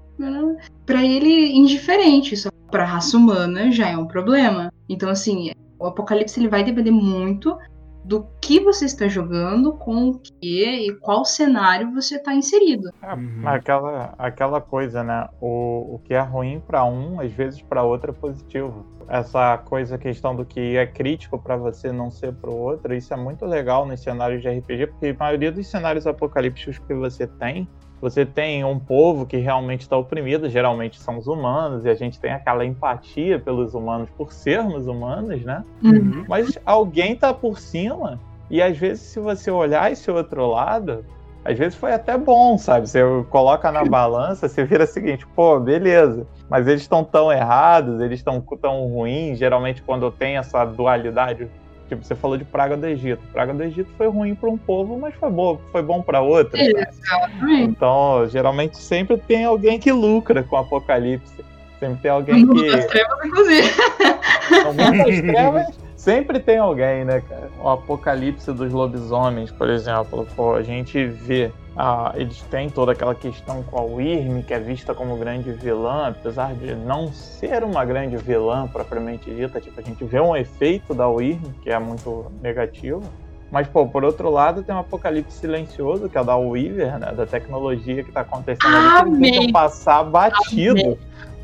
Pra 0.85 1.03
ele, 1.03 1.51
indiferente. 1.51 2.37
Só 2.37 2.49
pra 2.69 2.85
raça 2.85 3.17
humana 3.17 3.71
já 3.71 3.89
é 3.89 3.97
um 3.97 4.07
problema. 4.07 4.71
Então, 4.87 5.09
assim, 5.09 5.51
o 5.79 5.87
apocalipse 5.87 6.39
ele 6.39 6.47
vai 6.47 6.63
depender 6.63 6.91
muito 6.91 7.57
do 8.03 8.27
que 8.41 8.59
você 8.59 8.85
está 8.85 9.07
jogando, 9.07 9.73
com 9.73 10.09
o 10.09 10.19
que 10.19 10.89
e 10.89 10.93
qual 10.99 11.23
cenário 11.23 11.93
você 11.93 12.15
está 12.15 12.33
inserido. 12.33 12.89
É, 13.01 13.13
Uhum. 13.13 13.47
aquela, 13.47 14.13
aquela 14.17 14.61
coisa, 14.61 15.03
né? 15.03 15.27
O, 15.39 15.95
o 15.95 15.99
que 15.99 16.13
é 16.13 16.19
ruim 16.19 16.59
pra 16.59 16.83
um, 16.83 17.19
às 17.19 17.31
vezes 17.31 17.61
pra 17.61 17.83
outro 17.83 18.11
é 18.11 18.13
positivo. 18.13 18.85
Essa 19.07 19.57
coisa, 19.57 19.97
questão 19.97 20.35
do 20.35 20.45
que 20.45 20.77
é 20.77 20.85
crítico 20.85 21.37
pra 21.37 21.55
você 21.57 21.91
não 21.91 22.09
ser 22.09 22.33
pro 22.33 22.53
outro, 22.55 22.93
isso 22.93 23.13
é 23.13 23.17
muito 23.17 23.45
legal 23.45 23.85
nos 23.85 24.01
cenários 24.01 24.41
de 24.41 24.49
RPG, 24.49 24.87
porque 24.87 25.07
a 25.07 25.23
maioria 25.23 25.51
dos 25.51 25.67
cenários 25.67 26.07
apocalípticos 26.07 26.79
que 26.79 26.93
você 26.93 27.27
tem, 27.27 27.67
você 28.03 28.25
tem 28.25 28.65
um 28.65 28.77
povo 28.77 29.25
que 29.25 29.37
realmente 29.37 29.83
está 29.83 29.95
oprimido, 29.95 30.49
geralmente 30.49 30.99
são 30.99 31.17
os 31.17 31.25
humanos, 31.25 31.85
e 31.85 31.89
a 31.89 31.93
gente 31.93 32.19
tem 32.19 32.33
aquela 32.33 32.65
empatia 32.65 33.39
pelos 33.39 33.73
humanos 33.73 34.09
por 34.17 34.33
sermos 34.33 34.87
humanos, 34.87 35.41
né? 35.45 35.63
Uhum. 35.81 36.25
Mas 36.27 36.59
alguém 36.65 37.15
tá 37.15 37.33
por 37.33 37.57
cima, 37.57 38.19
e 38.49 38.61
às 38.61 38.77
vezes, 38.77 39.03
se 39.03 39.21
você 39.21 39.49
olhar 39.49 39.89
esse 39.89 40.11
outro 40.11 40.45
lado, 40.47 41.05
às 41.45 41.57
vezes 41.57 41.75
foi 41.75 41.93
até 41.93 42.17
bom, 42.17 42.57
sabe? 42.57 42.89
Você 42.89 42.99
coloca 43.29 43.71
na 43.71 43.85
balança, 43.85 44.49
você 44.49 44.65
vira 44.65 44.83
o 44.83 44.87
seguinte, 44.87 45.25
pô, 45.33 45.57
beleza. 45.57 46.27
Mas 46.49 46.67
eles 46.67 46.81
estão 46.81 47.05
tão 47.05 47.31
errados, 47.31 48.01
eles 48.01 48.19
estão 48.19 48.41
tão 48.61 48.85
ruins. 48.87 49.39
Geralmente, 49.39 49.81
quando 49.81 50.11
tem 50.11 50.35
essa 50.35 50.65
dualidade, 50.65 51.47
tipo, 51.95 52.05
você 52.07 52.15
falou 52.15 52.37
de 52.37 52.43
Praga 52.45 52.75
do 52.77 52.85
Egito. 52.85 53.21
Praga 53.31 53.53
do 53.53 53.63
Egito 53.63 53.89
foi 53.97 54.07
ruim 54.07 54.35
para 54.35 54.49
um 54.49 54.57
povo, 54.57 54.97
mas 54.97 55.13
foi 55.15 55.29
bom, 55.29 55.59
foi 55.71 55.81
bom 55.81 56.01
para 56.01 56.21
outro. 56.21 56.57
sabe? 56.57 56.69
Exatamente. 56.69 57.63
Então, 57.63 58.27
geralmente 58.29 58.77
sempre 58.77 59.17
tem 59.17 59.45
alguém 59.45 59.79
que 59.79 59.91
lucra 59.91 60.43
com 60.43 60.55
o 60.55 60.59
apocalipse. 60.59 61.43
Sempre 61.79 62.01
tem 62.01 62.11
No 62.11 62.17
alguém 62.17 62.45
mundo 62.45 62.63
que. 62.63 62.71
das 62.71 62.85
trevas, 62.85 63.25
inclusive. 63.25 63.71
No 64.63 64.73
mundo 64.73 64.97
das 64.97 65.21
trevas, 65.21 65.79
sempre 66.03 66.39
tem 66.39 66.57
alguém, 66.57 67.05
né, 67.05 67.21
cara? 67.21 67.49
O 67.61 67.69
apocalipse 67.69 68.51
dos 68.51 68.73
lobisomens, 68.73 69.51
por 69.51 69.69
exemplo, 69.69 70.27
pô, 70.35 70.53
a 70.53 70.61
gente 70.61 71.05
vê. 71.05 71.49
Ah, 71.75 72.11
eles 72.15 72.39
têm 72.51 72.69
toda 72.69 72.91
aquela 72.91 73.15
questão 73.15 73.63
com 73.63 73.79
a 73.79 73.81
Wyrm, 73.81 74.43
que 74.43 74.53
é 74.53 74.59
vista 74.59 74.93
como 74.93 75.17
grande 75.17 75.51
vilã, 75.51 76.09
apesar 76.09 76.53
de 76.53 76.75
não 76.75 77.11
ser 77.11 77.63
uma 77.63 77.83
grande 77.83 78.15
vilã 78.17 78.67
propriamente 78.67 79.33
dita. 79.33 79.59
Tipo, 79.59 79.79
a 79.79 79.83
gente 79.83 80.03
vê 80.03 80.19
um 80.19 80.35
efeito 80.35 80.93
da 80.93 81.07
Wyrm, 81.07 81.41
que 81.63 81.71
é 81.71 81.79
muito 81.79 82.31
negativo. 82.43 83.01
Mas, 83.49 83.67
pô, 83.67 83.87
por 83.87 84.03
outro 84.03 84.29
lado, 84.29 84.61
tem 84.63 84.73
um 84.73 84.79
apocalipse 84.79 85.37
silencioso, 85.37 86.09
que 86.09 86.17
é 86.17 86.21
o 86.21 86.23
da 86.23 86.35
Weaver, 86.35 86.99
né? 86.99 87.11
Da 87.11 87.25
tecnologia 87.25 88.03
que 88.03 88.11
tá 88.11 88.21
acontecendo 88.21 88.75
ali, 88.75 88.89
que 88.89 89.01
eles 89.01 89.17
Amém. 89.17 89.31
tentam 89.31 89.51
passar 89.51 90.03
batido. 90.03 90.97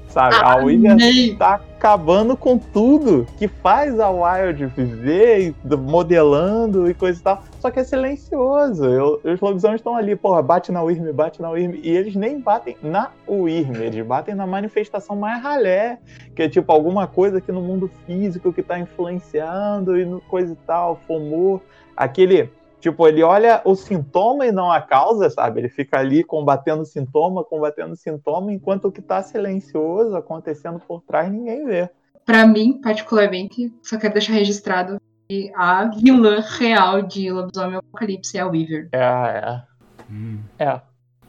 Sabe? 0.10 0.36
A 0.42 0.56
Weaver 0.58 0.92
Amém. 0.94 1.36
tá 1.36 1.62
acabando 1.78 2.36
com 2.36 2.58
tudo 2.58 3.28
que 3.38 3.48
faz 3.48 4.00
a 4.00 4.10
Wild 4.10 4.66
viver, 4.76 5.54
do- 5.64 5.78
modelando 5.78 6.90
e 6.90 6.94
coisa 6.96 7.20
e 7.20 7.24
tal. 7.24 7.44
Só 7.60 7.70
que 7.70 7.80
é 7.80 7.84
silencioso. 7.84 8.86
Eu- 8.86 9.22
os 9.24 9.40
lobisomens 9.40 9.80
estão 9.80 9.96
ali, 9.96 10.16
porra, 10.16 10.42
bate 10.42 10.72
na 10.72 10.82
Wyrm, 10.82 11.12
bate 11.14 11.40
na 11.42 11.52
Wyrm. 11.52 11.76
E 11.84 11.90
eles 11.96 12.16
nem 12.16 12.40
batem 12.40 12.76
na 12.82 13.12
Wyrm, 13.28 13.76
eles 13.76 14.04
batem 14.06 14.34
na 14.34 14.48
manifestação 14.48 15.16
mais 15.16 15.42
ralé, 15.44 16.00
que 16.36 16.42
é 16.42 16.50
tipo 16.50 16.72
alguma 16.72 17.06
coisa 17.06 17.38
aqui 17.38 17.52
no 17.52 17.62
mundo 17.62 17.90
físico 18.08 18.52
que 18.52 18.64
tá 18.64 18.80
influenciando 18.80 19.98
e 19.98 20.06
no 20.06 20.22
coisa 20.22 20.54
e 20.54 20.58
tal, 20.66 21.00
FOMO. 21.08 21.62
Aquele. 21.96 22.50
Tipo, 22.80 23.08
ele 23.08 23.22
olha 23.22 23.62
o 23.66 23.76
sintoma 23.76 24.46
e 24.46 24.52
não 24.52 24.72
a 24.72 24.82
causa, 24.82 25.30
sabe? 25.30 25.60
Ele 25.60 25.70
fica 25.70 26.00
ali 26.00 26.24
combatendo 26.24 26.82
o 26.84 26.86
sintoma, 26.86 27.44
combatendo 27.44 27.94
o 27.94 27.98
sintoma, 27.98 28.54
enquanto 28.54 28.86
o 28.86 28.92
que 28.92 29.02
tá 29.02 29.22
silencioso 29.22 30.16
acontecendo 30.16 30.80
por 30.80 31.02
trás 31.02 31.30
ninguém 31.30 31.66
vê. 31.66 31.90
Pra 32.26 32.46
mim, 32.48 32.80
particularmente, 32.82 33.74
só 33.84 33.98
quero 33.98 34.14
deixar 34.14 34.34
registrado 34.34 34.98
que 35.28 35.52
a 35.56 35.86
vilã 35.86 36.40
real 36.58 37.02
de 37.02 37.30
Lobisomem 37.32 37.78
Apocalipse 37.78 38.38
é 38.38 38.42
a 38.42 38.48
Weaver. 38.48 38.90
É, 38.94 38.98
é. 39.00 39.62
Hum. 40.10 40.40
É. 40.58 40.66
É 40.66 40.82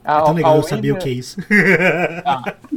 A- 0.03 0.21
tão 0.23 0.33
legal 0.33 0.53
a 0.53 0.57
eu 0.57 0.63
saber 0.63 0.91
o 0.93 0.97
que 0.97 1.09
é 1.09 1.11
isso. 1.11 1.39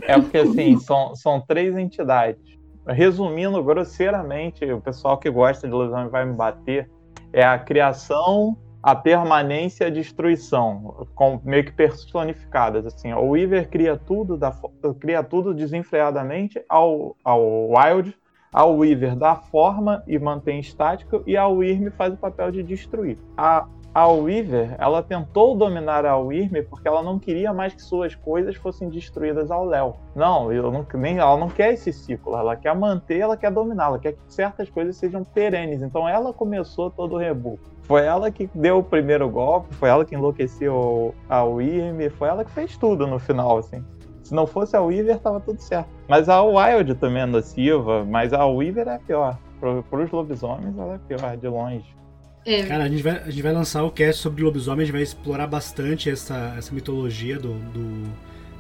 É 0.07 0.21
porque 0.21 0.37
assim, 0.37 0.79
são, 0.79 1.17
são 1.17 1.41
três 1.41 1.77
entidades. 1.79 2.43
Resumindo 2.87 3.63
grosseiramente, 3.63 4.65
o 4.71 4.81
pessoal 4.81 5.17
que 5.17 5.31
gosta 5.31 5.67
de 5.67 5.73
lobisomem 5.73 6.11
vai 6.11 6.27
me 6.27 6.35
bater. 6.35 6.91
É 7.33 7.43
a 7.43 7.59
criação, 7.59 8.57
a 8.85 8.95
permanência 8.95 9.85
e 9.85 9.87
a 9.87 9.91
destruição, 9.91 11.07
com, 11.15 11.41
meio 11.43 11.65
que 11.65 11.73
personificadas. 11.73 12.85
Assim, 12.85 13.15
o 13.15 13.31
Weaver 13.31 13.71
cria 13.71 13.97
tudo, 13.97 14.37
da, 14.37 14.55
cria 15.01 15.23
tudo 15.23 15.55
desenfreadamente 15.55 16.63
ao, 16.69 17.17
ao 17.25 17.71
Wild. 17.71 18.15
A 18.53 18.67
Weaver 18.67 19.17
dá 19.17 19.37
forma 19.37 20.05
e 20.07 20.19
mantém 20.19 20.61
estático, 20.61 21.23
e 21.27 21.35
a 21.35 21.49
Wyrm 21.49 21.89
faz 21.93 22.13
o 22.13 22.19
papel 22.19 22.51
de 22.51 22.63
destruir. 22.63 23.17
A, 23.39 23.67
a 23.95 24.07
Weaver, 24.07 24.77
ela 24.79 25.03
tentou 25.03 25.57
dominar 25.57 26.05
a 26.05 26.19
Wyrm 26.19 26.63
porque 26.69 26.87
ela 26.87 27.03
não 27.03 27.19
queria 27.19 27.55
mais 27.55 27.73
que 27.73 27.81
suas 27.81 28.15
coisas 28.15 28.55
fossem 28.55 28.91
destruídas 28.91 29.51
ao 29.51 29.65
Léo. 29.65 29.95
Não, 30.15 30.53
não, 30.53 30.87
nem, 30.93 31.17
ela 31.17 31.39
não 31.39 31.49
quer 31.49 31.73
esse 31.73 31.91
ciclo, 31.91 32.37
ela 32.37 32.55
quer 32.55 32.77
manter, 32.77 33.21
ela 33.21 33.37
quer 33.37 33.51
dominar, 33.51 33.87
ela 33.87 33.99
quer 33.99 34.13
que 34.13 34.21
certas 34.29 34.69
coisas 34.69 34.95
sejam 34.95 35.25
perenes. 35.25 35.81
Então 35.81 36.07
ela 36.07 36.35
começou 36.35 36.91
todo 36.91 37.15
o 37.15 37.19
rebu. 37.19 37.59
Foi 37.85 38.03
ela 38.03 38.31
que 38.31 38.49
deu 38.55 38.79
o 38.79 38.83
primeiro 38.83 39.29
golpe, 39.29 39.75
foi 39.75 39.89
ela 39.89 40.05
que 40.05 40.15
enlouqueceu 40.15 41.15
a 41.29 41.43
Wyrm, 41.45 42.11
foi 42.17 42.29
ela 42.29 42.45
que 42.45 42.51
fez 42.51 42.77
tudo 42.77 43.07
no 43.07 43.19
final, 43.19 43.59
assim. 43.59 43.85
Se 44.23 44.35
não 44.35 44.47
fosse 44.47 44.75
a 44.75 44.81
Weaver, 44.81 45.19
tava 45.19 45.39
tudo 45.39 45.61
certo. 45.61 45.89
Mas 46.09 46.31
a 46.31 46.43
Wild 46.43 46.95
também 46.95 47.23
é 47.23 47.27
nociva, 47.27 48.05
mas 48.07 48.33
a 48.33 48.47
Weaver 48.47 48.89
é 48.89 48.99
pior. 48.99 49.39
Pro, 49.61 49.83
pros 49.85 50.11
lobisomens, 50.11 50.77
ela 50.79 50.95
é 50.95 50.99
pior, 50.99 51.37
de 51.37 51.47
longe. 51.47 51.95
É, 52.47 52.63
Cara, 52.63 52.85
a 52.85 52.89
gente, 52.89 53.03
vai, 53.03 53.19
a 53.19 53.31
gente 53.31 53.43
vai 53.43 53.53
lançar 53.53 53.83
o 53.85 53.91
cast 53.91 54.23
sobre 54.23 54.43
lobisomem, 54.43 54.83
a 54.83 54.85
gente 54.87 54.93
vai 54.93 55.03
explorar 55.03 55.47
bastante 55.47 56.11
essa, 56.11 56.55
essa 56.57 56.75
mitologia 56.75 57.39
do, 57.39 57.53
do, 57.53 58.11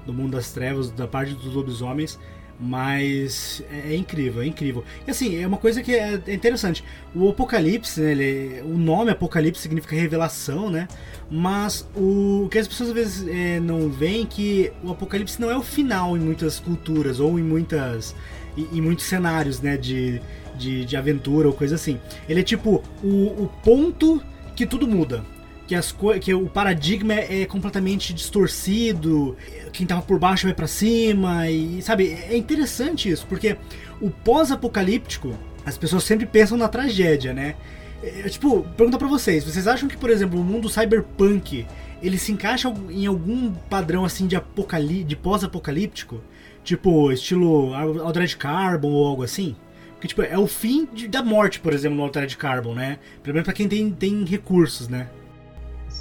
do 0.06 0.12
mundo 0.12 0.32
das 0.32 0.52
trevas, 0.52 0.90
da 0.90 1.06
parte 1.06 1.34
dos 1.34 1.54
lobisomens, 1.54 2.18
mas 2.58 3.62
é, 3.70 3.92
é 3.92 3.96
incrível, 3.96 4.42
é 4.42 4.46
incrível. 4.46 4.84
E 5.06 5.10
assim, 5.10 5.40
é 5.42 5.46
uma 5.46 5.56
coisa 5.58 5.82
que 5.82 5.94
é, 5.94 6.20
é 6.26 6.34
interessante. 6.34 6.84
O 7.14 7.28
Apocalipse, 7.28 8.00
né, 8.00 8.12
ele- 8.12 8.62
o 8.62 8.76
nome 8.78 9.10
Apocalipse 9.10 9.60
significa 9.62 9.94
revelação, 9.96 10.70
né? 10.70 10.88
Mas 11.30 11.88
o 11.96 12.48
que 12.50 12.58
as 12.58 12.68
pessoas 12.68 12.90
às 12.90 12.94
vezes 12.94 13.28
é, 13.28 13.58
não 13.60 13.88
veem 13.88 14.22
é 14.22 14.26
que 14.26 14.72
o 14.82 14.90
Apocalipse 14.90 15.40
não 15.40 15.50
é 15.50 15.56
o 15.56 15.62
final 15.62 16.16
em 16.16 16.20
muitas 16.20 16.60
culturas 16.60 17.18
ou 17.20 17.38
em 17.38 17.42
muitas 17.42 18.14
em, 18.56 18.80
muitos 18.80 19.06
cenários, 19.06 19.60
né, 19.60 19.76
de, 19.76 20.20
de, 20.56 20.84
de 20.84 20.96
aventura 20.96 21.48
ou 21.48 21.54
coisa 21.54 21.74
assim. 21.74 21.98
Ele 22.28 22.38
é 22.40 22.42
tipo 22.44 22.82
o, 23.02 23.08
o 23.42 23.50
ponto 23.64 24.22
que 24.54 24.64
tudo 24.64 24.86
muda. 24.86 25.24
Que, 25.66 25.74
as 25.74 25.94
que 26.20 26.34
o 26.34 26.46
paradigma 26.46 27.14
é 27.14 27.46
completamente 27.46 28.12
distorcido, 28.12 29.34
quem 29.72 29.86
tava 29.86 30.02
por 30.02 30.18
baixo 30.18 30.46
vai 30.46 30.52
pra 30.54 30.66
cima, 30.66 31.48
e 31.50 31.80
sabe, 31.80 32.12
é 32.12 32.36
interessante 32.36 33.08
isso, 33.08 33.26
porque 33.26 33.56
o 33.98 34.10
pós-apocalíptico, 34.10 35.34
as 35.64 35.78
pessoas 35.78 36.04
sempre 36.04 36.26
pensam 36.26 36.58
na 36.58 36.68
tragédia, 36.68 37.32
né? 37.32 37.54
É, 38.02 38.28
tipo, 38.28 38.62
pergunta 38.76 38.98
pra 38.98 39.08
vocês, 39.08 39.42
vocês 39.44 39.66
acham 39.66 39.88
que, 39.88 39.96
por 39.96 40.10
exemplo, 40.10 40.38
o 40.38 40.44
mundo 40.44 40.68
cyberpunk, 40.68 41.66
ele 42.02 42.18
se 42.18 42.30
encaixa 42.32 42.70
em 42.90 43.06
algum 43.06 43.50
padrão 43.70 44.04
assim 44.04 44.26
de 44.26 44.36
apocali 44.36 45.02
de 45.02 45.16
pós-apocalíptico? 45.16 46.20
Tipo, 46.62 47.10
estilo 47.10 47.72
Altered 47.74 48.36
Carbon 48.36 48.90
ou 48.90 49.06
algo 49.06 49.22
assim? 49.22 49.56
Porque, 49.92 50.08
tipo, 50.08 50.20
é 50.20 50.38
o 50.38 50.46
fim 50.46 50.86
de- 50.92 51.08
da 51.08 51.22
morte, 51.22 51.58
por 51.60 51.72
exemplo, 51.72 51.96
no 51.96 52.02
Altered 52.02 52.36
Carbon, 52.36 52.74
né? 52.74 52.98
Menos 53.26 53.42
pra 53.44 53.54
quem 53.54 53.66
tem, 53.66 53.90
tem 53.90 54.22
recursos, 54.24 54.88
né? 54.88 55.08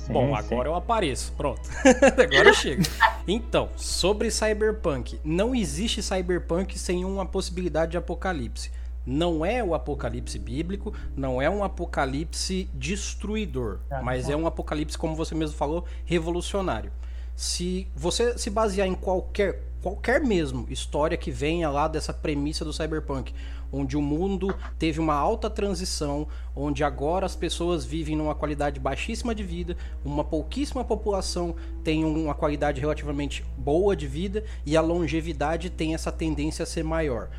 Sim, 0.05 0.13
Bom, 0.13 0.27
sim. 0.27 0.33
agora 0.35 0.69
eu 0.69 0.75
apareço. 0.75 1.31
Pronto. 1.37 1.61
agora 1.83 2.49
eu 2.49 2.53
chego. 2.53 2.83
Então, 3.27 3.69
sobre 3.75 4.29
Cyberpunk. 4.29 5.19
Não 5.23 5.55
existe 5.55 6.01
Cyberpunk 6.03 6.77
sem 6.77 7.05
uma 7.05 7.25
possibilidade 7.25 7.91
de 7.91 7.97
apocalipse. 7.97 8.69
Não 9.05 9.45
é 9.45 9.61
o 9.63 9.73
apocalipse 9.75 10.39
bíblico, 10.39 10.93
não 11.15 11.41
é 11.41 11.49
um 11.49 11.63
apocalipse 11.63 12.69
destruidor, 12.73 13.79
Ah, 13.91 14.01
mas 14.01 14.29
é 14.29 14.35
um 14.35 14.47
apocalipse, 14.47 14.97
como 14.97 15.13
você 15.15 15.35
mesmo 15.35 15.57
falou, 15.57 15.83
revolucionário. 16.05 16.89
Se 17.35 17.87
você 17.95 18.37
se 18.37 18.49
basear 18.49 18.87
em 18.87 18.93
qualquer, 18.95 19.61
qualquer 19.81 20.21
mesmo 20.21 20.65
história 20.69 21.17
que 21.17 21.31
venha 21.31 21.69
lá 21.69 21.87
dessa 21.89 22.13
premissa 22.13 22.63
do 22.63 22.71
Cyberpunk, 22.71 23.33
onde 23.73 23.97
o 23.97 24.01
mundo 24.01 24.55
teve 24.77 24.99
uma 24.99 25.15
alta 25.15 25.49
transição, 25.49 26.27
onde 26.55 26.83
agora 26.83 27.25
as 27.25 27.35
pessoas 27.35 27.83
vivem 27.83 28.15
numa 28.15 28.35
qualidade 28.35 28.79
baixíssima 28.79 29.33
de 29.33 29.43
vida, 29.43 29.75
uma 30.05 30.23
pouquíssima 30.23 30.85
população 30.85 31.55
tem 31.83 32.05
uma 32.05 32.35
qualidade 32.35 32.79
relativamente 32.79 33.43
boa 33.57 33.95
de 33.95 34.07
vida 34.07 34.43
e 34.63 34.77
a 34.77 34.81
longevidade 34.81 35.71
tem 35.71 35.95
essa 35.95 36.11
tendência 36.11 36.63
a 36.63 36.67
ser 36.67 36.83
maior. 36.83 37.29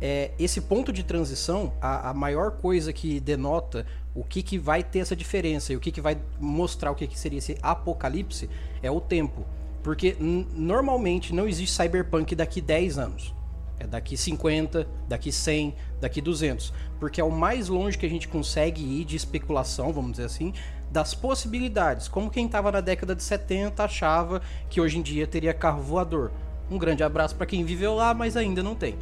É, 0.00 0.30
esse 0.38 0.62
ponto 0.62 0.92
de 0.92 1.02
transição, 1.02 1.74
a, 1.80 2.10
a 2.10 2.14
maior 2.14 2.52
coisa 2.52 2.90
que 2.92 3.20
denota 3.20 3.84
o 4.14 4.24
que, 4.24 4.42
que 4.42 4.58
vai 4.58 4.82
ter 4.82 5.00
essa 5.00 5.14
diferença 5.14 5.72
e 5.72 5.76
o 5.76 5.80
que, 5.80 5.92
que 5.92 6.00
vai 6.00 6.16
mostrar 6.38 6.90
o 6.90 6.94
que, 6.94 7.06
que 7.06 7.18
seria 7.18 7.38
esse 7.38 7.58
apocalipse 7.60 8.48
é 8.82 8.90
o 8.90 9.00
tempo. 9.00 9.44
Porque 9.82 10.16
normalmente 10.20 11.34
não 11.34 11.46
existe 11.46 11.76
cyberpunk 11.76 12.34
daqui 12.34 12.60
10 12.60 12.98
anos. 12.98 13.34
É 13.80 13.86
daqui 13.86 14.16
50, 14.16 14.86
daqui 15.08 15.32
100, 15.32 15.74
daqui 16.00 16.20
200. 16.20 16.72
Porque 17.00 17.20
é 17.20 17.24
o 17.24 17.32
mais 17.32 17.68
longe 17.68 17.96
que 17.96 18.04
a 18.04 18.10
gente 18.10 18.28
consegue 18.28 18.82
ir 18.82 19.04
de 19.06 19.16
especulação, 19.16 19.90
vamos 19.92 20.12
dizer 20.12 20.26
assim, 20.26 20.52
das 20.90 21.14
possibilidades. 21.14 22.06
Como 22.06 22.30
quem 22.30 22.46
estava 22.46 22.70
na 22.70 22.82
década 22.82 23.14
de 23.14 23.22
70 23.22 23.82
achava 23.82 24.42
que 24.68 24.80
hoje 24.80 24.98
em 24.98 25.02
dia 25.02 25.26
teria 25.26 25.54
carro 25.54 25.82
voador. 25.82 26.30
Um 26.70 26.78
grande 26.78 27.02
abraço 27.02 27.34
para 27.34 27.46
quem 27.46 27.64
viveu 27.64 27.94
lá, 27.96 28.14
mas 28.14 28.36
ainda 28.36 28.62
não 28.62 28.76
tem. 28.76 28.94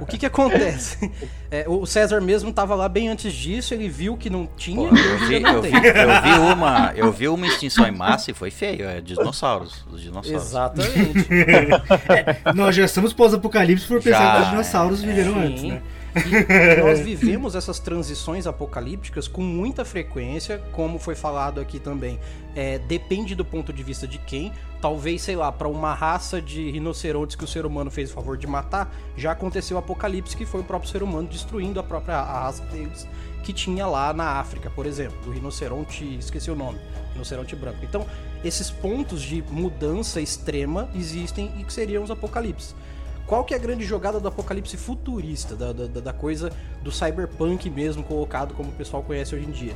O 0.00 0.06
que 0.06 0.16
que 0.16 0.24
acontece? 0.24 1.10
É, 1.50 1.66
o 1.68 1.84
César 1.84 2.20
mesmo 2.20 2.50
estava 2.50 2.74
lá 2.74 2.88
bem 2.88 3.08
antes 3.08 3.32
disso, 3.32 3.74
ele 3.74 3.88
viu 3.88 4.16
que 4.16 4.30
não 4.30 4.48
tinha 4.56 4.88
Pô, 4.88 4.96
e 4.96 5.06
eu, 5.06 5.18
vi, 5.18 5.40
não 5.40 5.52
eu, 5.52 5.60
tem. 5.60 5.70
vi, 5.70 5.86
eu 5.86 6.22
vi 6.22 6.52
uma, 6.52 6.92
eu 6.96 7.12
vi 7.12 7.28
uma 7.28 7.46
extinção 7.46 7.86
em 7.86 7.90
massa 7.90 8.30
e 8.30 8.34
foi 8.34 8.50
feio, 8.50 8.88
é 8.88 9.00
dinossauros, 9.00 9.84
os 9.92 10.00
dinossauros. 10.00 10.42
Exatamente. 10.42 11.28
Nós 12.54 12.74
já 12.74 12.86
estamos 12.86 13.12
pós-apocalipse 13.12 13.86
por 13.86 14.02
pensar 14.02 14.18
Já, 14.18 14.36
que 14.36 14.42
os 14.42 14.50
dinossauros 14.50 15.04
é, 15.04 15.06
viveram 15.06 15.34
Sim. 15.34 15.40
antes, 15.40 15.62
né? 15.64 15.82
E 16.16 16.80
nós 16.80 17.00
vivemos 17.04 17.54
essas 17.54 17.78
transições 17.78 18.46
apocalípticas 18.46 19.26
com 19.26 19.42
muita 19.42 19.84
frequência, 19.84 20.58
como 20.72 20.98
foi 20.98 21.14
falado 21.14 21.60
aqui 21.60 21.78
também. 21.78 22.18
É, 22.54 22.78
depende 22.78 23.34
do 23.34 23.44
ponto 23.44 23.72
de 23.72 23.82
vista 23.82 24.06
de 24.06 24.18
quem. 24.18 24.52
Talvez, 24.80 25.22
sei 25.22 25.34
lá, 25.34 25.50
para 25.50 25.66
uma 25.66 25.94
raça 25.94 26.40
de 26.40 26.70
rinocerontes 26.70 27.36
que 27.36 27.44
o 27.44 27.48
ser 27.48 27.64
humano 27.64 27.90
fez 27.90 28.10
o 28.10 28.14
favor 28.14 28.36
de 28.36 28.46
matar, 28.46 28.94
já 29.16 29.32
aconteceu 29.32 29.76
o 29.76 29.80
apocalipse 29.80 30.36
que 30.36 30.44
foi 30.44 30.60
o 30.60 30.64
próprio 30.64 30.90
ser 30.90 31.02
humano 31.02 31.26
destruindo 31.26 31.80
a 31.80 31.82
própria 31.82 32.20
raça 32.22 32.62
deles 32.66 33.06
que 33.44 33.52
tinha 33.52 33.86
lá 33.86 34.12
na 34.12 34.38
África, 34.38 34.70
por 34.70 34.86
exemplo, 34.86 35.18
o 35.26 35.30
rinoceronte, 35.30 36.16
esqueci 36.18 36.50
o 36.50 36.56
nome, 36.56 36.80
rinoceronte 37.12 37.54
branco. 37.54 37.78
Então, 37.82 38.06
esses 38.42 38.70
pontos 38.70 39.20
de 39.22 39.42
mudança 39.50 40.20
extrema 40.20 40.88
existem 40.94 41.52
e 41.58 41.64
que 41.64 41.72
seriam 41.72 42.02
os 42.02 42.10
apocalipses. 42.10 42.74
Qual 43.26 43.42
que 43.42 43.54
é 43.54 43.56
a 43.56 43.60
grande 43.60 43.84
jogada 43.84 44.20
do 44.20 44.28
apocalipse 44.28 44.76
futurista, 44.76 45.56
da, 45.56 45.72
da, 45.72 45.86
da 45.86 46.12
coisa 46.12 46.52
do 46.82 46.92
cyberpunk 46.92 47.70
mesmo 47.70 48.02
colocado 48.02 48.52
como 48.52 48.68
o 48.68 48.72
pessoal 48.72 49.02
conhece 49.02 49.34
hoje 49.34 49.46
em 49.46 49.50
dia? 49.50 49.74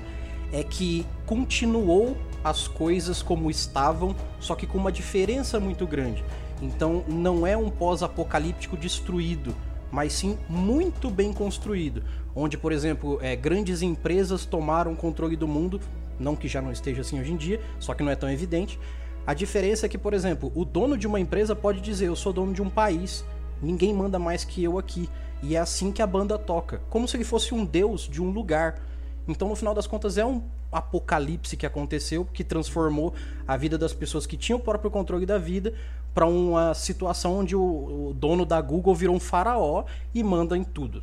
É 0.53 0.63
que 0.63 1.07
continuou 1.25 2.17
as 2.45 2.69
coisas 2.69 3.23
como 3.23 3.51
estavam, 3.51 4.15
só 4.39 4.55
que 4.55 4.67
com 4.67 4.77
uma 4.77 4.93
diferença 4.93 5.59
muito 5.59 5.87
grande. 5.87 6.23
Então 6.61 7.05
não 7.09 7.47
é 7.47 7.57
um 7.57 7.71
pós-apocalíptico 7.71 8.77
destruído, 8.77 9.55
mas 9.91 10.13
sim 10.13 10.39
muito 10.47 11.11
bem 11.11 11.33
construído. 11.33 12.03
Onde, 12.37 12.59
por 12.59 12.71
exemplo, 12.71 13.19
é, 13.23 13.35
grandes 13.35 13.81
empresas 13.81 14.45
tomaram 14.45 14.95
controle 14.95 15.37
do 15.37 15.49
mundo, 15.49 15.81
não 16.21 16.37
que 16.37 16.49
já 16.49 16.61
não 16.61 16.71
esteja 16.71 17.01
assim 17.01 17.19
hoje 17.19 17.33
em 17.33 17.37
dia, 17.37 17.61
só 17.79 17.95
que 17.95 18.03
não 18.03 18.13
é 18.13 18.17
tão 18.17 18.31
evidente. 18.31 18.79
A 19.27 19.33
diferença 19.35 19.87
é 19.87 19.89
que, 19.89 19.99
por 19.99 20.15
exemplo, 20.15 20.53
o 20.55 20.65
dono 20.65 20.97
de 20.97 21.07
uma 21.07 21.21
empresa 21.21 21.55
pode 21.57 21.81
dizer: 21.81 22.07
Eu 22.07 22.17
sou 22.17 22.33
dono 22.33 22.53
de 22.53 22.63
um 22.63 22.71
país, 22.71 23.25
ninguém 23.62 23.92
manda 23.92 24.18
mais 24.18 24.44
que 24.44 24.62
eu 24.62 24.79
aqui. 24.79 25.09
E 25.42 25.55
é 25.55 25.59
assim 25.59 25.92
que 25.92 26.03
a 26.03 26.07
banda 26.07 26.37
toca, 26.37 26.81
como 26.90 27.07
se 27.07 27.16
ele 27.16 27.25
fosse 27.25 27.55
um 27.55 27.64
deus 27.64 28.09
de 28.09 28.21
um 28.21 28.31
lugar. 28.31 28.81
Então, 29.27 29.49
no 29.49 29.55
final 29.55 29.75
das 29.75 29.87
contas, 29.87 30.18
é 30.18 30.25
um 30.25 30.42
apocalipse 30.71 31.57
que 31.57 31.64
aconteceu, 31.64 32.25
que 32.25 32.44
transformou 32.44 33.14
a 33.47 33.57
vida 33.57 33.79
das 33.79 33.92
pessoas 33.92 34.27
que 34.27 34.37
tinham 34.37 34.59
o 34.59 34.62
próprio 34.62 34.90
controle 34.90 35.25
da 35.25 35.38
vida 35.38 35.75
para 36.12 36.27
uma 36.27 36.75
situação 36.75 37.38
onde 37.38 37.55
o, 37.55 38.09
o 38.09 38.14
dono 38.14 38.44
da 38.44 38.61
Google 38.61 38.94
virou 38.94 39.14
um 39.14 39.21
faraó 39.21 39.85
e 40.14 40.23
manda 40.23 40.57
em 40.57 40.64
tudo. 40.64 41.03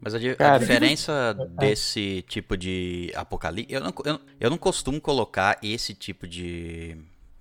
Mas 0.00 0.14
a, 0.14 0.18
a 0.54 0.58
diferença 0.58 1.34
desse 1.58 2.24
tipo 2.28 2.56
de 2.56 3.12
apocalipse. 3.14 3.72
Eu 3.72 3.80
não, 3.80 3.92
eu, 4.04 4.20
eu 4.38 4.50
não 4.50 4.58
costumo 4.58 5.00
colocar 5.00 5.58
esse 5.62 5.92
tipo 5.92 6.26
de 6.26 6.96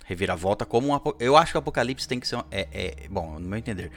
reviravolta 0.07 0.65
como 0.65 0.93
um. 0.95 0.99
Eu 1.19 1.35
acho 1.37 1.51
que 1.51 1.57
o 1.57 1.59
apocalipse 1.59 2.07
tem 2.07 2.19
que 2.19 2.27
ser. 2.27 2.37
um- 2.37 2.43
É, 2.49 2.67
é- 2.71 3.07
bom, 3.09 3.33
no 3.37 3.47
meu 3.47 3.59
entender. 3.59 3.91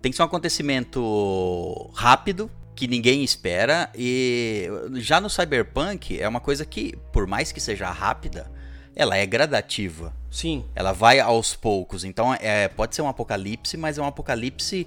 Tem 0.00 0.10
que 0.10 0.16
ser 0.16 0.22
um 0.22 0.26
acontecimento 0.26 1.90
rápido, 1.94 2.50
que 2.74 2.88
ninguém 2.88 3.22
espera. 3.22 3.90
E 3.94 4.66
já 4.94 5.20
no 5.20 5.28
Cyberpunk 5.30 6.18
é 6.20 6.26
uma 6.26 6.40
coisa 6.40 6.64
que, 6.64 6.96
por 7.12 7.26
mais 7.26 7.52
que 7.52 7.60
seja 7.60 7.90
rápida, 7.90 8.50
ela 8.96 9.16
é 9.16 9.24
gradativa. 9.26 10.12
Sim, 10.30 10.64
Ela 10.74 10.92
vai 10.92 11.20
aos 11.20 11.54
poucos. 11.54 12.04
Então, 12.04 12.32
é, 12.40 12.66
pode 12.68 12.94
ser 12.94 13.02
um 13.02 13.08
apocalipse, 13.08 13.76
mas 13.76 13.98
é 13.98 14.02
um 14.02 14.06
apocalipse 14.06 14.86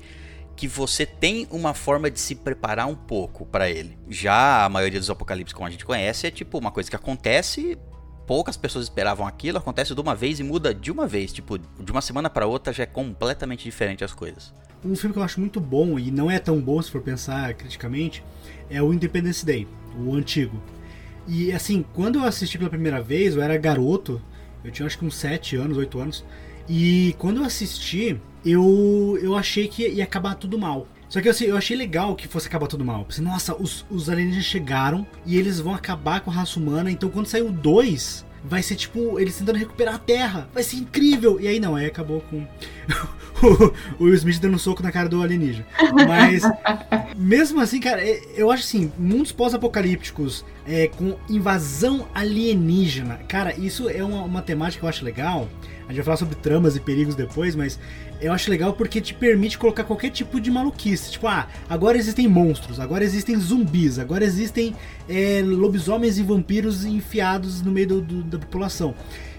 que 0.55 0.67
você 0.67 1.05
tem 1.05 1.47
uma 1.51 1.73
forma 1.75 2.09
de 2.09 2.19
se 2.19 2.33
preparar 2.33 2.87
um 2.87 2.95
pouco 2.95 3.45
pra 3.45 3.69
ele. 3.69 3.95
Já 4.09 4.65
a 4.65 4.69
maioria 4.69 4.99
dos 4.99 5.09
apocalipses 5.09 5.53
como 5.53 5.67
a 5.67 5.69
gente 5.69 5.85
conhece 5.85 6.25
é 6.25 6.31
tipo 6.31 6.57
uma 6.57 6.71
coisa 6.71 6.89
que 6.89 6.95
acontece, 6.95 7.77
poucas 8.25 8.57
pessoas 8.57 8.85
esperavam 8.85 9.25
aquilo, 9.25 9.57
acontece 9.57 9.93
de 9.93 10.01
uma 10.01 10.15
vez 10.15 10.39
e 10.39 10.43
muda 10.43 10.73
de 10.73 10.91
uma 10.91 11.07
vez, 11.07 11.31
tipo, 11.31 11.57
de 11.57 11.91
uma 11.91 12.01
semana 12.01 12.29
pra 12.29 12.45
outra 12.45 12.73
já 12.73 12.83
é 12.83 12.85
completamente 12.85 13.63
diferente 13.63 14.03
as 14.03 14.13
coisas. 14.13 14.53
Um 14.83 14.95
filme 14.95 15.13
que 15.13 15.19
eu 15.19 15.23
acho 15.23 15.39
muito 15.39 15.59
bom 15.59 15.97
e 15.97 16.11
não 16.11 16.29
é 16.29 16.39
tão 16.39 16.59
bom 16.59 16.81
se 16.81 16.91
for 16.91 17.01
pensar 17.01 17.53
criticamente 17.53 18.23
é 18.69 18.81
o 18.81 18.93
Independence 18.93 19.45
Day, 19.45 19.67
o 19.97 20.13
antigo. 20.13 20.61
E 21.27 21.51
assim, 21.51 21.83
quando 21.93 22.19
eu 22.19 22.25
assisti 22.25 22.57
pela 22.57 22.69
primeira 22.69 23.01
vez, 23.01 23.35
eu 23.35 23.41
era 23.41 23.57
garoto, 23.57 24.21
eu 24.63 24.71
tinha 24.71 24.85
acho 24.85 24.97
que 24.97 25.05
uns 25.05 25.15
7 25.15 25.55
anos, 25.55 25.77
8 25.77 25.99
anos, 25.99 26.25
e 26.69 27.15
quando 27.17 27.37
eu 27.37 27.45
assisti, 27.45 28.19
eu, 28.45 29.17
eu 29.21 29.35
achei 29.35 29.67
que 29.67 29.87
ia 29.87 30.03
acabar 30.03 30.35
tudo 30.35 30.57
mal. 30.57 30.87
Só 31.07 31.21
que 31.21 31.29
assim, 31.29 31.45
eu 31.45 31.55
achei 31.57 31.77
legal 31.77 32.15
que 32.15 32.27
fosse 32.27 32.47
acabar 32.47 32.67
tudo 32.67 32.83
mal. 32.83 33.05
Pensei, 33.05 33.23
nossa, 33.23 33.55
os, 33.55 33.85
os 33.89 34.09
alienígenas 34.09 34.45
chegaram 34.45 35.05
e 35.25 35.37
eles 35.37 35.59
vão 35.59 35.73
acabar 35.73 36.21
com 36.21 36.31
a 36.31 36.33
raça 36.33 36.59
humana, 36.59 36.89
então 36.91 37.09
quando 37.09 37.27
sair 37.27 37.43
o 37.43 37.51
2, 37.51 38.25
vai 38.43 38.61
ser 38.61 38.75
tipo 38.75 39.19
eles 39.19 39.37
tentando 39.37 39.57
recuperar 39.57 39.95
a 39.95 39.99
Terra. 39.99 40.49
Vai 40.53 40.63
ser 40.63 40.77
incrível! 40.77 41.39
E 41.39 41.47
aí 41.47 41.59
não, 41.59 41.75
aí 41.75 41.85
acabou 41.85 42.21
com 42.21 42.45
o 43.99 44.03
Will 44.05 44.13
Smith 44.15 44.39
dando 44.39 44.55
um 44.55 44.59
soco 44.59 44.83
na 44.83 44.91
cara 44.91 45.07
do 45.09 45.21
alienígena. 45.21 45.65
Mas, 46.07 46.43
mesmo 47.15 47.59
assim, 47.61 47.79
cara, 47.79 48.01
é- 48.01 48.21
eu 48.35 48.51
acho 48.51 48.63
assim, 48.63 48.91
mundos 48.97 49.31
pós-apocalípticos 49.31 50.43
é, 50.67 50.87
com 50.87 51.15
invasão 51.29 52.07
alienígena. 52.13 53.19
Cara, 53.27 53.55
isso 53.57 53.89
é 53.89 54.03
uma, 54.03 54.23
uma 54.23 54.41
temática 54.41 54.79
que 54.79 54.85
eu 54.85 54.89
acho 54.89 55.05
legal. 55.05 55.47
A 55.83 55.89
gente 55.89 55.97
vai 55.97 56.05
falar 56.05 56.17
sobre 56.17 56.35
tramas 56.35 56.75
e 56.75 56.79
perigos 56.79 57.13
depois, 57.13 57.55
mas 57.55 57.79
eu 58.19 58.33
acho 58.33 58.49
legal 58.49 58.73
porque 58.73 58.99
te 58.99 59.13
permite 59.13 59.57
colocar 59.57 59.83
qualquer 59.83 60.09
tipo 60.09 60.41
de 60.41 60.49
maluquice. 60.49 61.11
Tipo, 61.11 61.27
ah, 61.27 61.47
agora 61.69 61.97
existem 61.97 62.27
monstros, 62.27 62.79
agora 62.79 63.03
existem 63.03 63.37
zumbis, 63.39 63.99
agora 63.99 64.23
existem 64.25 64.75
é, 65.07 65.43
lobisomens 65.45 66.17
e 66.17 66.23
vampiros 66.23 66.83
enfiados 66.85 67.61
no 67.61 67.71
meio 67.71 67.87
do- 67.87 68.01
do- 68.01 68.23
da 68.23 68.39
população. 68.39 68.95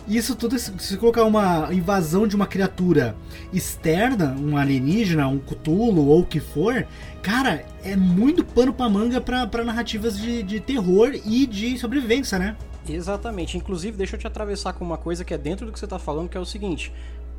Isso 0.09 0.37
tudo, 0.37 0.57
se 0.57 0.97
colocar 0.97 1.25
uma 1.25 1.69
invasão 1.75 2.29
de 2.29 2.37
uma 2.37 2.47
criatura 2.47 3.17
externa, 3.53 4.37
um 4.39 4.57
alienígena, 4.57 5.27
um 5.27 5.39
cutulo 5.39 6.07
ou 6.07 6.21
o 6.21 6.27
que 6.27 6.39
for, 6.39 6.87
cara, 7.21 7.65
é 7.83 7.97
muito 7.97 8.45
pano 8.45 8.73
pra 8.73 8.89
manga 8.89 9.21
pra, 9.21 9.49
pra 9.49 9.65
narrativas 9.65 10.17
de, 10.17 10.45
de 10.45 10.61
terror 10.61 11.13
e 11.25 11.45
de 11.45 11.77
sobrevivência, 11.77 12.39
né? 12.39 12.57
Exatamente. 12.89 13.57
Inclusive, 13.57 13.97
deixa 13.97 14.15
eu 14.15 14.21
te 14.21 14.29
atravessar 14.29 14.75
com 14.75 14.85
uma 14.85 14.97
coisa 14.97 15.25
que 15.25 15.35
é 15.35 15.39
dentro 15.39 15.67
do 15.67 15.73
que 15.73 15.79
você 15.79 15.89
tá 15.89 15.99
falando, 15.99 16.29
que 16.29 16.37
é 16.37 16.41
o 16.41 16.47
seguinte. 16.47 16.93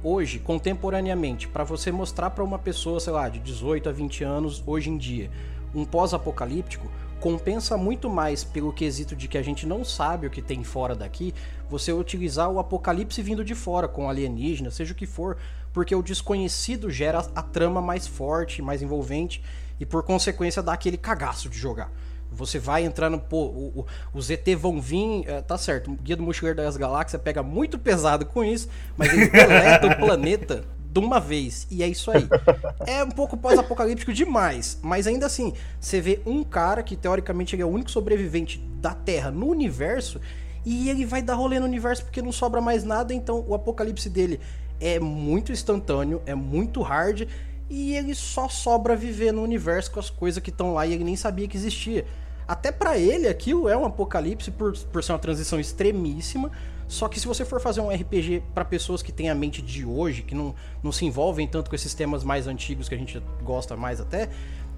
Hoje, 0.03 0.39
contemporaneamente, 0.39 1.47
para 1.47 1.63
você 1.63 1.89
mostrar 1.89 2.32
para 2.32 2.43
uma 2.43 2.60
pessoa, 2.60 2.99
sei 2.99 3.13
lá, 3.13 3.30
de 3.30 3.39
18 3.39 3.88
a 3.88 3.91
20 3.93 4.23
anos, 4.25 4.62
hoje 4.65 4.89
em 4.89 4.97
dia, 4.97 5.32
um 5.73 5.86
pós-apocalíptico, 5.86 6.91
compensa 7.19 7.77
muito 7.77 8.10
mais 8.10 8.43
pelo 8.43 8.71
quesito 8.71 9.15
de 9.15 9.27
que 9.27 9.38
a 9.38 9.41
gente 9.41 9.65
não 9.65 9.84
sabe 9.84 10.27
o 10.27 10.30
que 10.30 10.41
tem 10.41 10.63
fora 10.63 10.95
daqui, 10.95 11.34
você 11.69 11.91
utilizar 11.91 12.49
o 12.49 12.60
apocalipse 12.60 13.21
vindo 13.21 13.43
de 13.43 13.56
fora, 13.56 13.88
com 13.88 14.10
alienígena, 14.10 14.71
seja 14.71 14.93
o 14.93 14.95
que 14.95 15.06
for, 15.06 15.38
porque 15.73 15.95
o 15.95 16.03
desconhecido 16.03 16.89
gera 16.89 17.19
a 17.36 17.41
trama 17.41 17.82
mais 17.82 18.08
forte, 18.08 18.62
mais 18.62 18.82
envolvente, 18.82 19.43
e 19.80 19.86
por 19.86 20.03
consequência 20.03 20.62
dá 20.62 20.73
aquele 20.73 20.97
cagaço 20.97 21.49
de 21.49 21.58
jogar. 21.58 21.91
Você 22.32 22.60
vai 22.60 22.84
entrando, 22.84 23.19
pô, 23.19 23.45
o, 23.45 23.80
o, 23.80 23.86
os 24.13 24.30
ET 24.30 24.47
vão 24.58 24.82
vir, 24.82 25.23
é, 25.27 25.41
tá 25.41 25.58
certo, 25.58 25.91
o 25.91 25.95
Guia 25.95 26.15
do 26.15 26.23
Mochileiro 26.23 26.58
das 26.58 26.75
Galáxias 26.77 27.21
pega 27.21 27.41
muito 27.41 27.80
pesado 27.80 28.25
com 28.25 28.43
isso, 28.43 28.67
mas 28.97 29.13
eles 29.13 29.32
deletam 29.32 29.91
o 29.91 29.97
planeta 29.97 30.63
de 30.91 31.00
uma 31.00 31.19
vez, 31.19 31.67
e 31.69 31.84
é 31.84 31.88
isso 31.88 32.12
aí. 32.12 32.28
É 32.86 33.04
um 33.04 33.10
pouco 33.10 33.36
pós-apocalíptico 33.36 34.13
demais, 34.13 34.80
mas 34.82 35.08
ainda 35.08 35.26
assim, 35.26 35.54
você 35.80 36.00
vê 36.00 36.21
um 36.26 36.43
cara 36.43 36.82
que 36.82 36.95
teoricamente 36.95 37.56
ele 37.56 37.62
é 37.62 37.65
o 37.65 37.69
único 37.69 37.91
sobrevivente 37.91 38.60
da 38.80 38.93
Terra 38.93 39.30
no 39.30 39.47
universo, 39.47 40.21
e 40.65 40.89
ele 40.89 41.06
vai 41.06 41.21
dar 41.21 41.36
rolê 41.36 41.60
no 41.60 41.65
universo 41.65 42.04
porque 42.04 42.21
não 42.21 42.32
sobra 42.32 42.62
mais 42.62 42.84
nada, 42.84 43.13
então 43.13 43.43
o 43.47 43.54
apocalipse 43.54 44.10
dele 44.10 44.39
é 44.80 45.00
muito 45.00 45.52
instantâneo, 45.52 46.21
é 46.26 46.36
muito 46.36 46.82
hard, 46.82 47.28
e 47.69 47.93
ele 47.95 48.15
só 48.15 48.47
sobra 48.47 48.95
viver 48.95 49.32
no 49.32 49.41
universo 49.41 49.91
com 49.91 50.00
as 50.00 50.10
coisas 50.10 50.41
que 50.41 50.50
estão 50.50 50.73
lá 50.73 50.86
e 50.86 50.93
ele 50.93 51.04
nem 51.04 51.15
sabia 51.15 51.47
que 51.47 51.58
existia. 51.58 52.06
Até 52.47 52.71
pra 52.71 52.97
ele 52.97 53.28
aquilo 53.28 53.67
é 53.67 53.76
um 53.76 53.86
apocalipse 53.86 54.52
por, 54.52 54.78
por 54.78 55.04
ser 55.04 55.12
uma 55.12 55.19
transição 55.19 55.60
extremíssima. 55.60 56.52
Só 56.88 57.08
que 57.08 57.19
se 57.19 57.28
você 57.28 57.43
for 57.43 57.60
fazer 57.60 57.82
um 57.82 57.89
RPG 57.89 58.43
pra 58.54 58.63
pessoas 58.63 59.02
que 59.02 59.12
têm 59.12 59.30
a 59.30 59.36
mente 59.36 59.62
de 59.62 59.86
hoje, 59.86 60.21
que 60.21 60.34
não, 60.34 60.56
não 60.82 60.91
se 60.91 61.06
envolvem 61.06 61.45
tanto 61.47 61.69
com 61.69 61.76
esses 61.76 61.93
temas 61.93 62.23
mais 62.23 62.47
antigos 62.47 62.88
que 62.88 62.95
a 62.95 62.97
gente 62.97 63.21
gosta 63.43 63.76
mais 63.76 64.00
até, 64.00 64.30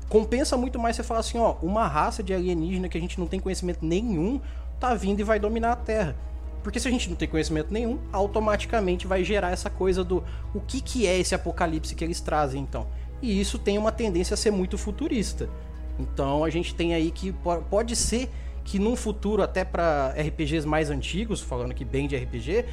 compensa 0.08 0.58
muito 0.58 0.80
mais 0.80 0.96
você 0.96 1.04
falar 1.04 1.20
assim, 1.20 1.38
ó, 1.38 1.56
uma 1.62 1.88
raça 1.88 2.24
de 2.24 2.34
alienígena 2.34 2.90
que 2.90 2.98
a 2.98 3.02
gente 3.02 3.20
não 3.20 3.28
tem 3.28 3.40
conhecimento 3.40 3.86
nenhum 3.86 4.42
tá 4.80 4.96
vindo 4.96 5.20
e 5.20 5.24
vai 5.24 5.40
dominar 5.40 5.74
a 5.74 5.76
Terra. 5.76 6.16
Porque 6.64 6.80
se 6.80 6.88
a 6.88 6.92
gente 6.92 7.10
não 7.10 7.16
tem 7.16 7.28
conhecimento 7.28 7.72
nenhum, 7.72 8.00
automaticamente 8.12 9.06
vai 9.08 9.24
gerar 9.24 9.52
essa 9.52 9.70
coisa 9.70 10.04
do 10.04 10.24
o 10.54 10.60
que, 10.60 10.82
que 10.82 11.06
é 11.08 11.18
esse 11.18 11.36
apocalipse 11.36 11.96
que 11.96 12.04
eles 12.04 12.20
trazem, 12.20 12.62
então. 12.62 12.88
E 13.22 13.40
isso 13.40 13.60
tem 13.60 13.78
uma 13.78 13.92
tendência 13.92 14.34
a 14.34 14.38
ser 14.38 14.52
muito 14.52 14.78
futurista. 14.78 15.50
Então 16.00 16.44
a 16.44 16.50
gente 16.50 16.74
tem 16.74 16.94
aí 16.94 17.12
que 17.12 17.32
po- 17.32 17.62
pode 17.70 17.96
ser 17.96 18.30
que 18.70 18.78
num 18.78 18.96
futuro, 18.96 19.42
até 19.42 19.66
para 19.66 20.14
RPGs 20.18 20.68
mais 20.68 20.90
antigos, 20.92 21.42
falando 21.42 21.72
aqui 21.72 21.84
bem 21.84 22.08
de 22.08 22.16
RPG, 22.16 22.66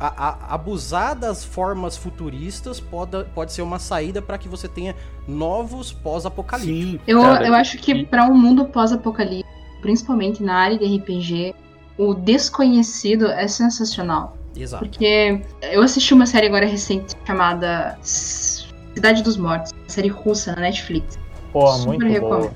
a- 0.00 0.28
a- 0.28 0.54
abusar 0.54 1.14
das 1.14 1.44
formas 1.44 1.96
futuristas 1.96 2.80
pode, 2.80 3.22
pode 3.34 3.52
ser 3.52 3.60
uma 3.62 3.78
saída 3.78 4.22
para 4.22 4.38
que 4.38 4.48
você 4.48 4.66
tenha 4.68 4.94
novos 5.28 5.92
pós-apocalípticos. 5.92 6.74
Sim. 6.74 7.00
Eu, 7.06 7.20
eu 7.20 7.54
acho 7.54 7.76
que 7.78 8.04
pra 8.06 8.24
um 8.24 8.34
mundo 8.36 8.64
pós-apocalipse, 8.66 9.44
principalmente 9.82 10.42
na 10.42 10.54
área 10.54 10.78
de 10.78 10.84
RPG, 10.96 11.54
o 11.98 12.14
desconhecido 12.14 13.26
é 13.26 13.46
sensacional. 13.46 14.36
Exato. 14.56 14.84
Porque 14.86 15.42
eu 15.62 15.82
assisti 15.82 16.14
uma 16.14 16.24
série 16.26 16.46
agora 16.46 16.64
recente 16.66 17.14
chamada 17.26 17.98
Cidade 18.02 19.22
dos 19.22 19.36
Mortos, 19.36 19.72
série 19.86 20.08
russa 20.08 20.54
na 20.54 20.62
Netflix. 20.62 21.18
Pô, 21.52 21.66
Super 21.68 21.86
muito 21.88 22.06
recomendo. 22.06 22.38
boa. 22.40 22.52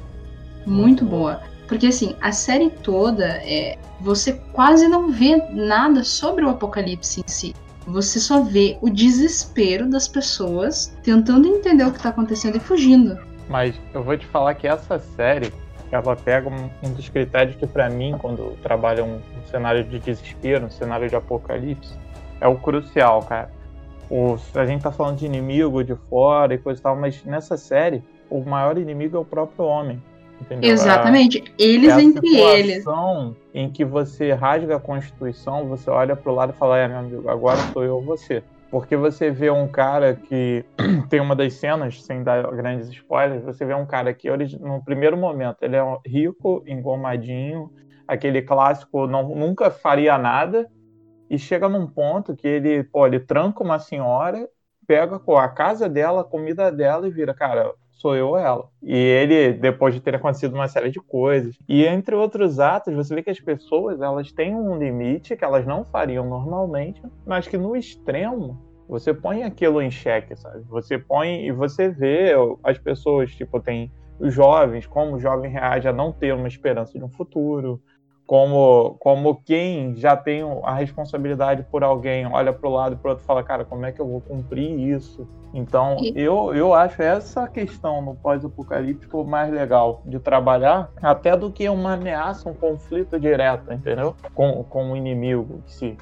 Muito 0.67 1.05
boa. 1.05 1.41
Porque 1.71 1.87
assim, 1.87 2.17
a 2.21 2.33
série 2.33 2.69
toda 2.69 3.25
é. 3.45 3.79
Você 4.01 4.33
quase 4.53 4.89
não 4.89 5.13
vê 5.13 5.37
nada 5.53 6.03
sobre 6.03 6.45
o 6.45 6.49
apocalipse 6.49 7.21
em 7.21 7.31
si. 7.31 7.55
Você 7.87 8.19
só 8.19 8.43
vê 8.43 8.77
o 8.81 8.91
desespero 8.91 9.89
das 9.89 10.09
pessoas 10.09 10.93
tentando 11.05 11.47
entender 11.47 11.85
o 11.85 11.93
que 11.93 12.03
tá 12.03 12.09
acontecendo 12.09 12.57
e 12.57 12.61
fugindo. 12.61 13.17
Mas 13.49 13.79
eu 13.95 14.03
vou 14.03 14.17
te 14.19 14.27
falar 14.27 14.55
que 14.55 14.67
essa 14.67 14.99
série, 14.99 15.53
ela 15.93 16.17
pega 16.17 16.49
um, 16.49 16.71
um 16.83 16.93
dos 16.93 17.09
critérios 17.09 17.55
que 17.55 17.67
pra 17.67 17.89
mim, 17.89 18.17
quando 18.19 18.41
eu 18.41 18.59
trabalho 18.63 19.05
um, 19.05 19.17
um 19.17 19.47
cenário 19.49 19.85
de 19.85 20.01
desespero, 20.01 20.67
um 20.67 20.71
cenário 20.71 21.09
de 21.09 21.15
apocalipse, 21.15 21.95
é 22.41 22.49
o 22.49 22.57
crucial, 22.57 23.23
cara. 23.23 23.51
O, 24.11 24.37
a 24.57 24.67
gente 24.67 24.83
tá 24.83 24.91
falando 24.91 25.19
de 25.19 25.27
inimigo 25.27 25.85
de 25.85 25.95
fora 26.09 26.53
e 26.53 26.59
coisa 26.59 26.81
e 26.81 26.83
tal, 26.83 26.97
mas 26.97 27.23
nessa 27.25 27.57
série, 27.57 28.03
o 28.29 28.41
maior 28.41 28.77
inimigo 28.77 29.17
é 29.17 29.21
o 29.21 29.25
próprio 29.25 29.67
homem. 29.67 30.03
Entendeu? 30.41 30.71
Exatamente. 30.71 31.45
Eles 31.59 31.97
É 31.97 32.01
entre 32.01 32.37
eles. 32.37 32.85
em 33.53 33.71
que 33.71 33.85
você 33.85 34.33
rasga 34.33 34.77
a 34.77 34.81
Constituição, 34.81 35.69
você 35.69 35.91
olha 35.91 36.17
pro 36.17 36.35
lado 36.35 36.53
e 36.55 36.59
fala, 36.59 36.79
é, 36.79 36.89
meu 36.89 36.99
amigo, 36.99 37.29
agora 37.29 37.59
sou 37.73 37.85
eu 37.85 37.97
ou 37.97 38.03
você. 38.03 38.43
Porque 38.71 38.97
você 38.97 39.31
vê 39.31 39.51
um 39.51 39.67
cara 39.67 40.15
que 40.15 40.65
tem 41.11 41.21
uma 41.21 41.35
das 41.35 41.55
cenas, 41.55 42.03
sem 42.03 42.23
dar 42.23 42.43
grandes 42.53 42.89
spoilers, 42.89 43.43
você 43.43 43.65
vê 43.65 43.75
um 43.75 43.87
cara 43.87 44.15
que 44.15 44.29
no 44.61 44.83
primeiro 44.85 45.17
momento 45.17 45.59
ele 45.63 45.77
é 45.77 45.99
rico, 46.07 46.63
engomadinho, 46.67 47.71
aquele 48.07 48.41
clássico 48.43 49.07
não, 49.07 49.29
nunca 49.35 49.71
faria 49.71 50.17
nada, 50.17 50.69
e 51.29 51.39
chega 51.39 51.69
num 51.69 51.87
ponto 51.87 52.35
que 52.35 52.47
ele, 52.47 52.85
pô, 52.85 53.07
ele 53.07 53.21
tranca 53.21 53.63
uma 53.63 53.79
senhora, 53.79 54.49
pega 54.87 55.19
pô, 55.19 55.37
a 55.37 55.49
casa 55.49 55.89
dela, 55.89 56.23
a 56.23 56.25
comida 56.25 56.71
dela 56.73 57.07
e 57.07 57.11
vira, 57.11 57.35
cara, 57.35 57.73
sou 58.01 58.17
eu 58.17 58.29
ou 58.29 58.39
ela. 58.39 58.69
E 58.83 58.97
ele, 58.97 59.53
depois 59.53 59.95
de 59.95 60.01
ter 60.01 60.15
acontecido 60.15 60.55
uma 60.55 60.69
série 60.69 60.91
de 60.91 60.99
coisas, 60.99 61.57
e 61.69 61.85
entre 61.85 62.15
outros 62.15 62.59
atos, 62.59 62.95
você 62.95 63.15
vê 63.15 63.23
que 63.23 63.31
as 63.31 63.39
pessoas, 63.39 64.01
elas 64.01 64.33
têm 64.33 64.55
um 64.55 64.79
limite 64.79 65.37
que 65.37 65.45
elas 65.45 65.67
não 65.67 65.85
fariam 65.85 66.27
normalmente, 66.27 67.03
mas 67.27 67.47
que 67.47 67.59
no 67.59 67.77
extremo, 67.77 68.59
você 68.89 69.13
põe 69.13 69.45
aquilo 69.45 69.81
em 69.83 69.91
xeque, 69.91 70.35
sabe? 70.35 70.65
Você 70.69 70.99
põe 70.99 71.47
e 71.47 71.53
você 71.53 71.89
vê 71.89 72.33
as 72.65 72.79
pessoas, 72.79 73.31
tipo, 73.33 73.61
tem 73.61 73.93
os 74.19 74.35
jovens, 74.35 74.87
como 74.87 75.17
o 75.17 75.21
jovem 75.21 75.51
reage 75.51 75.87
a 75.87 75.93
não 75.93 76.13
ter 76.13 76.35
uma 76.35 76.49
esperança 76.49 76.99
de 76.99 77.05
um 77.05 77.09
futuro, 77.09 77.81
como, 78.31 78.95
como 79.01 79.43
quem 79.43 79.97
já 79.97 80.17
tem 80.17 80.43
a 80.63 80.73
responsabilidade 80.73 81.67
por 81.69 81.83
alguém 81.83 82.25
olha 82.33 82.53
para 82.53 82.69
o 82.69 82.73
lado 82.73 82.95
e 82.95 82.97
para 82.97 83.09
o 83.09 83.11
outro 83.11 83.25
e 83.25 83.27
fala, 83.27 83.43
cara, 83.43 83.65
como 83.65 83.85
é 83.85 83.91
que 83.91 84.01
eu 84.01 84.07
vou 84.07 84.21
cumprir 84.21 84.79
isso? 84.79 85.27
Então, 85.53 85.97
E- 85.99 86.13
eu, 86.15 86.55
eu 86.55 86.73
acho 86.73 87.03
essa 87.03 87.49
questão 87.49 88.01
no 88.01 88.15
pós-apocalíptico 88.15 89.25
mais 89.25 89.53
legal 89.53 90.01
de 90.07 90.21
trabalhar, 90.21 90.93
até 91.03 91.37
do 91.37 91.51
que 91.51 91.69
uma 91.69 91.95
ameaça, 91.95 92.49
um 92.49 92.55
conflito 92.55 93.19
direto, 93.19 93.73
entendeu? 93.73 94.15
Com, 94.33 94.63
com 94.63 94.93
o 94.93 94.97
inimigo 94.97 95.61
em 95.67 95.69
si. 95.69 95.97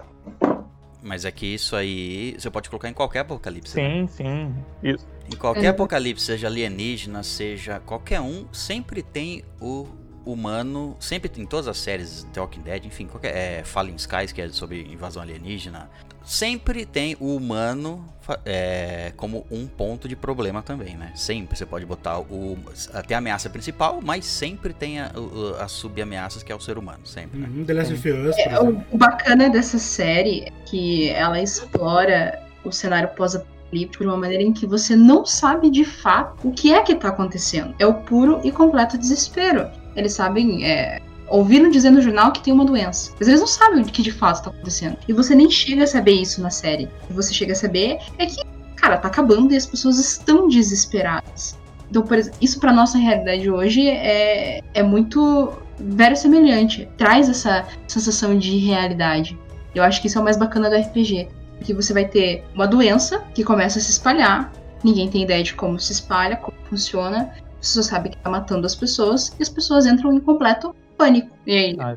Mas 1.02 1.24
é 1.24 1.30
que 1.30 1.46
isso 1.46 1.74
aí 1.74 2.36
você 2.38 2.50
pode 2.50 2.68
colocar 2.68 2.90
em 2.90 2.92
qualquer 2.92 3.20
apocalipse. 3.20 3.74
né? 3.80 3.88
Sim, 3.88 4.06
sim. 4.06 4.54
Isso. 4.82 5.08
Em 5.32 5.34
qualquer 5.36 5.64
É. 5.64 5.68
apocalipse, 5.68 6.26
seja 6.26 6.46
alienígena, 6.46 7.22
seja 7.22 7.80
qualquer 7.80 8.20
um, 8.20 8.44
sempre 8.52 9.02
tem 9.02 9.42
o 9.62 9.86
humano, 10.32 10.96
sempre 11.00 11.28
tem 11.28 11.44
todas 11.46 11.68
as 11.68 11.78
séries 11.78 12.26
The 12.32 12.40
Walking 12.40 12.62
Dead, 12.62 12.84
enfim, 12.84 13.06
qualquer 13.06 13.34
é, 13.34 13.64
Fallen 13.64 13.96
Skies, 13.96 14.32
que 14.32 14.42
é 14.42 14.48
sobre 14.50 14.82
invasão 14.82 15.22
alienígena, 15.22 15.88
sempre 16.28 16.84
tem 16.84 17.16
o 17.18 17.34
humano 17.34 18.04
é, 18.44 19.12
como 19.16 19.46
um 19.50 19.66
ponto 19.66 20.06
de 20.06 20.14
problema 20.14 20.62
também, 20.62 20.94
né? 20.96 21.10
Sempre 21.14 21.56
você 21.56 21.64
pode 21.64 21.86
botar 21.86 22.20
o 22.20 22.58
até 22.92 23.14
a 23.14 23.18
ameaça 23.18 23.48
principal, 23.48 24.00
mas 24.02 24.26
sempre 24.26 24.74
tem 24.74 25.00
a, 25.00 25.10
as 25.58 25.72
subameaças 25.72 26.42
que 26.42 26.52
é 26.52 26.54
o 26.54 26.60
ser 26.60 26.76
humano, 26.76 27.06
sempre. 27.06 27.40
Né? 27.40 27.48
Uhum, 27.48 27.64
The 27.64 27.72
Last 27.72 27.94
of 27.94 28.10
Us, 28.10 28.36
por 28.36 28.52
É, 28.52 28.60
o, 28.60 28.84
o 28.92 28.98
bacana 28.98 29.48
dessa 29.48 29.78
série 29.78 30.42
é 30.42 30.52
que 30.66 31.08
ela 31.08 31.40
explora 31.40 32.38
o 32.62 32.70
cenário 32.70 33.08
pós-apocalíptico 33.16 34.04
de 34.04 34.10
uma 34.10 34.16
maneira 34.16 34.42
em 34.42 34.52
que 34.52 34.66
você 34.66 34.94
não 34.94 35.24
sabe 35.24 35.70
de 35.70 35.84
fato 35.84 36.48
o 36.48 36.52
que 36.52 36.74
é 36.74 36.82
que 36.82 36.94
tá 36.94 37.08
acontecendo. 37.08 37.74
É 37.78 37.86
o 37.86 37.94
puro 37.94 38.40
e 38.44 38.52
completo 38.52 38.98
desespero. 38.98 39.70
Eles 39.98 40.12
sabem, 40.12 40.64
é, 40.64 41.00
ouviram 41.28 41.70
dizer 41.70 41.90
no 41.90 42.00
jornal 42.00 42.32
que 42.32 42.40
tem 42.40 42.52
uma 42.52 42.64
doença, 42.64 43.12
mas 43.18 43.26
eles 43.26 43.40
não 43.40 43.46
sabem 43.46 43.82
o 43.82 43.84
que 43.84 44.00
de 44.00 44.12
fato 44.12 44.44
tá 44.44 44.50
acontecendo. 44.50 44.96
E 45.08 45.12
você 45.12 45.34
nem 45.34 45.50
chega 45.50 45.84
a 45.84 45.86
saber 45.86 46.12
isso 46.12 46.40
na 46.40 46.50
série. 46.50 46.88
O 47.02 47.06
que 47.08 47.12
você 47.12 47.34
chega 47.34 47.52
a 47.52 47.56
saber 47.56 47.98
é 48.16 48.26
que, 48.26 48.40
cara, 48.76 48.96
tá 48.96 49.08
acabando 49.08 49.52
e 49.52 49.56
as 49.56 49.66
pessoas 49.66 49.98
estão 49.98 50.48
desesperadas. 50.48 51.58
Então, 51.90 52.02
por 52.02 52.16
exemplo, 52.16 52.38
isso 52.40 52.60
pra 52.60 52.72
nossa 52.72 52.96
realidade 52.96 53.50
hoje 53.50 53.88
é, 53.88 54.60
é 54.72 54.82
muito 54.82 55.52
verossemelhante. 55.80 56.88
Traz 56.96 57.28
essa 57.28 57.66
sensação 57.86 58.38
de 58.38 58.56
realidade. 58.58 59.38
Eu 59.74 59.82
acho 59.82 60.00
que 60.00 60.06
isso 60.06 60.18
é 60.18 60.20
o 60.20 60.24
mais 60.24 60.36
bacana 60.36 60.70
do 60.70 60.76
RPG. 60.76 61.28
Porque 61.58 61.74
você 61.74 61.92
vai 61.92 62.04
ter 62.04 62.44
uma 62.54 62.66
doença 62.66 63.24
que 63.34 63.42
começa 63.42 63.78
a 63.78 63.82
se 63.82 63.90
espalhar, 63.90 64.52
ninguém 64.84 65.08
tem 65.08 65.24
ideia 65.24 65.42
de 65.42 65.54
como 65.54 65.78
se 65.78 65.92
espalha, 65.92 66.36
como 66.36 66.56
funciona, 66.68 67.32
você 67.60 67.82
só 67.82 67.88
sabe 67.90 68.10
que 68.10 68.16
tá 68.18 68.30
matando 68.30 68.66
as 68.66 68.74
pessoas, 68.74 69.34
e 69.38 69.42
as 69.42 69.48
pessoas 69.48 69.86
entram 69.86 70.12
em 70.12 70.20
completo 70.20 70.74
pânico. 70.96 71.30
E 71.46 71.52
aí, 71.56 71.76
Ah, 71.78 71.96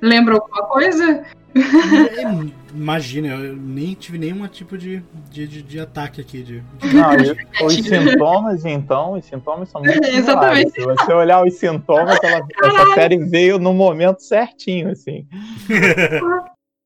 lembra 0.00 0.34
alguma 0.34 0.62
coisa? 0.64 1.24
É, 1.56 2.56
Imagina, 2.74 3.28
eu 3.28 3.56
nem 3.56 3.94
tive 3.94 4.18
nenhum 4.18 4.46
tipo 4.46 4.76
de, 4.76 5.02
de, 5.30 5.46
de, 5.48 5.62
de 5.62 5.80
ataque 5.80 6.20
aqui. 6.20 6.42
De... 6.42 6.62
Não, 6.92 7.14
e 7.14 7.34
os 7.64 7.74
sintomas, 7.74 8.64
então, 8.66 9.12
os 9.14 9.24
sintomas 9.24 9.70
são 9.70 9.80
muito 9.80 9.94
similares. 10.04 10.18
Exatamente. 10.18 10.70
Se 10.72 10.84
você 10.84 11.12
olhar 11.14 11.42
os 11.42 11.54
sintomas, 11.54 12.18
ela- 12.22 12.46
essa 12.62 12.94
série 12.94 13.16
veio 13.18 13.58
no 13.58 13.72
momento 13.72 14.20
certinho, 14.20 14.90
assim. 14.90 15.26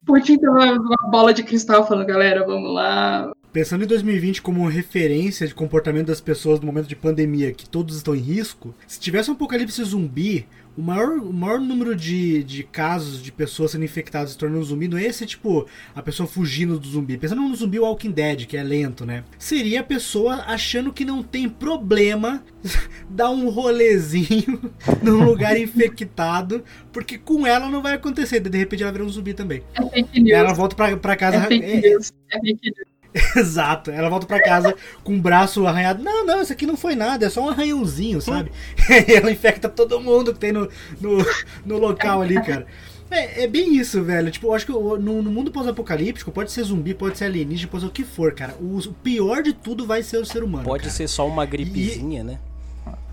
Putin 0.06 0.38
tem 0.38 0.48
uma, 0.48 0.72
uma 0.72 1.11
bola 1.11 1.35
de 1.35 1.42
cristal 1.42 1.87
falando, 1.87 2.06
galera, 2.06 2.44
vamos 2.46 2.72
lá. 2.72 3.33
Pensando 3.52 3.82
em 3.82 3.86
2020 3.86 4.42
como 4.42 4.66
referência 4.68 5.44
de 5.46 5.54
comportamento 5.54 6.06
das 6.06 6.20
pessoas 6.20 6.60
no 6.60 6.66
momento 6.66 6.86
de 6.86 6.94
pandemia, 6.94 7.52
que 7.52 7.68
todos 7.68 7.96
estão 7.96 8.14
em 8.14 8.20
risco, 8.20 8.72
se 8.86 9.00
tivesse 9.00 9.28
um 9.28 9.34
apocalipse 9.34 9.82
zumbi, 9.82 10.46
o 10.78 10.82
maior, 10.82 11.18
o 11.18 11.32
maior 11.32 11.58
número 11.58 11.96
de, 11.96 12.44
de 12.44 12.62
casos 12.62 13.20
de 13.20 13.32
pessoas 13.32 13.72
sendo 13.72 13.84
infectadas 13.84 14.30
e 14.30 14.32
se 14.34 14.38
tornando 14.38 14.62
zumbi 14.64 14.86
não 14.86 14.96
ia 15.01 15.12
ser 15.12 15.26
tipo 15.26 15.66
a 15.96 16.01
pessoa 16.01 16.28
fugindo 16.28 16.78
do 16.78 16.88
zumbi. 16.88 17.18
Pensando 17.18 17.42
no 17.42 17.55
zumbi 17.57 17.80
Walking 17.80 18.12
Dead, 18.12 18.46
que 18.46 18.57
é 18.57 18.62
lento, 18.62 19.05
né? 19.05 19.24
Seria 19.36 19.80
a 19.80 19.84
pessoa 19.84 20.44
achando 20.46 20.92
que 20.92 21.05
não 21.05 21.20
tem 21.20 21.48
problema 21.48 22.44
dar 23.11 23.30
um 23.30 23.48
rolezinho 23.51 24.70
num 25.03 25.24
lugar 25.24 25.59
infectado, 25.61 26.62
porque 26.92 27.18
com 27.18 27.44
ela 27.44 27.68
não 27.68 27.82
vai 27.82 27.94
acontecer. 27.94 28.38
De 28.38 28.57
repente 28.57 28.84
ela 28.84 28.92
vira 28.92 29.05
um 29.05 29.09
zumbi 29.09 29.34
também. 29.34 29.62
É 29.74 29.82
fake 29.82 30.09
E 30.14 30.22
news. 30.22 30.38
ela 30.38 30.53
volta 30.53 30.76
pra, 30.76 30.96
pra 30.96 31.16
casa. 31.16 31.36
É 31.38 31.46
fake 31.48 31.64
é- 31.64 31.80
news. 31.90 32.12
É 32.30 32.38
fake 32.38 32.61
news. 32.70 32.99
Exato, 33.36 33.90
ela 33.90 34.08
volta 34.08 34.26
pra 34.26 34.42
casa 34.42 34.74
com 35.02 35.16
o 35.16 35.20
braço 35.20 35.66
arranhado. 35.66 36.02
Não, 36.02 36.24
não, 36.24 36.40
isso 36.42 36.52
aqui 36.52 36.66
não 36.66 36.76
foi 36.76 36.94
nada, 36.94 37.26
é 37.26 37.30
só 37.30 37.44
um 37.44 37.48
arranhãozinho, 37.48 38.20
sabe? 38.20 38.52
e 39.08 39.12
ela 39.12 39.30
infecta 39.30 39.68
todo 39.68 40.00
mundo 40.00 40.32
que 40.32 40.38
tem 40.38 40.52
no, 40.52 40.68
no, 41.00 41.18
no 41.64 41.78
local 41.78 42.22
ali, 42.22 42.40
cara. 42.40 42.66
É, 43.11 43.44
é 43.44 43.46
bem 43.48 43.76
isso, 43.76 44.02
velho. 44.04 44.30
Tipo, 44.30 44.46
eu 44.46 44.54
acho 44.54 44.64
que 44.64 44.72
no, 44.72 44.96
no 44.98 45.30
mundo 45.30 45.50
pós-apocalíptico 45.50 46.30
pode 46.30 46.52
ser 46.52 46.62
zumbi, 46.62 46.94
pode 46.94 47.18
ser 47.18 47.24
alienígena, 47.24 47.68
pode 47.68 47.82
ser 47.82 47.88
o 47.88 47.92
que 47.92 48.04
for, 48.04 48.32
cara. 48.32 48.54
O, 48.61 48.78
o 48.78 48.92
pior 48.92 49.42
de 49.42 49.52
tudo 49.52 49.84
vai 49.84 50.02
ser 50.02 50.18
o 50.18 50.24
ser 50.24 50.44
humano. 50.44 50.64
Pode 50.64 50.84
cara. 50.84 50.94
ser 50.94 51.08
só 51.08 51.26
uma 51.26 51.44
gripezinha, 51.44 52.22
né? 52.22 52.38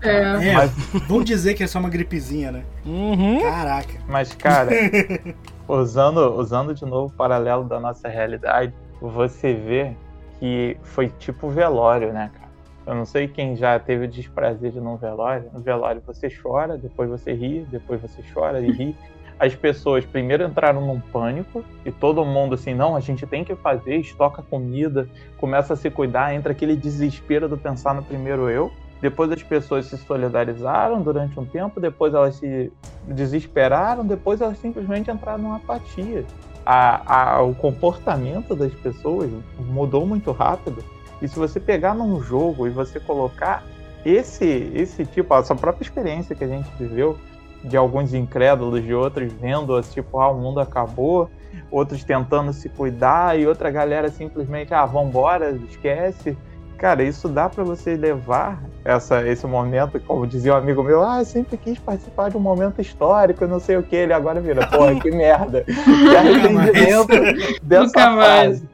É, 0.00 0.50
É, 0.50 0.54
Mas- 0.54 1.24
dizer 1.24 1.54
que 1.54 1.64
é 1.64 1.66
só 1.66 1.80
uma 1.80 1.88
gripezinha, 1.90 2.52
né? 2.52 2.62
Uhum. 2.86 3.40
Caraca. 3.40 3.94
Mas, 4.06 4.32
cara, 4.32 4.70
usando, 5.66 6.18
usando 6.36 6.72
de 6.72 6.84
novo 6.84 7.12
o 7.12 7.16
paralelo 7.16 7.64
da 7.64 7.80
nossa 7.80 8.08
realidade, 8.08 8.72
você 9.00 9.54
vê 9.54 9.94
que 10.38 10.76
foi 10.82 11.08
tipo 11.08 11.48
velório, 11.48 12.12
né, 12.12 12.30
cara? 12.34 12.48
Eu 12.86 12.94
não 12.94 13.04
sei 13.04 13.28
quem 13.28 13.54
já 13.54 13.78
teve 13.78 14.06
o 14.06 14.08
desprazer 14.08 14.72
de 14.72 14.80
num 14.80 14.96
velório. 14.96 15.50
No 15.52 15.60
velório 15.60 16.02
você 16.06 16.28
chora, 16.30 16.78
depois 16.78 17.10
você 17.10 17.34
ri, 17.34 17.66
depois 17.70 18.00
você 18.00 18.22
chora 18.32 18.60
e 18.60 18.70
ri. 18.70 18.96
As 19.38 19.54
pessoas 19.54 20.04
primeiro 20.04 20.42
entraram 20.42 20.80
num 20.80 20.98
pânico 20.98 21.62
e 21.84 21.92
todo 21.92 22.24
mundo 22.24 22.54
assim, 22.54 22.74
não, 22.74 22.96
a 22.96 23.00
gente 23.00 23.26
tem 23.26 23.44
que 23.44 23.54
fazer, 23.54 23.96
estoca 23.96 24.42
comida, 24.42 25.08
começa 25.36 25.74
a 25.74 25.76
se 25.76 25.90
cuidar, 25.90 26.34
entra 26.34 26.52
aquele 26.52 26.74
desespero 26.74 27.48
do 27.48 27.56
pensar 27.56 27.94
no 27.94 28.02
primeiro 28.02 28.48
eu. 28.48 28.72
Depois 29.00 29.30
as 29.30 29.42
pessoas 29.42 29.86
se 29.86 29.96
solidarizaram 29.96 31.00
durante 31.02 31.38
um 31.38 31.44
tempo, 31.44 31.78
depois 31.78 32.14
elas 32.14 32.36
se 32.36 32.72
desesperaram, 33.06 34.04
depois 34.04 34.40
elas 34.40 34.58
simplesmente 34.58 35.08
entraram 35.08 35.42
numa 35.42 35.56
apatia. 35.56 36.24
A, 36.70 37.36
a- 37.38 37.42
o 37.42 37.54
comportamento 37.54 38.54
das 38.54 38.74
pessoas 38.74 39.30
mudou 39.58 40.04
muito 40.06 40.32
rápido. 40.32 40.84
E 41.22 41.26
se 41.26 41.38
você 41.38 41.58
pegar 41.58 41.94
num 41.94 42.20
jogo 42.20 42.66
e 42.66 42.70
você 42.70 43.00
colocar 43.00 43.64
esse, 44.04 44.70
esse 44.74 45.06
tipo, 45.06 45.34
essa 45.34 45.54
própria 45.54 45.82
experiência 45.82 46.36
que 46.36 46.44
a 46.44 46.46
gente 46.48 46.68
viveu, 46.78 47.16
de 47.64 47.74
alguns 47.74 48.12
incrédulos, 48.12 48.84
de 48.84 48.92
outros 48.92 49.32
vendo, 49.32 49.80
tipo, 49.80 50.20
ah, 50.20 50.30
o 50.30 50.38
mundo 50.38 50.60
acabou, 50.60 51.30
outros 51.70 52.04
tentando 52.04 52.52
se 52.52 52.68
cuidar 52.68 53.38
e 53.38 53.46
outra 53.46 53.70
galera 53.70 54.10
simplesmente, 54.10 54.74
ah, 54.74 54.84
vambora, 54.84 55.50
esquece. 55.70 56.36
Cara, 56.78 57.02
isso 57.02 57.28
dá 57.28 57.48
pra 57.48 57.64
você 57.64 57.96
levar 57.96 58.62
essa, 58.84 59.26
esse 59.26 59.44
momento, 59.48 59.98
como 59.98 60.24
dizia 60.28 60.54
um 60.54 60.56
amigo 60.56 60.80
meu, 60.82 61.02
ah, 61.02 61.18
eu 61.20 61.24
sempre 61.24 61.56
quis 61.56 61.76
participar 61.76 62.30
de 62.30 62.36
um 62.36 62.40
momento 62.40 62.80
histórico, 62.80 63.48
não 63.48 63.58
sei 63.58 63.76
o 63.76 63.82
que, 63.82 63.96
ele 63.96 64.12
agora 64.12 64.40
vira, 64.40 64.64
porra, 64.68 64.94
que 65.00 65.10
merda. 65.10 65.64
Que 65.64 66.16
arrependimento 66.16 67.60
dessa 67.62 67.84
Nunca 67.84 68.10
mais. 68.10 68.60
fase. 68.60 68.68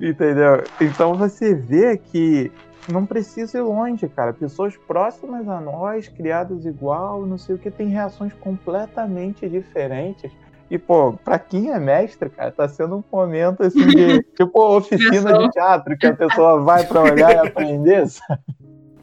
Entendeu? 0.00 0.62
Então 0.80 1.14
você 1.14 1.52
vê 1.52 1.96
que 1.96 2.52
não 2.88 3.04
precisa 3.04 3.58
ir 3.58 3.62
longe, 3.62 4.08
cara. 4.08 4.32
Pessoas 4.32 4.76
próximas 4.76 5.48
a 5.48 5.60
nós, 5.60 6.08
criadas 6.08 6.64
igual, 6.64 7.26
não 7.26 7.36
sei 7.36 7.56
o 7.56 7.58
que, 7.58 7.70
têm 7.70 7.88
reações 7.88 8.32
completamente 8.34 9.48
diferentes. 9.48 10.30
E, 10.70 10.78
pô, 10.78 11.14
pra 11.14 11.38
quem 11.38 11.70
é 11.70 11.80
mestre, 11.80 12.30
cara, 12.30 12.52
tá 12.52 12.68
sendo 12.68 12.96
um 12.98 13.04
momento 13.10 13.62
assim 13.62 13.86
de 13.88 14.22
tipo 14.36 14.76
oficina 14.76 15.36
de 15.38 15.50
teatro, 15.50 15.98
que 15.98 16.06
a 16.06 16.14
pessoa 16.14 16.62
vai 16.62 16.86
pra 16.86 17.02
olhar 17.02 17.32
e 17.32 17.38
aprender, 17.48 18.06
sabe? 18.08 18.40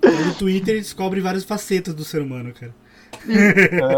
No 0.02 0.34
Twitter 0.36 0.76
ele 0.76 0.82
descobre 0.82 1.20
várias 1.20 1.44
facetas 1.44 1.94
do 1.94 2.06
ser 2.06 2.22
humano, 2.22 2.54
cara. 2.54 2.74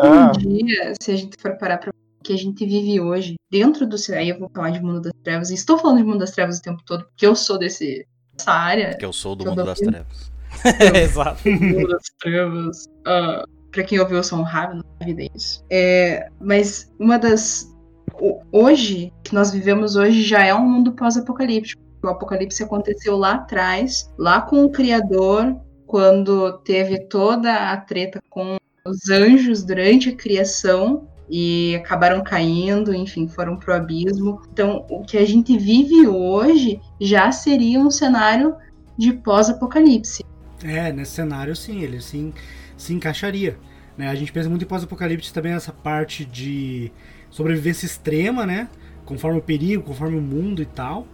Ah, 0.01 0.31
Um 0.35 0.39
dia, 0.39 0.93
se 0.99 1.11
a 1.11 1.15
gente 1.15 1.39
for 1.39 1.57
parar 1.57 1.77
pra 1.77 1.91
que 2.23 2.33
a 2.33 2.37
gente 2.37 2.65
vive 2.65 2.99
hoje, 2.99 3.35
dentro 3.51 3.87
do 3.87 3.97
cinema, 3.97 4.23
aí 4.23 4.29
eu 4.29 4.39
vou 4.39 4.49
falar 4.53 4.71
de 4.71 4.81
Mundo 4.81 5.01
das 5.01 5.13
Trevas, 5.23 5.49
e 5.49 5.53
estou 5.53 5.77
falando 5.77 5.97
de 5.97 6.03
Mundo 6.03 6.19
das 6.19 6.31
Trevas 6.31 6.57
o 6.57 6.61
tempo 6.61 6.81
todo, 6.85 7.05
porque 7.05 7.25
eu 7.25 7.35
sou 7.35 7.57
desse, 7.57 8.05
dessa 8.35 8.51
área, 8.51 8.95
Que 8.97 9.05
eu 9.05 9.13
sou 9.13 9.35
do 9.35 9.45
Eu 9.45 9.51
mundo 9.51 9.65
das 9.65 9.79
trevas. 9.79 10.31
Exato. 11.03 11.49
Mundo 11.49 11.87
das 11.87 12.03
Trevas. 12.19 12.89
ah, 13.05 13.45
pra 13.71 13.83
quem 13.83 13.99
ouviu, 13.99 14.23
sou 14.23 14.39
um 14.39 14.43
rápido 14.43 14.83
na 14.99 15.07
é 15.07 15.27
isso. 15.35 15.63
É, 15.69 16.29
mas 16.39 16.91
uma 16.99 17.17
das. 17.17 17.73
o- 18.19 18.41
Hoje, 18.51 19.13
que 19.23 19.33
nós 19.33 19.51
vivemos 19.51 19.95
hoje, 19.95 20.21
já 20.23 20.43
é 20.43 20.53
um 20.53 20.67
mundo 20.67 20.91
pós-apocalíptico. 20.93 21.81
O 22.03 22.07
apocalipse 22.07 22.63
aconteceu 22.63 23.17
lá 23.17 23.33
atrás, 23.35 24.09
lá 24.17 24.41
com 24.41 24.63
o 24.63 24.69
Criador, 24.71 25.55
quando 25.85 26.57
teve 26.59 26.99
toda 27.07 27.71
a 27.71 27.77
treta 27.77 28.21
com 28.29 28.57
os 28.85 29.09
anjos 29.09 29.63
durante 29.63 30.09
a 30.09 30.15
criação 30.15 31.07
e 31.29 31.75
acabaram 31.75 32.23
caindo, 32.23 32.93
enfim, 32.93 33.27
foram 33.27 33.57
pro 33.57 33.73
abismo. 33.73 34.41
Então, 34.51 34.85
o 34.89 35.01
que 35.03 35.17
a 35.17 35.25
gente 35.25 35.57
vive 35.57 36.07
hoje 36.07 36.79
já 36.99 37.31
seria 37.31 37.79
um 37.79 37.91
cenário 37.91 38.55
de 38.97 39.13
pós-apocalipse. 39.13 40.25
É, 40.63 40.91
nesse 40.91 41.11
cenário 41.11 41.55
sim, 41.55 41.81
ele 41.81 42.01
sim 42.01 42.33
se 42.79 42.93
encaixaria. 42.93 43.57
Né? 43.97 44.07
A 44.07 44.15
gente 44.15 44.31
pensa 44.31 44.49
muito 44.49 44.63
em 44.63 44.67
pós-apocalipse 44.67 45.33
também 45.33 45.51
nessa 45.51 45.73
parte 45.73 46.23
de 46.25 46.91
sobrevivência 47.29 47.85
extrema, 47.85 48.45
né? 48.45 48.69
Conforme 49.05 49.39
o 49.39 49.41
perigo, 49.41 49.83
conforme 49.83 50.17
o 50.17 50.21
mundo 50.21 50.61
e 50.61 50.65
tal. 50.65 51.05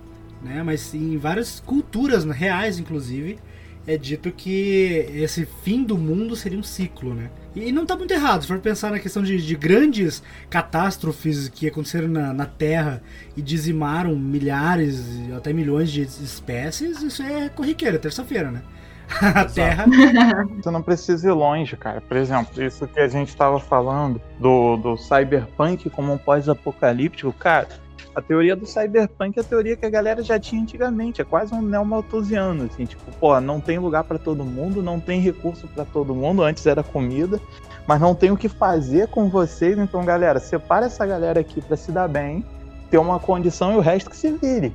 Né? 0.42 0.62
Mas 0.64 0.94
em 0.94 1.18
várias 1.18 1.60
culturas 1.60 2.24
reais, 2.26 2.78
inclusive, 2.78 3.40
é 3.88 3.98
dito 3.98 4.32
que 4.32 5.08
esse 5.14 5.48
fim 5.64 5.84
do 5.84 5.98
mundo 5.98 6.36
seria 6.36 6.60
um 6.60 6.64
ciclo, 6.64 7.14
né? 7.14 7.30
E 7.56 7.72
não 7.72 7.86
tá 7.86 7.96
muito 7.96 8.12
errado, 8.12 8.42
se 8.42 8.48
for 8.48 8.60
pensar 8.60 8.92
na 8.92 9.00
questão 9.00 9.24
de, 9.24 9.38
de 9.38 9.56
grandes 9.56 10.22
catástrofes 10.50 11.48
que 11.48 11.68
aconteceram 11.68 12.08
na, 12.08 12.34
na 12.34 12.46
Terra 12.46 13.02
e 13.38 13.42
dizimaram 13.42 14.16
milhares, 14.16 15.06
até 15.36 15.54
milhões 15.54 15.90
de 15.90 16.02
espécies, 16.02 17.02
isso 17.02 17.24
é 17.24 17.48
corriqueiro, 17.50 17.96
é 17.96 18.00
terça-feira, 18.00 18.52
né? 18.52 18.62
A 19.36 19.46
Terra 19.46 19.86
Você 20.62 20.72
não 20.72 20.82
precisa 20.82 21.28
ir 21.28 21.32
longe, 21.32 21.78
cara. 21.78 22.02
Por 22.02 22.18
exemplo, 22.18 22.62
isso 22.64 22.88
que 22.88 23.00
a 23.00 23.08
gente 23.08 23.30
estava 23.30 23.60
falando 23.60 24.22
do, 24.40 24.78
do 24.78 24.98
cyberpunk 24.98 25.90
como 25.90 26.14
um 26.14 26.18
pós-apocalíptico, 26.18 27.32
cara. 27.34 27.68
A 28.16 28.22
teoria 28.22 28.56
do 28.56 28.66
cyberpunk 28.66 29.38
é 29.38 29.42
a 29.42 29.44
teoria 29.44 29.76
que 29.76 29.86
a 29.86 29.90
galera 29.90 30.24
já 30.24 30.40
tinha 30.40 30.62
antigamente. 30.62 31.22
É 31.22 31.26
quase 31.26 31.54
um 31.54 31.62
neomalthusiano, 31.62 32.64
assim, 32.64 32.86
tipo, 32.86 33.04
pô, 33.20 33.40
não 33.42 33.60
tem 33.60 33.78
lugar 33.78 34.06
para 34.06 34.18
todo 34.18 34.44
mundo, 34.46 34.82
não 34.82 35.00
tem 35.00 35.20
recurso 35.20 35.68
para 35.68 35.84
todo 35.84 36.16
mundo. 36.16 36.42
Antes 36.42 36.66
era 36.66 36.82
comida, 36.82 37.42
mas 37.86 38.00
não 38.00 38.16
tem 38.16 38.32
o 38.32 38.38
que 38.38 38.48
fazer 38.48 39.10
com 39.10 39.30
vocês. 39.30 39.78
Então, 39.78 40.06
galera, 40.06 40.40
separa 40.40 40.86
essa 40.86 41.06
galera 41.06 41.42
aqui 41.42 41.62
para 41.62 41.76
se 41.76 41.92
dar 41.92 42.08
bem, 42.08 42.46
ter 42.90 42.98
uma 42.98 43.20
condição 43.20 43.74
e 43.74 43.76
o 43.76 43.82
resto 43.82 44.10
que 44.10 44.16
se 44.16 44.32
vire. 44.32 44.74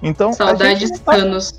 Então, 0.00 0.32
Saudades 0.32 0.90
não 0.90 0.98
tá- 0.98 1.12
Thanos. 1.16 1.58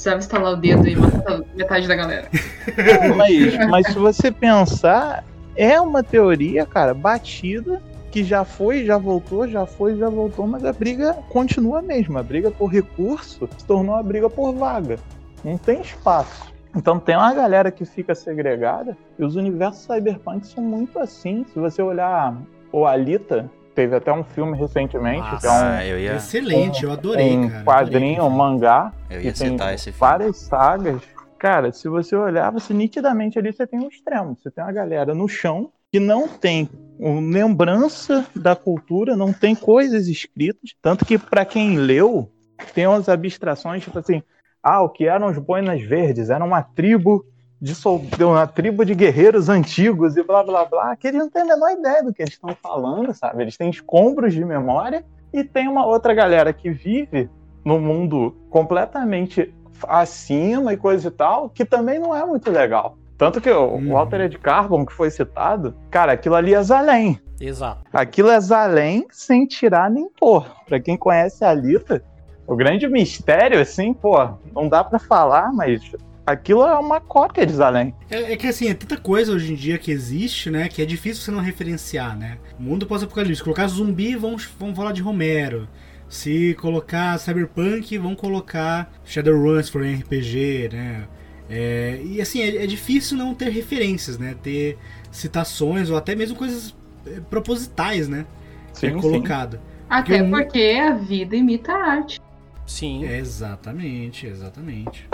Precisava 0.00 0.18
instalar 0.18 0.52
o 0.54 0.56
dedo 0.56 0.88
e 0.88 0.96
matar 0.96 1.42
metade 1.54 1.86
da 1.86 1.94
galera. 1.94 2.26
mas, 3.18 3.68
mas 3.68 3.86
se 3.88 3.98
você 3.98 4.32
pensar, 4.32 5.22
é 5.54 5.78
uma 5.78 6.02
teoria, 6.02 6.64
cara, 6.64 6.94
batida, 6.94 7.82
que 8.10 8.24
já 8.24 8.42
foi, 8.42 8.86
já 8.86 8.96
voltou, 8.96 9.46
já 9.46 9.66
foi, 9.66 9.98
já 9.98 10.08
voltou, 10.08 10.46
mas 10.46 10.64
a 10.64 10.72
briga 10.72 11.12
continua 11.28 11.80
a 11.80 11.82
mesma. 11.82 12.20
A 12.20 12.22
briga 12.22 12.50
por 12.50 12.68
recurso 12.68 13.46
se 13.58 13.64
tornou 13.66 13.94
a 13.94 14.02
briga 14.02 14.30
por 14.30 14.54
vaga. 14.54 14.98
Não 15.44 15.58
tem 15.58 15.82
espaço. 15.82 16.50
Então 16.74 16.98
tem 16.98 17.14
uma 17.14 17.34
galera 17.34 17.70
que 17.70 17.84
fica 17.84 18.14
segregada 18.14 18.96
e 19.18 19.22
os 19.22 19.36
universos 19.36 19.84
cyberpunk 19.84 20.46
são 20.46 20.64
muito 20.64 20.98
assim. 20.98 21.44
Se 21.52 21.58
você 21.58 21.82
olhar 21.82 22.34
o 22.72 22.86
Alita, 22.86 23.50
teve 23.80 23.96
até 23.96 24.12
um 24.12 24.22
filme 24.22 24.56
recentemente, 24.58 25.38
que 25.38 25.46
é 25.46 25.50
um, 25.50 25.80
eu 25.80 25.98
ia, 25.98 26.16
excelente, 26.16 26.84
eu 26.84 26.92
adorei, 26.92 27.34
um 27.34 27.48
cara. 27.48 27.64
quadrinho, 27.64 28.24
um 28.24 28.30
mangá, 28.30 28.92
eu 29.08 29.22
ia 29.22 29.32
tem 29.32 29.52
citar 29.52 29.72
esse 29.72 29.84
filme. 29.84 29.98
várias 29.98 30.36
sagas. 30.36 31.02
Cara, 31.38 31.72
se 31.72 31.88
você 31.88 32.14
olhar, 32.14 32.50
você 32.50 32.74
nitidamente 32.74 33.38
ali 33.38 33.50
você 33.50 33.66
tem 33.66 33.80
um 33.80 33.88
extremo. 33.88 34.36
Você 34.36 34.50
tem 34.50 34.62
uma 34.62 34.72
galera 34.72 35.14
no 35.14 35.26
chão 35.26 35.72
que 35.90 35.98
não 35.98 36.28
tem 36.28 36.68
um, 36.98 37.30
lembrança 37.30 38.26
da 38.36 38.54
cultura, 38.54 39.16
não 39.16 39.32
tem 39.32 39.54
coisas 39.54 40.06
escritas. 40.06 40.74
Tanto 40.82 41.06
que, 41.06 41.16
para 41.16 41.46
quem 41.46 41.78
leu, 41.78 42.30
tem 42.74 42.86
umas 42.86 43.08
abstrações, 43.08 43.82
tipo 43.82 43.98
assim, 43.98 44.22
ah, 44.62 44.82
o 44.82 44.90
que 44.90 45.06
eram 45.06 45.28
os 45.28 45.38
boinas 45.38 45.80
verdes? 45.80 46.28
Era 46.28 46.44
uma 46.44 46.62
tribo 46.62 47.24
de 47.60 47.74
sol- 47.74 48.02
uma 48.20 48.46
tribo 48.46 48.84
de 48.84 48.94
guerreiros 48.94 49.48
antigos 49.48 50.16
e 50.16 50.22
blá 50.22 50.42
blá 50.42 50.64
blá, 50.64 50.96
que 50.96 51.08
eles 51.08 51.18
não 51.20 51.28
têm 51.30 51.42
a 51.42 51.44
menor 51.44 51.70
ideia 51.72 52.02
do 52.02 52.12
que 52.12 52.22
eles 52.22 52.34
estão 52.34 52.56
falando, 52.62 53.12
sabe? 53.14 53.42
Eles 53.42 53.56
têm 53.56 53.68
escombros 53.70 54.32
de 54.32 54.44
memória 54.44 55.04
e 55.32 55.44
tem 55.44 55.68
uma 55.68 55.84
outra 55.86 56.14
galera 56.14 56.52
que 56.52 56.70
vive 56.70 57.28
no 57.64 57.78
mundo 57.78 58.34
completamente 58.48 59.52
acima 59.86 60.72
e 60.72 60.76
coisa 60.76 61.08
e 61.08 61.10
tal, 61.10 61.48
que 61.50 61.64
também 61.64 61.98
não 61.98 62.14
é 62.16 62.24
muito 62.24 62.50
legal. 62.50 62.96
Tanto 63.18 63.40
que 63.40 63.50
o 63.50 63.74
Uhum. 63.74 63.92
Walter 63.92 64.22
Ed 64.22 64.38
Carbon, 64.38 64.86
que 64.86 64.92
foi 64.94 65.10
citado, 65.10 65.74
cara, 65.90 66.12
aquilo 66.12 66.34
ali 66.36 66.54
é 66.54 66.62
Zalém. 66.62 67.20
Exato. 67.38 67.82
Aquilo 67.92 68.30
é 68.30 68.40
Zalém 68.40 69.06
sem 69.10 69.46
tirar 69.46 69.90
nem 69.90 70.08
pôr. 70.08 70.46
Pra 70.66 70.80
quem 70.80 70.96
conhece 70.96 71.44
a 71.44 71.50
Alita, 71.50 72.02
o 72.46 72.56
grande 72.56 72.88
mistério, 72.88 73.60
assim, 73.60 73.92
pô, 73.92 74.16
não 74.54 74.68
dá 74.68 74.82
pra 74.82 74.98
falar, 74.98 75.52
mas 75.52 75.82
aquilo 76.30 76.62
é 76.62 76.78
uma 76.78 77.00
cópia 77.00 77.44
de 77.46 77.52
Zalém. 77.52 77.94
É, 78.10 78.32
é 78.32 78.36
que 78.36 78.46
assim, 78.46 78.68
é 78.68 78.74
tanta 78.74 78.96
coisa 78.96 79.32
hoje 79.32 79.52
em 79.52 79.56
dia 79.56 79.78
que 79.78 79.90
existe, 79.90 80.50
né? 80.50 80.68
Que 80.68 80.82
é 80.82 80.86
difícil 80.86 81.22
você 81.22 81.30
não 81.30 81.40
referenciar, 81.40 82.16
né? 82.16 82.38
Mundo 82.58 82.86
pós-apocalipse. 82.86 83.42
Colocar 83.42 83.66
zumbi, 83.68 84.16
vão, 84.16 84.36
vão 84.58 84.74
falar 84.74 84.92
de 84.92 85.02
Romero. 85.02 85.68
Se 86.08 86.54
colocar 86.60 87.18
Cyberpunk, 87.18 87.96
vão 87.98 88.14
colocar 88.16 88.92
Shadowrun, 89.04 89.62
se 89.62 89.70
for 89.70 89.84
em 89.84 89.94
RPG, 89.94 90.70
né? 90.72 91.04
É, 91.48 92.00
e 92.04 92.20
assim, 92.20 92.40
é, 92.42 92.64
é 92.64 92.66
difícil 92.66 93.16
não 93.16 93.34
ter 93.34 93.48
referências, 93.50 94.18
né? 94.18 94.34
Ter 94.42 94.76
citações 95.10 95.90
ou 95.90 95.96
até 95.96 96.14
mesmo 96.14 96.36
coisas 96.36 96.74
é, 97.06 97.20
propositais, 97.20 98.08
né? 98.08 98.24
é 98.70 98.74
Sim, 98.74 98.92
sim. 98.94 99.00
colocado. 99.00 99.60
Até 99.88 100.18
Porque 100.18 100.22
um- 100.22 100.30
porque 100.30 100.78
a 100.80 100.94
vida 100.94 101.34
imita 101.36 101.72
a 101.72 101.84
arte. 101.94 102.20
Sim. 102.66 103.04
Exatamente, 103.04 104.26
exatamente. 104.28 105.08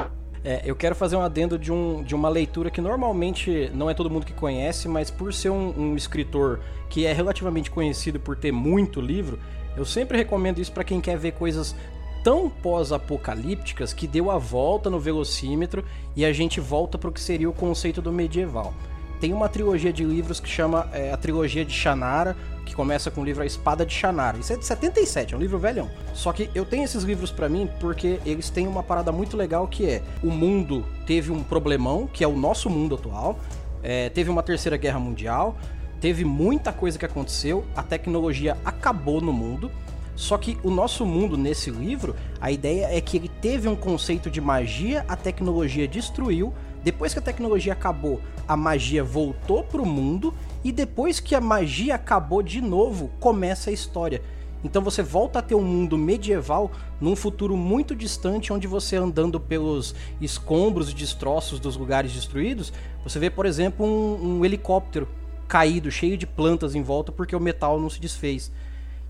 É, 0.45 0.63
eu 0.65 0.77
quero 0.77 0.95
fazer 0.95 1.17
um 1.17 1.23
adendo 1.23 1.59
de, 1.59 1.73
um, 1.73 2.03
de 2.03 2.15
uma 2.15 2.29
leitura 2.29 2.71
que 2.71 2.81
normalmente 2.81 3.71
não 3.75 3.91
é 3.91 3.95
todo 3.95 4.11
mundo 4.11 4.25
que 4.25 4.33
conhece, 4.33 4.89
mas 4.89 5.11
por 5.11 5.33
ser 5.33 5.51
um, 5.51 5.75
um 5.77 5.97
escritor 5.97 6.61
que 6.89 7.05
é 7.05 7.13
relativamente 7.13 7.71
conhecido 7.71 8.21
por 8.21 8.37
ter 8.37 8.53
muito 8.53 9.01
livro, 9.01 9.39
eu 9.77 9.85
sempre 9.85 10.17
recomendo 10.17 10.61
isso 10.61 10.73
para 10.73 10.85
quem 10.85 11.01
quer 11.01 11.19
ver 11.19 11.33
coisas 11.33 11.75
tão 12.23 12.51
pós-apocalípticas 12.51 13.93
que 13.93 14.07
deu 14.07 14.31
a 14.31 14.39
volta 14.39 14.91
no 14.91 14.99
velocímetro 14.99 15.85
e 16.17 16.25
a 16.25 16.33
gente 16.33 16.61
volta 16.61 16.99
para 16.99 17.11
o 17.11 17.13
que 17.13 17.21
seria 17.21 17.49
o 17.49 17.53
conceito 17.53 18.03
do 18.03 18.13
medieval. 18.13 18.75
Tem 19.21 19.33
uma 19.33 19.49
trilogia 19.49 19.93
de 19.93 20.05
livros 20.05 20.41
que 20.41 20.49
chama 20.49 20.89
é, 20.93 21.13
a 21.13 21.17
trilogia 21.17 21.65
de 21.65 21.73
Shannara, 21.73 22.37
que 22.67 22.75
começa 22.75 23.11
com 23.11 23.23
o 23.23 23.25
livro 23.25 23.43
A 23.43 23.47
Espada 23.47 23.87
de 23.87 23.95
Shannara. 23.95 24.39
Isso 24.39 24.53
é 24.53 24.57
de 24.57 24.67
77, 24.67 25.35
é 25.35 25.37
um 25.37 25.41
livro 25.41 25.59
velhão. 25.59 25.91
Só 26.13 26.33
que 26.33 26.51
eu 26.55 26.65
tenho 26.65 26.85
esses 26.85 27.05
livros 27.05 27.31
pra 27.31 27.49
mim 27.49 27.71
porque 27.81 28.21
eles 28.27 28.51
têm 28.51 28.67
uma 28.67 28.83
parada 28.83 29.13
muito 29.13 29.37
legal 29.37 29.67
que 29.67 29.89
é 29.89 30.03
o 30.23 30.31
mundo 30.31 30.85
teve 31.07 31.31
um 31.31 31.43
problemão, 31.43 32.07
que 32.07 32.25
é 32.25 32.29
o 32.29 32.37
nosso 32.37 32.69
mundo 32.69 32.97
atual, 32.97 33.39
é, 33.83 34.11
teve 34.11 34.29
uma 34.29 34.43
terceira 34.43 34.77
guerra 34.77 34.99
mundial, 34.99 35.57
teve 36.01 36.25
muita 36.25 36.73
coisa 36.73 36.99
que 36.99 37.05
aconteceu, 37.05 37.65
a 37.75 37.83
tecnologia 37.83 38.57
acabou 38.65 39.21
no 39.21 39.33
mundo. 39.33 39.71
Só 40.17 40.39
que 40.39 40.59
o 40.65 40.71
nosso 40.71 41.05
mundo 41.05 41.37
nesse 41.37 41.71
livro, 41.71 42.17
a 42.41 42.51
ideia 42.51 42.89
é 42.91 43.01
que 43.03 43.19
ele 43.19 43.29
teve 43.29 43.69
um 43.69 43.77
conceito 43.77 44.31
de 44.31 44.41
magia, 44.41 45.05
a 45.07 45.15
tecnologia 45.15 45.87
destruiu. 45.87 46.55
Depois 46.87 47.13
que 47.13 47.19
a 47.19 47.23
tecnologia 47.23 47.73
acabou, 47.73 48.21
a 48.47 48.57
magia 48.57 49.03
voltou 49.03 49.65
pro 49.65 49.85
mundo 49.85 50.33
e 50.63 50.71
depois 50.71 51.19
que 51.19 51.35
a 51.35 51.41
magia 51.41 51.97
acabou 51.97 52.45
de 52.45 52.61
novo, 52.61 53.11
começa 53.19 53.71
a 53.71 53.73
história. 53.73 54.23
Então 54.63 54.81
você 54.81 55.03
volta 55.03 55.41
a 55.41 55.43
ter 55.43 55.57
um 55.57 55.65
mundo 55.65 55.99
medieval 55.99 56.71
num 57.01 57.17
futuro 57.17 57.57
muito 57.57 57.97
distante, 57.97 58.53
onde 58.53 58.69
você 58.69 58.95
andando 58.95 59.41
pelos 59.41 59.97
escombros 60.21 60.89
e 60.89 60.95
destroços 60.95 61.59
dos 61.59 61.77
lugares 61.77 62.13
destruídos, 62.13 62.73
você 63.03 63.19
vê, 63.19 63.31
por 63.31 63.47
exemplo, 63.47 63.85
um, 63.85 64.39
um 64.39 64.45
helicóptero 64.45 65.09
caído, 65.49 65.91
cheio 65.91 66.17
de 66.17 66.25
plantas 66.25 66.77
em 66.77 66.85
volta, 66.85 67.11
porque 67.11 67.35
o 67.35 67.41
metal 67.41 67.81
não 67.81 67.91
se 67.91 67.99
desfez. 67.99 68.53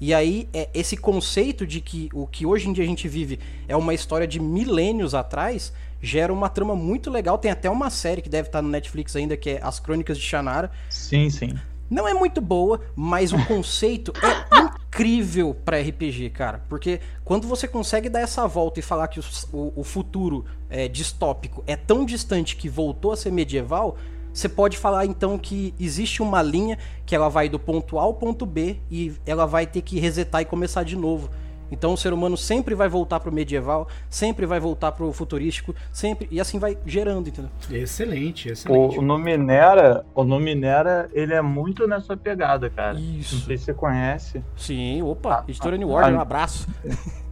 E 0.00 0.12
aí, 0.12 0.48
é, 0.52 0.68
esse 0.74 0.96
conceito 0.96 1.66
de 1.66 1.80
que 1.82 2.10
o 2.12 2.26
que 2.26 2.44
hoje 2.44 2.68
em 2.68 2.72
dia 2.72 2.84
a 2.84 2.86
gente 2.86 3.08
vive 3.08 3.38
é 3.66 3.76
uma 3.76 3.94
história 3.94 4.26
de 4.26 4.38
milênios 4.38 5.14
atrás, 5.14 5.72
gera 6.00 6.32
uma 6.32 6.48
trama 6.48 6.74
muito 6.76 7.10
legal. 7.10 7.38
Tem 7.38 7.50
até 7.50 7.68
uma 7.70 7.90
série 7.90 8.22
que 8.22 8.28
deve 8.28 8.48
estar 8.48 8.62
no 8.62 8.68
Netflix 8.68 9.14
ainda, 9.16 9.36
que 9.36 9.50
é 9.50 9.60
As 9.62 9.78
Crônicas 9.80 10.18
de 10.18 10.24
Shannara. 10.24 10.70
Sim, 10.90 11.30
sim. 11.30 11.54
Não 11.88 12.06
é 12.08 12.12
muito 12.12 12.40
boa, 12.40 12.80
mas 12.96 13.32
o 13.32 13.44
conceito 13.46 14.12
é 14.22 14.58
incrível 14.88 15.54
pra 15.64 15.78
RPG, 15.80 16.30
cara. 16.30 16.64
Porque 16.68 17.00
quando 17.24 17.46
você 17.46 17.68
consegue 17.68 18.08
dar 18.08 18.20
essa 18.20 18.46
volta 18.48 18.80
e 18.80 18.82
falar 18.82 19.06
que 19.08 19.20
o, 19.20 19.24
o- 19.52 19.72
o 19.76 19.84
futuro 19.84 20.44
é, 20.68 20.88
distópico 20.88 21.62
é 21.66 21.76
tão 21.76 22.04
distante 22.04 22.56
que 22.56 22.68
voltou 22.68 23.12
a 23.12 23.16
ser 23.16 23.30
medieval, 23.30 23.96
você 24.32 24.48
pode 24.48 24.76
falar 24.76 25.06
então 25.06 25.38
que 25.38 25.72
existe 25.78 26.20
uma 26.22 26.42
linha 26.42 26.76
que 27.06 27.14
ela 27.14 27.28
vai 27.28 27.48
do 27.48 27.58
ponto 27.58 27.98
A 27.98 28.02
ao 28.02 28.14
ponto 28.14 28.44
B 28.44 28.76
e 28.90 29.14
ela 29.24 29.46
vai 29.46 29.66
ter 29.66 29.80
que 29.80 29.98
resetar 30.00 30.42
e 30.42 30.44
começar 30.44 30.82
de 30.82 30.96
novo. 30.96 31.30
Então 31.70 31.92
o 31.92 31.96
ser 31.96 32.12
humano 32.12 32.36
sempre 32.36 32.74
vai 32.74 32.88
voltar 32.88 33.20
pro 33.20 33.32
medieval, 33.32 33.88
sempre 34.08 34.46
vai 34.46 34.60
voltar 34.60 34.92
pro 34.92 35.12
futurístico, 35.12 35.74
sempre 35.92 36.28
e 36.30 36.40
assim 36.40 36.58
vai 36.58 36.76
gerando, 36.86 37.28
entendeu? 37.28 37.50
Excelente, 37.70 38.50
excelente. 38.50 38.96
O, 38.96 39.00
o 39.00 39.02
Numinera, 39.02 40.04
o 40.14 40.24
Numinera, 40.24 41.08
ele 41.12 41.34
é 41.34 41.42
muito 41.42 41.86
nessa 41.86 42.16
pegada, 42.16 42.70
cara. 42.70 42.94
Não 42.94 43.00
Isso. 43.00 43.40
sei 43.40 43.56
se 43.56 43.64
você 43.64 43.74
conhece. 43.74 44.42
Sim, 44.56 45.02
opa, 45.02 45.44
editora 45.48 45.76
New 45.76 45.90
Order, 45.90 46.14
um 46.14 46.20
abraço. 46.20 46.68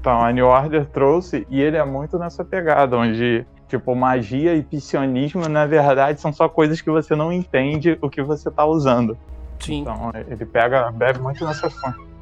Então, 0.01 0.21
a 0.21 0.31
New 0.31 0.47
Order 0.47 0.85
trouxe, 0.85 1.47
e 1.49 1.63
ele 1.63 1.79
é 1.79 1.85
muito 1.85 2.19
nessa 2.19 2.45
pegada, 2.45 2.95
onde, 2.95 3.47
tipo, 3.69 3.95
magia 3.95 4.55
e 4.55 4.63
piscionismo, 4.63 5.49
na 5.49 5.65
verdade, 5.65 6.21
são 6.21 6.31
só 6.31 6.47
coisas 6.47 6.83
que 6.83 6.91
você 6.91 7.17
não 7.17 7.33
entende 7.33 7.99
o 8.03 8.11
que 8.11 8.23
você 8.23 8.51
tá 8.51 8.67
usando. 8.67 9.17
Sim. 9.59 9.81
Então, 9.81 10.13
ele 10.29 10.45
pega, 10.45 10.93
bebe 10.93 11.21
muito 11.21 11.43
nessa 11.47 11.71
fonte. 11.71 12.14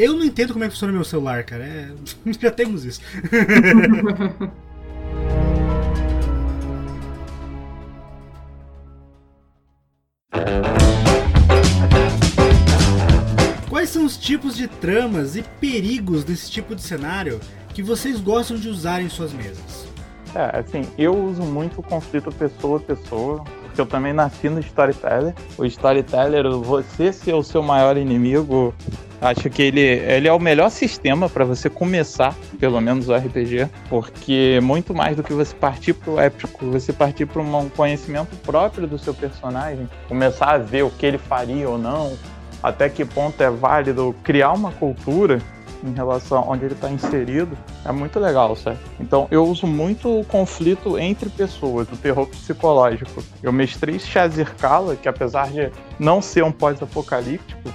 Eu 0.00 0.14
não 0.14 0.24
entendo 0.24 0.54
como 0.54 0.64
é 0.64 0.66
que 0.66 0.72
funciona 0.72 0.94
meu 0.94 1.04
celular, 1.04 1.44
cara. 1.44 1.62
É, 1.62 1.90
Já 2.40 2.50
temos 2.50 2.86
isso. 2.86 3.02
Quais 13.68 13.90
são 13.90 14.06
os 14.06 14.16
tipos 14.16 14.56
de 14.56 14.66
tramas 14.66 15.36
e 15.36 15.42
perigos 15.60 16.24
desse 16.24 16.50
tipo 16.50 16.74
de 16.74 16.80
cenário 16.80 17.38
que 17.74 17.82
vocês 17.82 18.18
gostam 18.22 18.56
de 18.56 18.70
usar 18.70 19.02
em 19.02 19.10
suas 19.10 19.34
mesas? 19.34 19.86
É, 20.34 20.60
assim, 20.60 20.80
eu 20.96 21.14
uso 21.14 21.42
muito 21.42 21.80
o 21.80 21.82
conflito 21.82 22.32
pessoa 22.32 22.78
a 22.78 22.80
pessoa, 22.80 23.44
porque 23.64 23.78
eu 23.78 23.86
também 23.86 24.14
nasci 24.14 24.48
no 24.48 24.60
Storyteller. 24.60 25.34
O 25.58 25.66
Storyteller, 25.66 26.50
você 26.52 27.12
ser 27.12 27.34
o 27.34 27.42
seu 27.42 27.62
maior 27.62 27.98
inimigo, 27.98 28.74
acho 29.20 29.50
que 29.50 29.62
ele, 29.62 29.80
ele 29.80 30.26
é 30.26 30.32
o 30.32 30.38
melhor 30.38 30.70
sistema 30.70 31.28
para 31.28 31.44
você 31.44 31.68
começar, 31.68 32.34
pelo 32.58 32.80
menos 32.80 33.08
o 33.08 33.14
RPG, 33.14 33.68
porque 33.88 34.58
muito 34.62 34.94
mais 34.94 35.16
do 35.16 35.22
que 35.22 35.32
você 35.32 35.54
partir 35.54 35.92
pro 35.92 36.18
épico, 36.18 36.66
você 36.66 36.92
partir 36.92 37.26
para 37.26 37.42
um 37.42 37.68
conhecimento 37.68 38.34
próprio 38.38 38.86
do 38.86 38.98
seu 38.98 39.14
personagem, 39.14 39.88
começar 40.08 40.52
a 40.52 40.58
ver 40.58 40.82
o 40.82 40.90
que 40.90 41.06
ele 41.06 41.18
faria 41.18 41.68
ou 41.68 41.78
não, 41.78 42.16
até 42.62 42.88
que 42.88 43.04
ponto 43.04 43.40
é 43.42 43.50
válido 43.50 44.14
criar 44.22 44.52
uma 44.52 44.72
cultura 44.72 45.40
em 45.82 45.94
relação 45.94 46.38
a 46.38 46.42
onde 46.42 46.64
ele 46.64 46.74
está 46.74 46.90
inserido, 46.90 47.56
é 47.84 47.92
muito 47.92 48.18
legal, 48.20 48.54
certo? 48.54 48.80
Então 49.00 49.26
eu 49.30 49.44
uso 49.44 49.66
muito 49.66 50.20
o 50.20 50.24
conflito 50.24 50.98
entre 50.98 51.28
pessoas, 51.30 51.88
o 51.90 51.96
terror 51.96 52.26
psicológico. 52.26 53.22
Eu 53.42 53.52
mestrei 53.52 53.98
Shazir 53.98 54.54
Kala, 54.56 54.96
que 54.96 55.08
apesar 55.08 55.50
de 55.50 55.70
não 55.98 56.20
ser 56.20 56.44
um 56.44 56.52
pós-apocalíptico, 56.52 57.70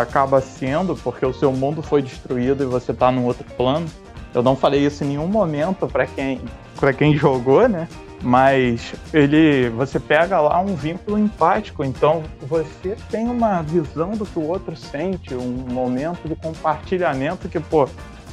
acaba 0.00 0.40
sendo 0.40 0.96
porque 0.96 1.24
o 1.24 1.32
seu 1.32 1.52
mundo 1.52 1.82
foi 1.82 2.02
destruído 2.02 2.62
e 2.62 2.66
você 2.66 2.92
tá 2.92 3.10
num 3.10 3.24
outro 3.24 3.44
plano. 3.56 3.86
Eu 4.34 4.42
não 4.42 4.54
falei 4.54 4.84
isso 4.84 5.04
em 5.04 5.08
nenhum 5.08 5.26
momento 5.26 5.86
para 5.86 6.06
quem 6.06 6.40
para 6.76 6.92
quem 6.92 7.16
jogou, 7.16 7.68
né? 7.68 7.88
Mas 8.22 8.94
ele, 9.12 9.68
você 9.70 10.00
pega 10.00 10.40
lá 10.40 10.60
um 10.60 10.74
vínculo 10.74 11.18
empático, 11.18 11.84
então 11.84 12.22
você 12.42 12.96
tem 13.10 13.28
uma 13.28 13.62
visão 13.62 14.12
do 14.12 14.24
que 14.24 14.38
o 14.38 14.42
outro 14.42 14.76
sente, 14.76 15.34
um 15.34 15.66
momento 15.70 16.26
de 16.26 16.34
compartilhamento 16.34 17.48
que, 17.48 17.60
pô, 17.60 17.88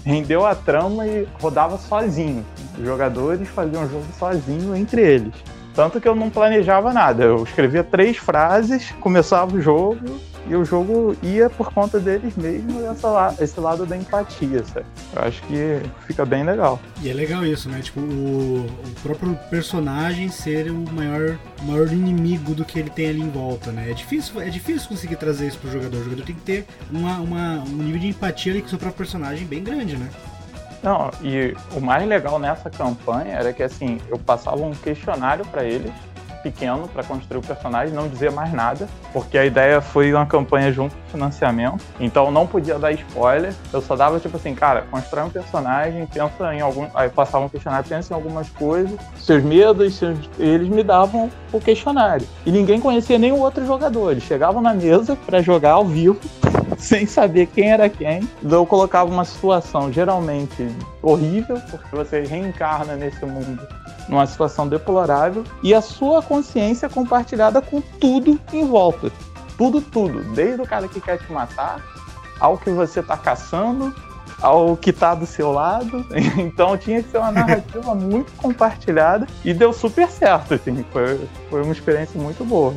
rendeu 0.06 0.46
a 0.46 0.56
trama 0.56 1.06
e 1.06 1.28
rodava 1.42 1.78
sozinho. 1.78 2.46
Os 2.78 2.84
jogadores 2.84 3.48
faziam 3.50 3.84
o 3.84 3.90
jogo 3.90 4.06
sozinho 4.18 4.76
entre 4.76 5.02
eles. 5.02 5.34
Tanto 5.76 6.00
que 6.00 6.08
eu 6.08 6.16
não 6.16 6.30
planejava 6.30 6.94
nada. 6.94 7.24
Eu 7.24 7.44
escrevia 7.44 7.84
três 7.84 8.18
frases, 8.18 8.92
começava 9.00 9.56
o 9.56 9.62
jogo 9.62 9.98
e 10.46 10.56
o 10.56 10.66
jogo 10.66 11.16
ia 11.24 11.50
por 11.50 11.72
conta 11.74 12.00
deles 12.02 12.36
mesmo 12.36 12.86
essa 12.86 13.34
esse 13.40 13.58
lado 13.60 13.86
da 13.86 13.96
empatia, 13.96 14.64
sabe? 14.66 14.86
Eu 15.16 15.22
acho 15.24 15.42
que 15.44 15.80
fica 16.06 16.26
bem 16.26 16.44
legal. 16.44 16.80
E 17.02 17.10
é 17.10 17.14
legal 17.14 17.46
isso, 17.46 17.70
né? 17.70 17.80
Tipo, 17.82 18.02
o, 18.02 18.66
o 18.66 19.02
próprio 19.02 19.36
personagem 19.50 20.30
ser 20.30 20.70
o 20.70 20.84
maior, 20.92 21.38
maior 21.64 21.88
inimigo 21.92 22.54
do 22.54 22.66
que 22.66 22.78
ele 22.78 22.90
tem 22.90 23.08
ali 23.10 23.22
em 23.22 23.30
volta, 23.30 23.72
né? 23.72 23.90
É 23.90 23.94
difícil, 23.94 24.42
é 24.42 24.50
difícil 24.50 24.90
conseguir 24.90 25.16
trazer 25.16 25.48
isso 25.48 25.58
pro 25.60 25.72
jogador. 25.72 25.98
O 25.98 26.04
jogador 26.04 26.24
tem 26.26 26.36
que 26.36 26.42
ter 26.42 26.66
uma, 26.92 27.18
uma- 27.20 27.64
um 27.64 27.78
nível 27.84 28.00
de 28.02 28.08
empatia 28.10 28.52
ali 28.52 28.62
com 28.62 28.68
o 28.68 28.70
seu 28.70 28.78
próprio 28.80 28.98
personagem 28.98 29.48
bem 29.48 29.64
grande, 29.64 29.96
né? 29.98 30.10
Não, 30.84 31.10
e 31.22 31.56
o 31.74 31.80
mais 31.80 32.06
legal 32.06 32.38
nessa 32.38 32.70
campanha 32.70 33.38
era 33.38 33.54
que 33.54 33.64
assim, 33.64 34.00
eu 34.10 34.20
passava 34.20 34.62
um 34.62 34.72
questionário 34.72 35.46
pra 35.46 35.64
eles, 35.64 35.94
pequeno, 36.44 36.90
pra 36.90 37.02
construir 37.04 37.40
o 37.40 37.42
personagem, 37.42 37.96
não 37.96 38.10
dizer 38.10 38.30
mais 38.30 38.52
nada, 38.52 38.88
porque 39.14 39.38
a 39.38 39.46
ideia 39.46 39.80
foi 39.80 40.14
uma 40.14 40.26
campanha 40.26 40.74
junto 40.74 40.94
com 40.94 41.02
financiamento, 41.08 41.82
então 42.02 42.30
não 42.30 42.46
podia 42.46 42.78
dar 42.78 42.92
spoiler, 42.92 43.54
eu 43.72 43.82
só 43.82 43.96
dava 43.96 44.20
tipo 44.20 44.36
assim, 44.36 44.54
cara, 44.54 44.86
constrói 44.92 45.24
um 45.24 45.30
personagem, 45.30 46.06
pensa 46.06 46.54
em 46.54 46.60
algum. 46.60 46.86
Aí 46.94 47.10
passava 47.10 47.46
um 47.46 47.50
questionário, 47.50 47.88
pensa 47.88 48.14
em 48.14 48.16
algumas 48.16 48.50
coisas, 48.50 49.00
seus 49.16 49.42
medos, 49.42 49.96
seus... 49.96 50.18
eles 50.38 50.68
me 50.68 50.84
davam 50.84 51.32
o 51.54 51.62
questionário. 51.62 52.28
E 52.46 52.52
ninguém 52.52 52.82
conhecia 52.82 53.18
nem 53.18 53.32
o 53.32 53.40
outro 53.40 53.66
jogador, 53.66 54.12
eles 54.12 54.24
chegavam 54.24 54.62
na 54.62 54.74
mesa 54.74 55.18
pra 55.26 55.42
jogar 55.42 55.72
ao 55.72 55.86
vivo 55.86 56.20
sem 56.94 57.06
saber 57.06 57.48
quem 57.48 57.72
era 57.72 57.88
quem. 57.88 58.28
Eu 58.44 58.66
colocava 58.66 59.10
uma 59.10 59.24
situação 59.24 59.92
geralmente 59.92 60.68
horrível, 61.02 61.60
porque 61.72 61.96
você 61.96 62.22
reencarna 62.22 62.96
nesse 62.96 63.26
mundo 63.26 63.66
numa 64.10 64.28
situação 64.28 64.68
deplorável, 64.68 65.46
e 65.64 65.74
a 65.74 65.82
sua 65.82 66.22
consciência 66.22 66.90
compartilhada 66.90 67.62
com 67.62 67.80
tudo 67.80 68.38
em 68.52 68.68
volta. 68.68 69.10
Tudo, 69.58 69.82
tudo. 69.82 70.22
Desde 70.34 70.62
o 70.62 70.66
cara 70.66 70.90
que 70.90 71.00
quer 71.00 71.20
te 71.20 71.32
matar, 71.32 71.82
ao 72.38 72.58
que 72.58 72.70
você 72.70 73.02
tá 73.02 73.16
caçando, 73.16 73.96
ao 74.42 74.76
que 74.76 74.92
tá 74.92 75.16
do 75.16 75.26
seu 75.26 75.54
lado. 75.54 76.06
Então 76.38 76.78
tinha 76.78 77.02
que 77.02 77.10
ser 77.10 77.20
uma 77.20 77.32
narrativa 77.32 77.96
muito 77.96 78.32
compartilhada 78.34 79.26
e 79.46 79.54
deu 79.54 79.72
super 79.72 80.10
certo, 80.10 80.56
assim. 80.56 80.84
Foi, 80.92 81.30
foi 81.50 81.64
uma 81.64 81.72
experiência 81.72 82.20
muito 82.20 82.44
boa. 82.44 82.74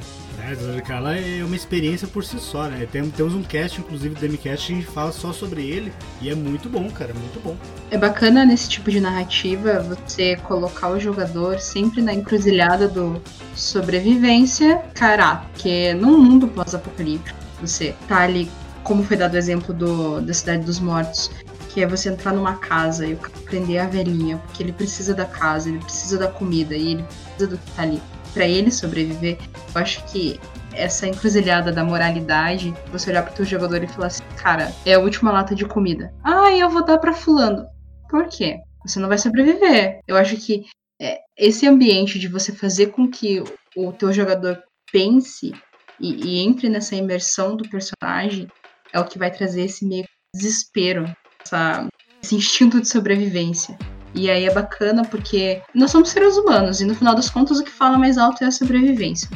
É, 0.46 0.80
Kala 0.80 1.16
é 1.16 1.42
uma 1.42 1.56
experiência 1.56 2.06
por 2.06 2.24
si 2.24 2.38
só, 2.38 2.68
né? 2.68 2.86
Tem, 2.90 3.10
temos 3.10 3.34
um 3.34 3.42
cast, 3.42 3.80
inclusive, 3.80 4.14
do 4.14 4.20
Demicast, 4.20 4.66
que 4.66 4.72
a 4.72 4.76
gente 4.76 4.86
fala 4.86 5.10
só 5.10 5.32
sobre 5.32 5.66
ele. 5.66 5.92
E 6.22 6.30
é 6.30 6.34
muito 6.34 6.68
bom, 6.68 6.88
cara, 6.90 7.12
muito 7.12 7.40
bom. 7.42 7.56
É 7.90 7.98
bacana 7.98 8.44
nesse 8.44 8.68
tipo 8.68 8.90
de 8.90 9.00
narrativa 9.00 9.80
você 9.80 10.36
colocar 10.36 10.90
o 10.90 11.00
jogador 11.00 11.58
sempre 11.58 12.00
na 12.00 12.14
encruzilhada 12.14 12.86
do 12.86 13.20
sobrevivência, 13.56 14.82
cará, 14.94 15.46
porque 15.52 15.94
num 15.94 16.18
mundo 16.18 16.46
pós-apocalíptico, 16.46 17.38
você 17.60 17.94
tá 18.06 18.20
ali, 18.20 18.48
como 18.84 19.02
foi 19.02 19.16
dado 19.16 19.34
o 19.34 19.38
exemplo 19.38 19.74
do, 19.74 20.20
da 20.20 20.32
Cidade 20.32 20.64
dos 20.64 20.78
Mortos, 20.78 21.30
que 21.70 21.82
é 21.82 21.86
você 21.86 22.08
entrar 22.08 22.32
numa 22.32 22.54
casa 22.54 23.06
e 23.06 23.16
prender 23.44 23.78
a 23.78 23.86
velhinha, 23.86 24.38
porque 24.38 24.62
ele 24.62 24.72
precisa 24.72 25.12
da 25.12 25.24
casa, 25.24 25.68
ele 25.68 25.78
precisa 25.78 26.18
da 26.18 26.28
comida 26.28 26.74
e 26.74 26.92
ele 26.92 27.02
precisa 27.02 27.46
do 27.48 27.58
que 27.58 27.70
tá 27.72 27.82
ali. 27.82 28.00
Pra 28.36 28.46
ele 28.46 28.70
sobreviver, 28.70 29.38
eu 29.74 29.80
acho 29.80 30.04
que 30.12 30.38
essa 30.74 31.08
encruzilhada 31.08 31.72
da 31.72 31.82
moralidade, 31.82 32.74
você 32.92 33.08
olhar 33.08 33.22
pro 33.22 33.32
teu 33.34 33.46
jogador 33.46 33.82
e 33.82 33.88
falar 33.88 34.08
assim, 34.08 34.22
cara, 34.36 34.70
é 34.84 34.92
a 34.92 34.98
última 34.98 35.32
lata 35.32 35.54
de 35.54 35.64
comida. 35.64 36.12
Ah, 36.22 36.54
eu 36.54 36.68
vou 36.68 36.84
dar 36.84 36.98
pra 36.98 37.14
fulano. 37.14 37.64
Por 38.10 38.28
quê? 38.28 38.58
Você 38.86 38.98
não 39.00 39.08
vai 39.08 39.16
sobreviver. 39.16 40.00
Eu 40.06 40.18
acho 40.18 40.36
que 40.36 40.66
é, 41.00 41.20
esse 41.34 41.66
ambiente 41.66 42.18
de 42.18 42.28
você 42.28 42.52
fazer 42.52 42.88
com 42.88 43.08
que 43.10 43.42
o 43.74 43.90
teu 43.92 44.12
jogador 44.12 44.62
pense 44.92 45.54
e, 45.98 46.14
e 46.26 46.38
entre 46.46 46.68
nessa 46.68 46.94
imersão 46.94 47.56
do 47.56 47.66
personagem 47.70 48.46
é 48.92 49.00
o 49.00 49.06
que 49.06 49.18
vai 49.18 49.30
trazer 49.30 49.62
esse 49.64 49.86
meio 49.86 50.04
desespero, 50.34 51.06
essa- 51.42 51.86
esse 52.22 52.34
instinto 52.34 52.82
de 52.82 52.88
sobrevivência. 52.88 53.78
E 54.16 54.30
aí 54.30 54.46
é 54.46 54.52
bacana 54.52 55.04
porque 55.04 55.60
nós 55.74 55.90
somos 55.90 56.08
seres 56.08 56.38
humanos 56.38 56.80
e 56.80 56.86
no 56.86 56.94
final 56.94 57.14
das 57.14 57.28
contas 57.28 57.58
o 57.60 57.64
que 57.64 57.70
fala 57.70 57.98
mais 57.98 58.16
alto 58.16 58.42
é 58.42 58.46
a 58.46 58.50
sobrevivência. 58.50 59.28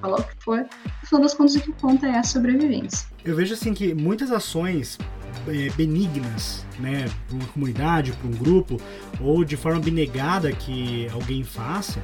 Falar 0.00 0.20
o 0.20 0.24
que 0.24 0.34
for, 0.42 0.58
no 0.58 1.06
final 1.06 1.20
das 1.20 1.34
contas 1.34 1.54
o 1.54 1.60
que 1.60 1.72
conta 1.72 2.06
é 2.06 2.18
a 2.18 2.22
sobrevivência. 2.22 3.06
Eu 3.22 3.36
vejo 3.36 3.52
assim 3.52 3.74
que 3.74 3.94
muitas 3.94 4.32
ações 4.32 4.98
é, 5.46 5.68
benignas, 5.76 6.64
né, 6.78 7.04
para 7.28 7.36
uma 7.36 7.46
comunidade, 7.48 8.12
para 8.12 8.26
um 8.26 8.32
grupo, 8.32 8.80
ou 9.20 9.44
de 9.44 9.56
forma 9.56 9.78
abnegada 9.78 10.50
que 10.50 11.08
alguém 11.12 11.44
faça, 11.44 12.02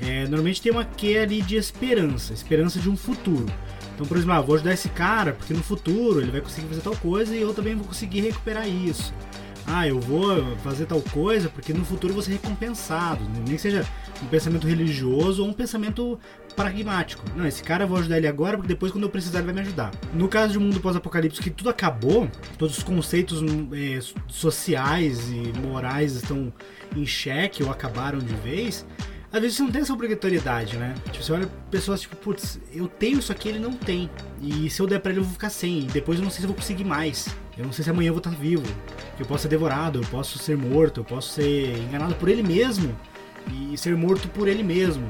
é, 0.00 0.22
normalmente 0.22 0.62
tem 0.62 0.72
uma 0.72 0.84
quê 0.84 1.18
ali 1.18 1.42
de 1.42 1.56
esperança, 1.56 2.32
esperança 2.32 2.80
de 2.80 2.88
um 2.88 2.96
futuro. 2.96 3.46
Então, 3.94 4.06
por 4.06 4.16
exemplo, 4.16 4.34
ah, 4.34 4.40
vou 4.40 4.54
ajudar 4.54 4.72
esse 4.72 4.88
cara 4.90 5.32
porque 5.32 5.54
no 5.54 5.62
futuro 5.62 6.20
ele 6.20 6.30
vai 6.30 6.40
conseguir 6.40 6.68
fazer 6.68 6.80
tal 6.80 6.96
coisa 6.96 7.34
e 7.34 7.40
eu 7.40 7.54
também 7.54 7.74
vou 7.74 7.86
conseguir 7.86 8.20
recuperar 8.20 8.68
isso. 8.68 9.12
Ah, 9.66 9.86
eu 9.86 9.98
vou 9.98 10.56
fazer 10.58 10.86
tal 10.86 11.00
coisa 11.02 11.48
porque 11.48 11.72
no 11.72 11.84
futuro 11.84 12.14
vou 12.14 12.22
ser 12.22 12.32
recompensado. 12.32 13.24
né? 13.24 13.42
Nem 13.46 13.56
que 13.56 13.60
seja 13.60 13.84
um 14.22 14.26
pensamento 14.26 14.66
religioso 14.66 15.42
ou 15.42 15.48
um 15.48 15.52
pensamento 15.52 16.18
pragmático. 16.54 17.22
Não, 17.36 17.46
esse 17.46 17.62
cara 17.62 17.84
eu 17.84 17.88
vou 17.88 17.98
ajudar 17.98 18.16
ele 18.16 18.28
agora 18.28 18.56
porque 18.56 18.68
depois 18.68 18.92
quando 18.92 19.04
eu 19.04 19.10
precisar 19.10 19.38
ele 19.38 19.46
vai 19.46 19.54
me 19.54 19.60
ajudar. 19.60 19.90
No 20.14 20.28
caso 20.28 20.52
de 20.52 20.58
um 20.58 20.62
mundo 20.62 20.80
pós-apocalipse 20.80 21.42
que 21.42 21.50
tudo 21.50 21.68
acabou, 21.68 22.28
todos 22.56 22.78
os 22.78 22.84
conceitos 22.84 23.42
é, 23.72 23.98
sociais 24.28 25.28
e 25.28 25.52
morais 25.58 26.14
estão 26.14 26.52
em 26.94 27.04
xeque 27.04 27.62
ou 27.62 27.70
acabaram 27.70 28.18
de 28.18 28.34
vez, 28.36 28.86
às 29.36 29.42
vezes 29.42 29.56
você 29.56 29.62
não 29.62 29.70
tem 29.70 29.82
essa 29.82 29.92
obrigatoriedade, 29.92 30.76
né? 30.76 30.94
Tipo, 31.12 31.24
você 31.24 31.32
olha 31.32 31.48
pessoas 31.70 32.00
tipo, 32.00 32.16
putz, 32.16 32.58
eu 32.74 32.88
tenho 32.88 33.18
isso 33.18 33.30
aqui, 33.32 33.48
ele 33.48 33.58
não 33.58 33.72
tem. 33.72 34.10
E 34.42 34.68
se 34.70 34.80
eu 34.80 34.86
der 34.86 34.98
pra 35.00 35.10
ele, 35.10 35.20
eu 35.20 35.24
vou 35.24 35.32
ficar 35.32 35.50
sem. 35.50 35.80
E 35.80 35.82
depois 35.84 36.18
eu 36.18 36.24
não 36.24 36.30
sei 36.30 36.38
se 36.40 36.44
eu 36.44 36.48
vou 36.48 36.56
conseguir 36.56 36.84
mais. 36.84 37.28
Eu 37.56 37.64
não 37.64 37.72
sei 37.72 37.84
se 37.84 37.90
amanhã 37.90 38.08
eu 38.08 38.14
vou 38.14 38.18
estar 38.20 38.30
vivo. 38.30 38.64
Que 39.16 39.22
eu 39.22 39.26
posso 39.26 39.42
ser 39.42 39.48
devorado, 39.48 40.00
eu 40.00 40.06
posso 40.08 40.38
ser 40.38 40.56
morto, 40.56 41.00
eu 41.00 41.04
posso 41.04 41.32
ser 41.34 41.76
enganado 41.78 42.14
por 42.16 42.28
ele 42.28 42.42
mesmo. 42.42 42.96
E 43.52 43.76
ser 43.78 43.96
morto 43.96 44.28
por 44.28 44.48
ele 44.48 44.62
mesmo. 44.62 45.06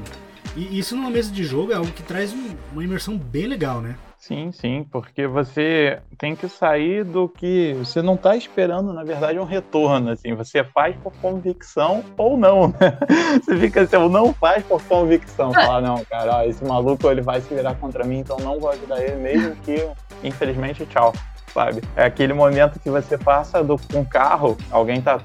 E 0.55 0.77
isso 0.79 0.95
numa 0.95 1.09
mesa 1.09 1.31
de 1.31 1.43
jogo 1.43 1.71
é 1.71 1.75
algo 1.75 1.91
que 1.91 2.03
traz 2.03 2.31
um- 2.33 2.55
uma 2.71 2.83
imersão 2.83 3.17
bem 3.17 3.47
legal, 3.47 3.81
né? 3.81 3.95
Sim, 4.19 4.51
sim, 4.51 4.83
porque 4.91 5.27
você 5.27 6.01
tem 6.17 6.35
que 6.35 6.49
sair 6.49 7.03
do 7.05 7.29
que 7.29 7.75
você 7.75 8.01
não 8.01 8.17
tá 8.17 8.35
esperando, 8.35 8.91
na 8.91 9.03
verdade, 9.03 9.37
um 9.39 9.43
retorno, 9.43 10.09
assim, 10.09 10.33
você 10.33 10.63
faz 10.63 10.97
por 11.03 11.13
convicção 11.21 12.03
ou 12.17 12.35
não, 12.35 12.67
né? 12.69 12.75
Você 13.45 13.55
fica 13.59 13.81
assim, 13.81 13.95
eu 13.95 14.09
não 14.09 14.33
faz 14.33 14.63
por 14.67 14.83
convicção, 14.87 15.55
fala, 15.55 15.81
não, 15.81 16.03
cara, 16.09 16.37
ó, 16.37 16.43
esse 16.43 16.63
maluco 16.65 17.09
ele 17.09 17.21
vai 17.21 17.41
se 17.41 17.53
virar 17.53 17.75
contra 17.75 18.03
mim, 18.05 18.17
então 18.19 18.39
não 18.39 18.59
vou 18.59 18.69
ajudar 18.71 18.99
ele, 19.03 19.17
mesmo 19.17 19.55
que, 19.63 19.87
infelizmente, 20.21 20.85
tchau. 20.87 21.19
Sabe? 21.53 21.81
É 21.95 22.05
aquele 22.05 22.33
momento 22.33 22.79
que 22.79 22.89
você 22.89 23.17
passa 23.17 23.63
do, 23.63 23.77
com 23.91 24.01
o 24.01 24.05
carro, 24.05 24.57
alguém 24.69 25.01
tá 25.01 25.19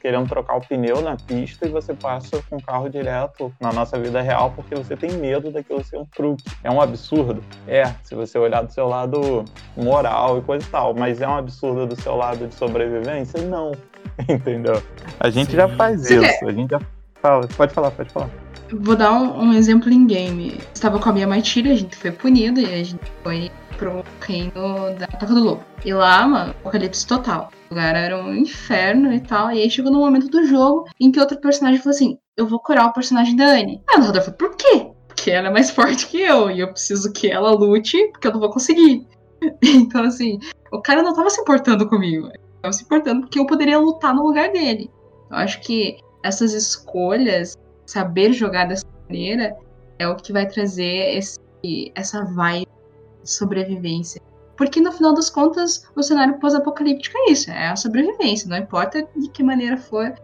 querendo 0.00 0.28
trocar 0.28 0.56
o 0.56 0.60
pneu 0.60 1.00
na 1.00 1.16
pista 1.16 1.66
e 1.66 1.70
você 1.70 1.94
passa 1.94 2.42
com 2.48 2.56
o 2.56 2.62
carro 2.62 2.88
direto 2.88 3.52
na 3.60 3.72
nossa 3.72 3.98
vida 3.98 4.20
real 4.20 4.52
porque 4.54 4.74
você 4.74 4.96
tem 4.96 5.12
medo 5.12 5.50
daquilo 5.50 5.84
ser 5.84 5.98
um 5.98 6.04
truque. 6.04 6.44
É 6.64 6.70
um 6.70 6.80
absurdo? 6.80 7.42
É, 7.68 7.84
se 8.02 8.14
você 8.14 8.38
olhar 8.38 8.62
do 8.62 8.72
seu 8.72 8.88
lado 8.88 9.44
moral 9.76 10.38
e 10.38 10.42
coisa 10.42 10.66
e 10.66 10.70
tal, 10.70 10.94
mas 10.94 11.20
é 11.20 11.28
um 11.28 11.36
absurdo 11.36 11.86
do 11.86 12.00
seu 12.00 12.16
lado 12.16 12.46
de 12.46 12.54
sobrevivência? 12.54 13.40
Não. 13.42 13.72
Entendeu? 14.28 14.82
A 15.20 15.30
gente 15.30 15.52
já 15.52 15.68
Sim. 15.68 15.76
faz 15.76 16.00
Você 16.02 16.18
isso, 16.18 16.46
a 16.46 16.52
gente 16.52 16.70
já 16.70 16.80
fala. 17.20 17.46
Pode 17.56 17.74
falar, 17.74 17.90
pode 17.90 18.10
falar. 18.10 18.30
Vou 18.72 18.96
dar 18.96 19.12
um, 19.12 19.44
um 19.44 19.52
exemplo 19.52 19.92
em 19.92 20.06
game. 20.06 20.58
Estava 20.74 20.98
com 20.98 21.08
a 21.08 21.12
minha 21.12 21.26
matilha, 21.26 21.72
a 21.72 21.76
gente 21.76 21.96
foi 21.96 22.10
punido 22.10 22.60
e 22.60 22.64
a 22.64 22.82
gente 22.82 23.04
foi 23.22 23.50
pro 23.76 24.04
reino 24.20 24.94
da 24.98 25.06
Toca 25.06 25.34
do 25.34 25.42
Lobo. 25.42 25.64
E 25.84 25.92
lá, 25.92 26.26
mano, 26.26 26.50
apocalipse 26.50 27.06
total. 27.06 27.50
O 27.70 27.74
lugar 27.74 27.94
era 27.94 28.16
um 28.16 28.34
inferno 28.34 29.12
e 29.12 29.20
tal. 29.20 29.50
E 29.52 29.62
aí 29.62 29.70
chegou 29.70 29.92
no 29.92 30.00
momento 30.00 30.28
do 30.28 30.46
jogo 30.46 30.86
em 31.00 31.10
que 31.10 31.20
outro 31.20 31.38
personagem 31.40 31.80
falou 31.80 31.94
assim: 31.94 32.18
Eu 32.36 32.46
vou 32.46 32.60
curar 32.60 32.86
o 32.86 32.92
personagem 32.92 33.36
da 33.36 33.46
Anne. 33.46 33.82
Aí 33.88 33.96
o 33.96 34.00
narrador 34.00 34.22
falou: 34.22 34.38
Por 34.38 34.56
quê? 34.56 34.90
Porque 35.08 35.30
ela 35.30 35.48
é 35.48 35.52
mais 35.52 35.70
forte 35.72 36.06
que 36.06 36.20
eu. 36.20 36.50
E 36.50 36.60
eu 36.60 36.68
preciso 36.68 37.12
que 37.12 37.30
ela 37.30 37.52
lute, 37.52 37.96
porque 38.12 38.26
eu 38.26 38.32
não 38.32 38.40
vou 38.40 38.50
conseguir. 38.50 39.06
Então, 39.62 40.02
assim, 40.02 40.38
o 40.72 40.80
cara 40.80 41.02
não 41.02 41.14
tava 41.14 41.28
se 41.28 41.40
importando 41.40 41.86
comigo. 41.88 42.26
Ele 42.28 42.40
tava 42.62 42.72
se 42.72 42.82
importando 42.82 43.20
porque 43.20 43.38
eu 43.38 43.46
poderia 43.46 43.78
lutar 43.78 44.14
no 44.14 44.26
lugar 44.26 44.50
dele. 44.50 44.90
Eu 45.30 45.36
acho 45.36 45.60
que 45.60 45.98
essas 46.24 46.54
escolhas 46.54 47.56
saber 47.84 48.32
jogar 48.32 48.64
dessa 48.64 48.84
maneira 49.06 49.54
é 49.98 50.08
o 50.08 50.16
que 50.16 50.32
vai 50.32 50.46
trazer 50.46 51.16
esse, 51.16 51.38
essa 51.94 52.24
vibe 52.24 52.66
sobrevivência. 53.26 54.20
Porque 54.56 54.80
no 54.80 54.90
final 54.90 55.12
das 55.14 55.28
contas, 55.28 55.86
o 55.94 56.02
cenário 56.02 56.38
pós-apocalíptico 56.38 57.16
é 57.18 57.30
isso, 57.30 57.50
é 57.50 57.68
a 57.68 57.76
sobrevivência. 57.76 58.48
Não 58.48 58.56
importa 58.56 59.06
de 59.14 59.28
que 59.28 59.42
maneira 59.42 59.76
for, 59.76 60.14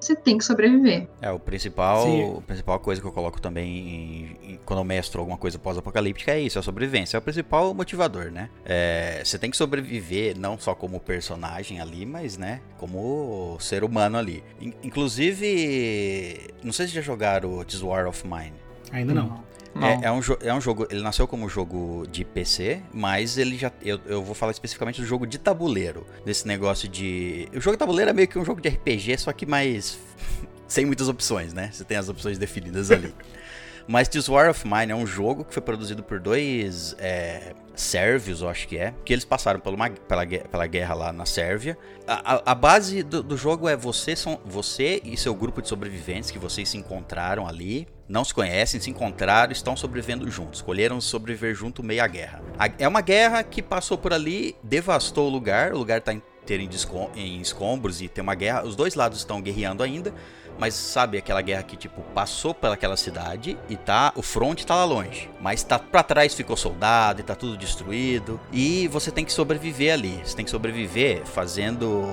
você 0.00 0.14
tem 0.14 0.38
que 0.38 0.44
sobreviver. 0.44 1.08
É, 1.20 1.30
o 1.30 1.38
principal, 1.40 2.04
Sim. 2.04 2.36
a 2.38 2.40
principal 2.42 2.78
coisa 2.78 3.00
que 3.02 3.06
eu 3.06 3.12
coloco 3.12 3.40
também 3.40 3.66
em- 3.68 4.52
em- 4.52 4.60
quando 4.64 4.78
eu 4.78 4.84
mestro 4.84 5.20
alguma 5.20 5.36
coisa 5.36 5.58
pós-apocalíptica 5.58 6.30
é 6.30 6.40
isso, 6.40 6.56
é 6.56 6.60
a 6.60 6.62
sobrevivência. 6.62 7.16
É 7.16 7.18
o 7.18 7.22
principal 7.22 7.74
motivador, 7.74 8.30
né? 8.30 8.48
É, 8.64 9.20
você 9.24 9.36
tem 9.38 9.50
que 9.50 9.56
sobreviver 9.56 10.38
não 10.38 10.56
só 10.58 10.72
como 10.74 11.00
personagem 11.00 11.80
ali, 11.80 12.06
mas, 12.06 12.38
né, 12.38 12.60
como 12.78 13.56
ser 13.58 13.82
humano 13.82 14.16
ali. 14.16 14.42
In- 14.60 14.72
inclusive, 14.84 16.48
não 16.62 16.72
sei 16.72 16.86
se 16.86 16.94
já 16.94 17.00
jogaram 17.00 17.62
This 17.64 17.82
War 17.82 18.06
of 18.06 18.26
Mine. 18.26 18.54
Ainda 18.92 19.14
não. 19.14 19.42
É, 20.02 20.06
é 20.06 20.12
um 20.12 20.20
é 20.42 20.52
um 20.54 20.60
jogo, 20.60 20.86
ele 20.90 21.00
nasceu 21.02 21.26
como 21.28 21.48
jogo 21.48 22.04
de 22.10 22.24
PC, 22.24 22.82
mas 22.92 23.38
ele 23.38 23.56
já. 23.56 23.70
Eu, 23.82 24.00
eu 24.06 24.22
vou 24.22 24.34
falar 24.34 24.52
especificamente 24.52 25.00
do 25.00 25.06
jogo 25.06 25.26
de 25.26 25.38
tabuleiro. 25.38 26.06
Desse 26.24 26.46
negócio 26.46 26.88
de. 26.88 27.48
O 27.54 27.60
jogo 27.60 27.76
de 27.76 27.78
tabuleiro 27.78 28.10
é 28.10 28.12
meio 28.14 28.26
que 28.28 28.38
um 28.38 28.44
jogo 28.44 28.60
de 28.60 28.68
RPG, 28.68 29.18
só 29.18 29.32
que 29.32 29.46
mais. 29.46 29.98
sem 30.66 30.84
muitas 30.84 31.08
opções, 31.08 31.52
né? 31.52 31.70
Você 31.72 31.84
tem 31.84 31.96
as 31.96 32.08
opções 32.08 32.36
definidas 32.38 32.90
ali. 32.90 33.14
Mas 33.88 34.06
This 34.08 34.28
War 34.28 34.48
of 34.50 34.64
Mine 34.68 34.92
é 34.92 34.94
um 34.94 35.06
jogo 35.06 35.44
que 35.44 35.52
foi 35.52 35.62
produzido 35.62 36.00
por 36.00 36.20
dois 36.20 36.94
é, 36.98 37.54
sérvios, 37.74 38.40
eu 38.40 38.48
acho 38.48 38.68
que 38.68 38.76
é. 38.78 38.94
Que 39.04 39.12
eles 39.12 39.24
passaram 39.24 39.58
por 39.58 39.74
uma, 39.74 39.90
pela, 39.90 40.24
pela 40.26 40.66
guerra 40.66 40.94
lá 40.94 41.12
na 41.12 41.26
Sérvia. 41.26 41.76
A, 42.06 42.34
a- 42.36 42.42
a 42.52 42.54
base 42.54 43.02
do, 43.02 43.20
do 43.20 43.36
jogo 43.36 43.68
é 43.68 43.74
você, 43.76 44.14
são, 44.14 44.38
você 44.44 45.00
e 45.02 45.16
seu 45.16 45.34
grupo 45.34 45.60
de 45.60 45.68
sobreviventes 45.68 46.30
que 46.30 46.38
vocês 46.38 46.68
se 46.68 46.76
encontraram 46.76 47.48
ali. 47.48 47.88
Não 48.10 48.24
se 48.24 48.34
conhecem, 48.34 48.80
se 48.80 48.90
encontraram, 48.90 49.52
estão 49.52 49.76
sobrevivendo 49.76 50.28
juntos. 50.28 50.58
Escolheram 50.58 51.00
sobreviver 51.00 51.54
junto 51.54 51.80
meio 51.80 52.02
à 52.02 52.08
guerra. 52.08 52.42
É 52.76 52.88
uma 52.88 53.00
guerra 53.00 53.44
que 53.44 53.62
passou 53.62 53.96
por 53.96 54.12
ali, 54.12 54.56
devastou 54.64 55.28
o 55.28 55.30
lugar. 55.30 55.72
O 55.72 55.78
lugar 55.78 56.00
tá 56.00 56.12
inteiro 56.12 56.60
em, 57.14 57.40
escombros 57.40 58.02
e 58.02 58.08
tem 58.08 58.20
uma 58.20 58.34
guerra. 58.34 58.64
Os 58.64 58.74
dois 58.74 58.96
lados 58.96 59.20
estão 59.20 59.40
guerreando 59.40 59.84
ainda. 59.84 60.12
Mas 60.58 60.74
sabe 60.74 61.18
aquela 61.18 61.40
guerra 61.40 61.62
que, 61.62 61.76
tipo, 61.76 62.02
passou 62.12 62.52
pelaquela 62.52 62.96
cidade 62.96 63.56
e 63.68 63.76
tá. 63.76 64.12
O 64.16 64.22
front 64.22 64.64
tá 64.64 64.74
lá 64.74 64.84
longe. 64.84 65.30
Mas 65.40 65.62
tá 65.62 65.78
pra 65.78 66.02
trás 66.02 66.34
ficou 66.34 66.56
soldado 66.56 67.20
e 67.20 67.22
tá 67.22 67.36
tudo 67.36 67.56
destruído. 67.56 68.40
E 68.52 68.88
você 68.88 69.12
tem 69.12 69.24
que 69.24 69.32
sobreviver 69.32 69.94
ali. 69.94 70.20
Você 70.24 70.34
tem 70.34 70.44
que 70.44 70.50
sobreviver 70.50 71.24
fazendo. 71.24 72.04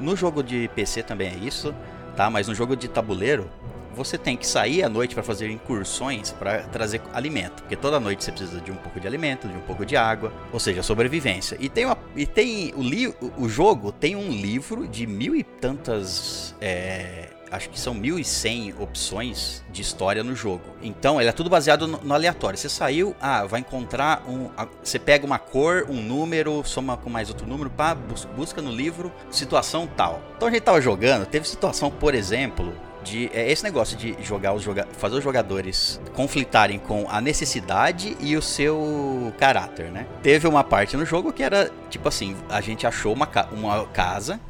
No 0.00 0.16
jogo 0.16 0.42
de 0.42 0.68
PC 0.68 1.02
também 1.02 1.28
é 1.28 1.36
isso, 1.36 1.74
tá? 2.16 2.30
Mas 2.30 2.48
no 2.48 2.54
jogo 2.54 2.74
de 2.74 2.88
tabuleiro. 2.88 3.50
Você 3.94 4.16
tem 4.18 4.36
que 4.36 4.46
sair 4.46 4.82
à 4.82 4.88
noite 4.88 5.14
para 5.14 5.22
fazer 5.22 5.50
incursões 5.50 6.30
para 6.30 6.62
trazer 6.64 7.00
alimento, 7.12 7.62
porque 7.62 7.76
toda 7.76 8.00
noite 8.00 8.24
você 8.24 8.32
precisa 8.32 8.60
de 8.60 8.70
um 8.72 8.76
pouco 8.76 8.98
de 9.00 9.06
alimento, 9.06 9.46
de 9.48 9.56
um 9.56 9.60
pouco 9.60 9.84
de 9.84 9.96
água, 9.96 10.32
ou 10.52 10.58
seja, 10.60 10.82
sobrevivência. 10.82 11.56
E 11.60 11.68
tem, 11.68 11.84
uma, 11.86 11.96
e 12.16 12.26
tem 12.26 12.72
o, 12.76 12.82
li, 12.82 13.08
o- 13.08 13.48
jogo 13.48 13.92
tem 13.92 14.16
um 14.16 14.30
livro 14.30 14.88
de 14.88 15.06
mil 15.06 15.34
e 15.36 15.42
tantas 15.42 16.54
é, 16.60 17.28
acho 17.50 17.68
que 17.68 17.78
são 17.78 17.92
1100 17.92 18.74
opções 18.80 19.62
de 19.70 19.82
história 19.82 20.24
no 20.24 20.34
jogo. 20.34 20.62
Então, 20.82 21.20
ele 21.20 21.28
é 21.28 21.32
tudo 21.32 21.50
baseado 21.50 21.86
no, 21.86 21.98
no 21.98 22.14
aleatório. 22.14 22.58
Você 22.58 22.68
saiu, 22.68 23.14
ah, 23.20 23.44
vai 23.44 23.60
encontrar 23.60 24.22
um. 24.28 24.48
a- 24.56 24.66
Você 24.82 24.98
pega 24.98 25.26
uma 25.26 25.38
cor, 25.38 25.86
um 25.88 26.00
número, 26.02 26.62
soma 26.64 26.96
com 26.96 27.10
mais 27.10 27.28
outro 27.28 27.46
número, 27.46 27.68
pá, 27.68 27.94
bus- 27.94 28.24
busca 28.36 28.62
no 28.62 28.70
livro, 28.72 29.12
situação 29.30 29.86
tal. 29.86 30.22
Então 30.36 30.48
a 30.48 30.50
gente 30.50 30.62
tava 30.62 30.80
jogando, 30.80 31.26
teve 31.26 31.46
situação, 31.46 31.90
por 31.90 32.14
exemplo, 32.14 32.72
de 33.02 33.30
é 33.32 33.50
esse 33.50 33.62
negócio 33.62 33.96
de 33.96 34.16
jogar 34.22 34.52
os 34.52 34.62
joga 34.62 34.86
fazer 34.98 35.16
os 35.16 35.24
jogadores 35.24 36.00
conflitarem 36.14 36.78
com 36.78 37.06
a 37.10 37.20
necessidade 37.20 38.16
e 38.20 38.36
o 38.36 38.42
seu 38.42 39.32
caráter, 39.38 39.90
né? 39.90 40.06
Teve 40.22 40.46
uma 40.46 40.62
parte 40.64 40.96
no 40.96 41.04
jogo 41.04 41.32
que 41.32 41.42
era 41.42 41.70
tipo 41.90 42.08
assim, 42.08 42.36
a 42.48 42.60
gente 42.60 42.86
achou 42.86 43.12
uma, 43.12 43.26
ca- 43.26 43.48
uma 43.52 43.84
casa, 43.86 44.40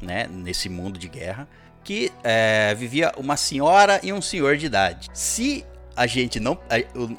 né, 0.00 0.26
nesse 0.30 0.68
mundo 0.68 0.98
de 0.98 1.08
guerra, 1.08 1.48
que 1.84 2.12
é, 2.22 2.74
vivia 2.74 3.12
uma 3.16 3.36
senhora 3.36 4.00
e 4.02 4.12
um 4.12 4.22
senhor 4.22 4.56
de 4.56 4.66
idade. 4.66 5.08
Se 5.12 5.64
a 5.96 6.06
gente 6.06 6.40
não. 6.40 6.58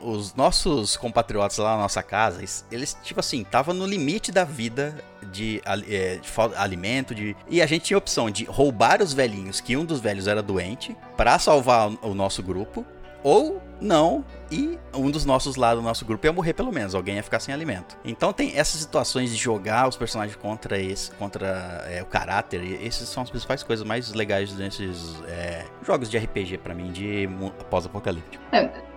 os 0.03 0.33
nossos 0.33 0.97
compatriotas 0.97 1.57
lá 1.59 1.75
na 1.75 1.83
nossa 1.83 2.01
casa, 2.01 2.43
eles, 2.71 2.97
tipo 3.03 3.19
assim, 3.19 3.41
estavam 3.41 3.73
no 3.73 3.85
limite 3.85 4.31
da 4.31 4.43
vida 4.43 4.95
de, 5.34 5.61
é, 5.65 6.17
de 6.17 6.29
alimento, 6.55 7.13
de. 7.13 7.36
E 7.49 7.61
a 7.61 7.65
gente 7.65 7.86
tinha 7.86 7.97
a 7.97 7.99
opção 7.99 8.29
de 8.29 8.45
roubar 8.45 9.01
os 9.01 9.13
velhinhos, 9.13 9.59
que 9.59 9.75
um 9.75 9.84
dos 9.84 9.99
velhos 9.99 10.27
era 10.27 10.41
doente, 10.41 10.95
pra 11.17 11.39
salvar 11.39 11.91
o, 12.01 12.13
nosso 12.13 12.43
grupo, 12.43 12.86
ou 13.23 13.61
não, 13.81 14.23
e 14.51 14.77
um 14.93 15.09
dos 15.09 15.25
nossos 15.25 15.55
lá 15.55 15.73
do 15.73 15.81
nosso 15.81 16.05
grupo 16.05 16.25
ia 16.27 16.31
morrer 16.31 16.53
pelo 16.53 16.71
menos, 16.71 16.93
alguém 16.93 17.15
ia 17.15 17.23
ficar 17.23 17.39
sem 17.39 17.53
alimento. 17.53 17.97
Então 18.05 18.31
tem 18.31 18.57
essas 18.57 18.79
situações 18.79 19.31
de 19.31 19.36
jogar 19.36 19.88
os 19.89 19.97
personagens 19.97 20.36
contra 20.38 20.79
esse, 20.79 21.11
contra 21.11 21.84
é, 21.89 22.01
o 22.01 22.05
caráter, 22.05 22.61
e 22.63 22.86
essas 22.86 23.09
são 23.09 23.23
as 23.23 23.29
principais 23.29 23.63
coisas 23.63 23.86
mais 23.86 24.13
legais 24.13 24.53
desses 24.53 25.15
é, 25.27 25.65
jogos 25.86 26.09
de 26.09 26.17
RPG 26.17 26.59
pra 26.59 26.73
mim, 26.73 26.91
de 26.91 27.27
pós-apocalíptico. 27.69 28.43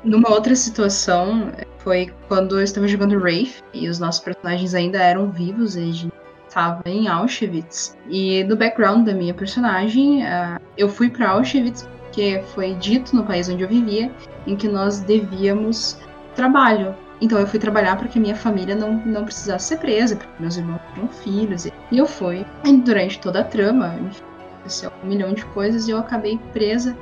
Numa 0.04 0.30
outra 0.30 0.54
situação, 0.54 1.52
foi 1.78 2.12
quando 2.28 2.58
eu 2.58 2.64
estava 2.64 2.86
jogando 2.86 3.16
Wraith 3.16 3.62
e 3.72 3.88
os 3.88 3.98
nossos 3.98 4.20
personagens 4.20 4.74
ainda 4.74 5.02
eram 5.02 5.30
vivos, 5.30 5.76
e 5.76 5.80
a 5.80 5.92
gente 5.92 6.25
estava 6.56 6.82
em 6.86 7.06
Auschwitz. 7.06 7.96
E 8.08 8.42
no 8.44 8.56
background 8.56 9.04
da 9.04 9.12
minha 9.12 9.34
personagem, 9.34 10.26
ah, 10.26 10.58
eu 10.78 10.88
fui 10.88 11.10
para 11.10 11.28
Auschwitz 11.28 11.86
porque 12.04 12.42
foi 12.54 12.72
dito 12.76 13.14
no 13.14 13.24
país 13.24 13.46
onde 13.50 13.62
eu 13.62 13.68
vivia 13.68 14.10
em 14.46 14.56
que 14.56 14.66
nós 14.66 15.00
devíamos 15.00 15.98
trabalho. 16.34 16.96
Então 17.20 17.38
eu 17.38 17.46
fui 17.46 17.58
trabalhar 17.58 17.96
para 17.96 18.08
que 18.08 18.18
minha 18.18 18.34
família 18.34 18.74
não, 18.74 18.94
não 19.04 19.24
precisasse 19.24 19.68
ser 19.68 19.78
presa, 19.78 20.16
porque 20.16 20.32
meus 20.40 20.56
irmãos 20.56 20.80
tinham 20.94 21.08
filhos. 21.08 21.66
E 21.66 21.72
eu 21.92 22.06
fui. 22.06 22.46
E 22.64 22.72
durante 22.78 23.20
toda 23.20 23.40
a 23.40 23.44
trama, 23.44 23.94
enfim, 24.00 24.22
aconteceu 24.54 24.90
um 25.04 25.08
milhão 25.08 25.34
de 25.34 25.44
coisas 25.46 25.88
e 25.88 25.90
eu 25.90 25.98
acabei 25.98 26.38
presa 26.54 26.96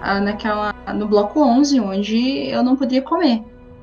ah, 0.00 0.20
naquela 0.20 0.72
no 0.94 1.08
bloco 1.08 1.40
11, 1.40 1.80
onde 1.80 2.48
eu 2.48 2.62
não 2.62 2.76
podia 2.76 3.02
comer. 3.02 3.42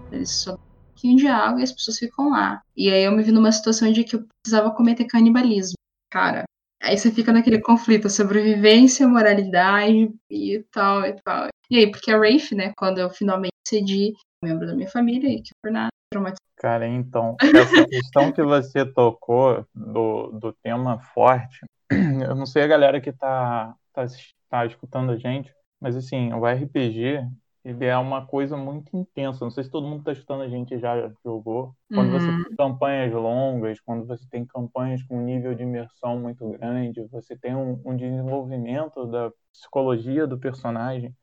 Eles 0.10 0.30
só 0.30 0.58
pouquinho 0.98 1.16
de 1.16 1.28
água 1.28 1.60
e 1.60 1.64
as 1.64 1.72
pessoas 1.72 2.00
ficam 2.00 2.32
lá. 2.32 2.62
E 2.76 2.92
aí 2.92 3.04
eu 3.04 3.12
me 3.12 3.22
vi 3.22 3.32
numa 3.32 3.52
situação 3.52 3.92
de 3.92 4.04
que 4.04 4.16
eu 4.16 4.26
precisava 4.42 4.72
cometer 4.72 5.06
canibalismo. 5.06 5.76
Cara, 6.10 6.44
aí 6.82 6.98
você 6.98 7.12
fica 7.12 7.32
naquele 7.32 7.62
conflito, 7.62 8.10
sobrevivência, 8.10 9.08
moralidade 9.08 10.12
e 10.30 10.66
tal 10.72 11.06
e 11.06 11.14
tal. 11.22 11.48
E 11.70 11.78
aí, 11.78 11.92
porque 11.92 12.12
a 12.12 12.18
Rafe, 12.18 12.56
né, 12.56 12.74
quando 12.76 12.98
eu 12.98 13.10
finalmente 13.10 13.54
cedi 13.68 14.14
membro 14.44 14.66
da 14.66 14.74
minha 14.74 14.90
família 14.90 15.30
e 15.30 15.42
que 15.42 15.52
por 15.62 15.72
nada 15.72 15.90
traumatizado. 16.12 16.42
Cara, 16.56 16.88
então, 16.88 17.36
essa 17.40 17.86
questão 17.86 18.32
que 18.32 18.42
você 18.42 18.86
tocou 18.86 19.66
do, 19.76 20.32
do 20.32 20.54
tema 20.54 21.00
forte, 21.00 21.60
eu 21.92 22.34
não 22.36 22.46
sei 22.46 22.64
a 22.64 22.68
galera 22.68 23.00
que 23.00 23.12
tá, 23.12 23.76
tá, 23.94 24.06
tá 24.50 24.66
escutando 24.66 25.12
a 25.12 25.18
gente, 25.18 25.54
mas 25.80 25.96
assim, 25.96 26.34
o 26.34 26.46
RPG, 26.46 27.28
ele 27.70 27.86
é 27.86 27.98
uma 27.98 28.26
coisa 28.26 28.58
muito 28.58 28.96
intensa. 28.98 29.44
Não 29.46 29.52
sei 29.52 29.64
se 29.64 29.70
todo 29.72 29.88
mundo 29.88 30.00
que 30.00 30.06
tá 30.06 30.12
escutando 30.14 30.44
a 30.44 30.50
gente 30.50 30.78
já 30.80 31.12
jogou. 31.24 31.76
Quando 31.94 32.12
você 32.12 32.32
Uhum. 32.32 32.44
tem 32.44 32.56
campanhas 32.58 33.14
longas, 33.14 33.80
quando 33.82 34.06
você 34.08 34.28
tem 34.30 34.46
campanhas 34.46 35.04
com 35.04 35.18
um 35.20 35.24
nível 35.26 35.56
de 35.56 35.64
imersão 35.64 36.20
muito 36.20 36.48
grande, 36.52 37.04
você 37.10 37.38
tem 37.38 37.56
um, 37.56 37.82
um 37.86 37.96
desenvolvimento 37.98 39.06
da 39.08 39.32
psicologia 39.54 40.28
do 40.28 40.40
personagem 40.40 41.16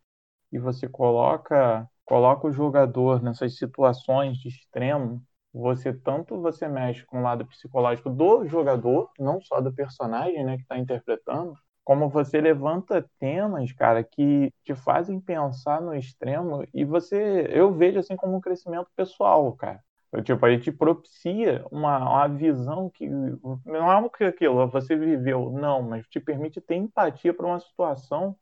e 0.52 0.58
você 0.58 0.88
coloca 0.88 1.88
coloca 2.04 2.46
o 2.46 2.52
jogador 2.52 3.22
nessas 3.22 3.56
situações 3.58 4.36
de 4.38 4.48
extremo, 4.48 5.22
você 5.52 5.92
tanto 5.92 6.40
você 6.40 6.68
mexe 6.68 7.04
com 7.06 7.18
o 7.20 7.22
lado 7.22 7.46
psicológico 7.46 8.10
do 8.10 8.46
jogador, 8.46 9.10
não 9.18 9.40
só 9.40 9.60
do 9.60 9.72
personagem, 9.72 10.44
né, 10.44 10.56
que 10.56 10.62
está 10.62 10.78
interpretando, 10.78 11.54
como 11.84 12.08
você 12.08 12.40
levanta 12.40 13.08
temas, 13.18 13.72
cara, 13.72 14.02
que 14.02 14.52
te 14.64 14.74
fazem 14.74 15.20
pensar 15.20 15.80
no 15.80 15.94
extremo 15.94 16.66
e 16.72 16.84
você, 16.84 17.46
eu 17.50 17.72
vejo 17.72 17.98
assim 17.98 18.16
como 18.16 18.36
um 18.36 18.40
crescimento 18.40 18.88
pessoal, 18.96 19.52
cara. 19.54 19.82
Eu, 20.12 20.22
Tipo, 20.22 20.46
a 20.46 20.50
gente 20.50 20.70
propicia 20.72 21.64
uma, 21.70 21.98
uma 21.98 22.28
visão 22.28 22.88
que 22.90 23.08
não 23.08 23.90
é 23.92 23.96
o 23.98 24.08
que 24.10 24.24
aquilo 24.24 24.66
você 24.68 24.96
viveu, 24.96 25.50
não, 25.50 25.82
mas 25.82 26.06
te 26.08 26.20
permite 26.20 26.60
ter 26.60 26.76
empatia 26.76 27.34
para 27.34 27.46
uma 27.46 27.60
situação 27.60 28.36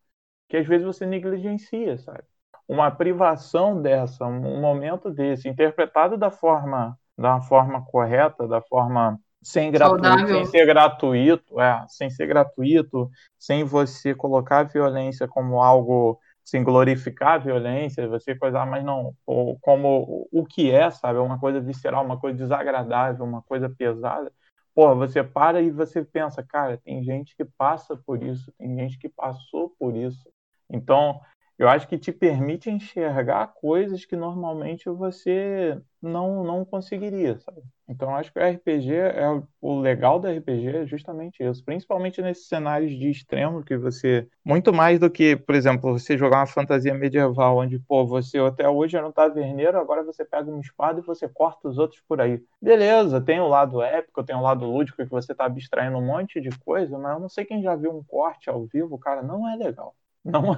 que 0.49 0.57
às 0.57 0.67
vezes 0.67 0.87
você 0.87 1.07
negligencia, 1.07 1.99
sabe? 1.99 2.25
Uma 2.69 2.91
privação 2.91 3.81
dessa, 3.81 4.25
um 4.27 4.61
momento 4.61 5.11
desse, 5.11 5.49
interpretado 5.49 6.17
da 6.17 6.31
forma, 6.31 6.99
da 7.19 7.41
forma 7.41 7.85
correta, 7.87 8.47
da 8.47 8.61
forma 8.63 9.19
sem, 9.43 9.71
gratuito, 9.71 10.29
sem 10.29 10.47
ser 10.47 10.67
gratuito, 10.67 11.61
é, 11.61 11.85
sem 11.89 12.09
ser 12.11 12.27
gratuito, 12.27 13.11
sem 13.39 13.65
você 13.65 14.15
colocar 14.15 14.61
a 14.61 14.65
violência 14.65 15.27
como 15.27 15.61
algo, 15.61 16.19
sem 16.45 16.63
glorificar 16.63 17.35
a 17.35 17.39
violência, 17.39 18.09
você 18.09 18.35
coisar, 18.35 18.65
mas 18.67 18.85
não, 18.85 19.15
ou 19.27 19.59
como 19.61 20.29
o 20.31 20.47
que 20.47 20.71
é, 20.71 20.91
sabe? 20.91 21.19
Uma 21.19 21.39
coisa 21.39 21.61
visceral, 21.61 22.05
uma 22.05 22.19
coisa 22.19 22.39
desagradável, 22.39 23.25
uma 23.25 23.43
coisa 23.43 23.69
pesada. 23.69 24.33
Porra, 24.75 24.95
você 24.95 25.23
para 25.23 25.61
e 25.61 25.71
você 25.71 26.03
pensa, 26.05 26.43
cara, 26.43 26.79
tem 26.79 27.03
gente 27.03 27.37
que 27.37 27.45
passa 27.45 27.97
por 27.97 28.23
isso, 28.23 28.51
tem 28.57 28.75
gente 28.77 28.99
que 28.99 29.09
passou 29.09 29.75
por 29.79 29.95
isso. 29.97 30.31
Então, 30.71 31.21
eu 31.59 31.69
acho 31.69 31.87
que 31.89 31.99
te 31.99 32.13
permite 32.13 32.71
enxergar 32.71 33.49
coisas 33.55 34.05
que 34.05 34.17
normalmente 34.17 34.89
você 34.89 35.81
não, 36.01 36.43
não 36.45 36.65
conseguiria, 36.65 37.39
sabe? 37.39 37.63
Então, 37.89 38.11
eu 38.11 38.17
acho 38.17 38.33
que 38.33 38.39
o 38.39 38.43
RPG 38.43 38.93
é 38.95 39.29
o- 39.31 39.47
o 39.61 39.79
legal 39.81 40.19
do 40.19 40.27
RPG 40.27 40.69
é 40.79 40.87
justamente 40.87 41.43
isso, 41.43 41.65
principalmente 41.65 42.21
nesses 42.23 42.49
cenários 42.49 42.91
de 42.93 43.11
extremo 43.11 43.63
que 43.65 43.77
você 43.77 44.27
muito 44.45 44.73
mais 44.73 44.99
do 44.99 45.11
que, 45.11 45.37
por 45.37 45.55
exemplo, 45.55 45.93
você 45.93 46.17
jogar 46.19 46.39
uma 46.39 46.47
fantasia 46.47 46.95
medieval 46.95 47.59
onde, 47.59 47.79
pô, 47.79 48.07
você 48.07 48.39
até 48.39 48.69
hoje 48.69 48.97
era 48.97 49.07
um 49.07 49.13
taverneiro, 49.13 49.79
agora 49.79 50.03
você 50.03 50.25
pega 50.25 50.51
uma 50.51 50.61
espada 50.61 51.01
e 51.01 51.03
você 51.05 51.29
corta 51.29 51.69
os 51.69 51.79
outros 51.79 52.01
por 52.09 52.21
aí. 52.21 52.43
Beleza, 52.61 53.21
tem 53.21 53.41
o 53.41 53.49
lado 53.49 53.83
épico, 53.83 54.25
tem 54.25 54.35
o 54.37 54.41
lado 54.43 54.65
lúdico 54.67 54.97
que 54.99 55.05
você 55.11 55.35
tá 55.35 55.45
abstraindo 55.47 55.97
um 55.99 56.07
monte 56.07 56.41
de 56.41 56.51
coisa, 56.61 56.99
mas 56.99 57.15
eu 57.15 57.21
não 57.21 57.29
sei 57.29 57.45
quem 57.45 57.63
já 57.63 57.75
viu 57.77 57.97
um 57.97 58.03
corte 58.05 58.49
ao 58.51 58.65
vivo, 58.67 58.99
cara, 58.99 59.23
não 59.23 59.49
é 59.49 59.57
legal. 59.57 59.95
Não, 60.25 60.57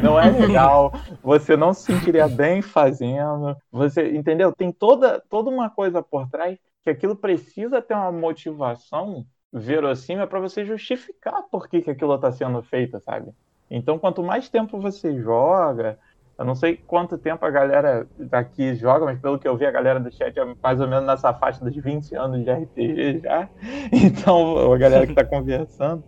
não 0.00 0.18
é 0.18 0.30
legal, 0.30 0.90
você 1.22 1.54
não 1.56 1.74
se 1.74 1.82
sentiria 1.84 2.26
bem 2.28 2.62
fazendo, 2.62 3.54
você, 3.70 4.10
entendeu? 4.16 4.52
Tem 4.54 4.72
toda, 4.72 5.20
toda 5.28 5.50
uma 5.50 5.68
coisa 5.68 6.02
por 6.02 6.28
trás 6.30 6.58
que 6.82 6.90
aquilo 6.90 7.14
precisa 7.14 7.82
ter 7.82 7.94
uma 7.94 8.10
motivação 8.10 9.26
verossímil 9.52 10.26
para 10.26 10.40
você 10.40 10.64
justificar 10.64 11.42
por 11.50 11.68
que, 11.68 11.82
que 11.82 11.90
aquilo 11.90 12.14
está 12.14 12.32
sendo 12.32 12.62
feito, 12.62 12.98
sabe? 13.00 13.30
Então, 13.70 13.98
quanto 13.98 14.22
mais 14.22 14.48
tempo 14.48 14.80
você 14.80 15.20
joga, 15.20 15.98
eu 16.38 16.44
não 16.44 16.54
sei 16.54 16.76
quanto 16.86 17.18
tempo 17.18 17.44
a 17.44 17.50
galera 17.50 18.08
daqui 18.16 18.74
joga, 18.74 19.04
mas 19.04 19.20
pelo 19.20 19.38
que 19.38 19.46
eu 19.46 19.56
vi, 19.56 19.66
a 19.66 19.70
galera 19.70 20.00
do 20.00 20.10
chat 20.10 20.36
é 20.38 20.54
mais 20.62 20.80
ou 20.80 20.88
menos 20.88 21.06
nessa 21.06 21.32
faixa 21.34 21.62
dos 21.64 21.76
20 21.76 22.14
anos 22.14 22.42
de 22.42 22.50
RPG 22.50 23.20
já. 23.20 23.48
Então, 23.92 24.72
a 24.72 24.78
galera 24.78 25.06
que 25.06 25.14
tá 25.14 25.24
conversando. 25.24 26.02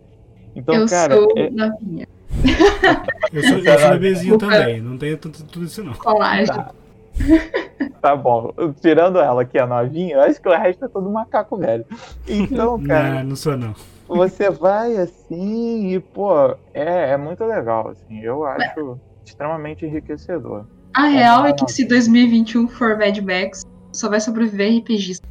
Então, 0.55 0.75
eu 0.75 0.87
cara, 0.87 1.15
sou 1.15 1.37
é- 1.37 1.49
novinha. 1.51 2.05
Eu 3.33 3.43
sou, 3.43 3.57
eu 3.59 3.79
sou 3.79 3.89
bebezinho 3.91 4.37
Desculpa. 4.37 4.57
também, 4.59 4.81
não 4.81 4.97
tenho 4.97 5.17
tudo, 5.17 5.43
tudo 5.43 5.65
isso 5.65 5.83
não. 5.83 5.93
Colagem. 5.93 6.47
Tá. 6.47 6.71
Tá 8.01 8.15
bom. 8.15 8.53
Tirando 8.81 9.19
ela 9.19 9.45
que 9.45 9.57
é 9.57 9.65
novinha, 9.65 10.15
eu 10.15 10.21
acho 10.21 10.41
que 10.41 10.47
o 10.49 10.51
resto 10.57 10.85
é 10.85 10.87
todo 10.87 11.09
macaco 11.09 11.57
velho. 11.57 11.85
Então, 12.27 12.81
cara, 12.83 13.15
Não, 13.23 13.29
não 13.29 13.35
sou 13.35 13.57
não. 13.57 13.73
você 14.07 14.49
vai 14.49 14.95
assim 14.97 15.93
e, 15.93 15.99
pô, 15.99 16.51
é, 16.73 17.11
é 17.11 17.17
muito 17.17 17.43
legal, 17.45 17.89
assim. 17.89 18.19
Eu 18.21 18.45
acho 18.45 18.99
extremamente 19.25 19.85
enriquecedor. 19.85 20.65
A 20.93 21.07
real 21.07 21.45
é 21.45 21.53
que 21.53 21.69
se 21.71 21.85
2021 21.85 22.67
for 22.69 22.97
Mad 22.97 23.17
Max, 23.19 23.63
só 23.91 24.09
vai 24.09 24.19
sobreviver 24.19 24.77
RPGista. 24.79 25.27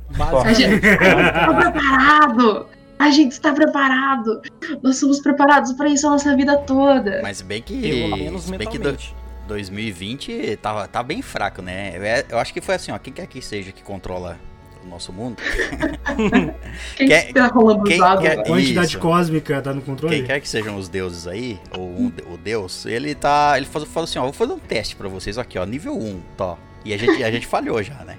Gente 0.54 0.74
está 0.84 1.54
preparado! 1.54 2.66
A 2.98 3.10
gente 3.10 3.32
está 3.32 3.52
preparado! 3.52 4.40
Nós 4.82 4.96
somos 4.98 5.20
preparados 5.20 5.72
para 5.72 5.88
isso 5.88 6.06
a 6.06 6.10
nossa 6.10 6.34
vida 6.36 6.56
toda. 6.58 7.20
Mas 7.22 7.42
bem 7.42 7.60
que. 7.60 7.80
Pelo 7.80 8.16
menos 8.16 8.48
bem 8.50 8.58
que 8.60 8.78
do- 8.78 8.84
mentalmente. 8.90 9.14
2020 9.46 10.56
tá, 10.62 10.86
tá 10.88 11.02
bem 11.02 11.20
fraco, 11.20 11.60
né? 11.60 11.92
É- 11.96 12.24
Eu 12.30 12.38
acho 12.38 12.52
que 12.52 12.60
foi 12.60 12.76
assim, 12.76 12.92
ó. 12.92 12.98
Quem 12.98 13.12
quer 13.12 13.26
que 13.26 13.42
seja 13.42 13.72
que 13.72 13.82
controla 13.82 14.38
do 14.82 14.88
nosso 14.88 15.12
mundo. 15.12 15.36
Quem 16.96 17.08
Quem- 17.08 17.32
tá 17.32 17.46
rolando 17.48 17.82
quem 17.84 17.94
os 17.94 18.00
dados 18.00 18.22
quer-? 18.22 18.38
A 18.38 18.42
quantidade 18.44 18.86
Isso. 18.88 18.98
cósmica 18.98 19.60
tá 19.60 19.74
no 19.74 19.82
controle? 19.82 20.16
Quem 20.16 20.24
quer 20.24 20.40
que 20.40 20.48
sejam 20.48 20.76
os 20.76 20.88
deuses 20.88 21.26
aí, 21.26 21.58
ou 21.76 21.84
um 21.88 22.12
o 22.32 22.36
deus, 22.38 22.86
ele 22.86 23.14
tá. 23.14 23.54
Ele 23.56 23.66
faz- 23.66 23.84
fala 23.86 24.04
assim, 24.04 24.18
ó, 24.18 24.22
vou 24.22 24.32
fazer 24.32 24.52
um 24.52 24.58
teste 24.58 24.94
pra 24.96 25.08
vocês 25.08 25.36
aqui, 25.36 25.58
ó, 25.58 25.64
nível 25.66 25.94
1, 25.98 26.20
tá. 26.36 26.56
E 26.84 26.92
a 26.94 26.96
gente, 26.98 27.22
a 27.24 27.30
gente 27.30 27.46
falhou 27.46 27.82
já, 27.82 27.96
né? 28.04 28.16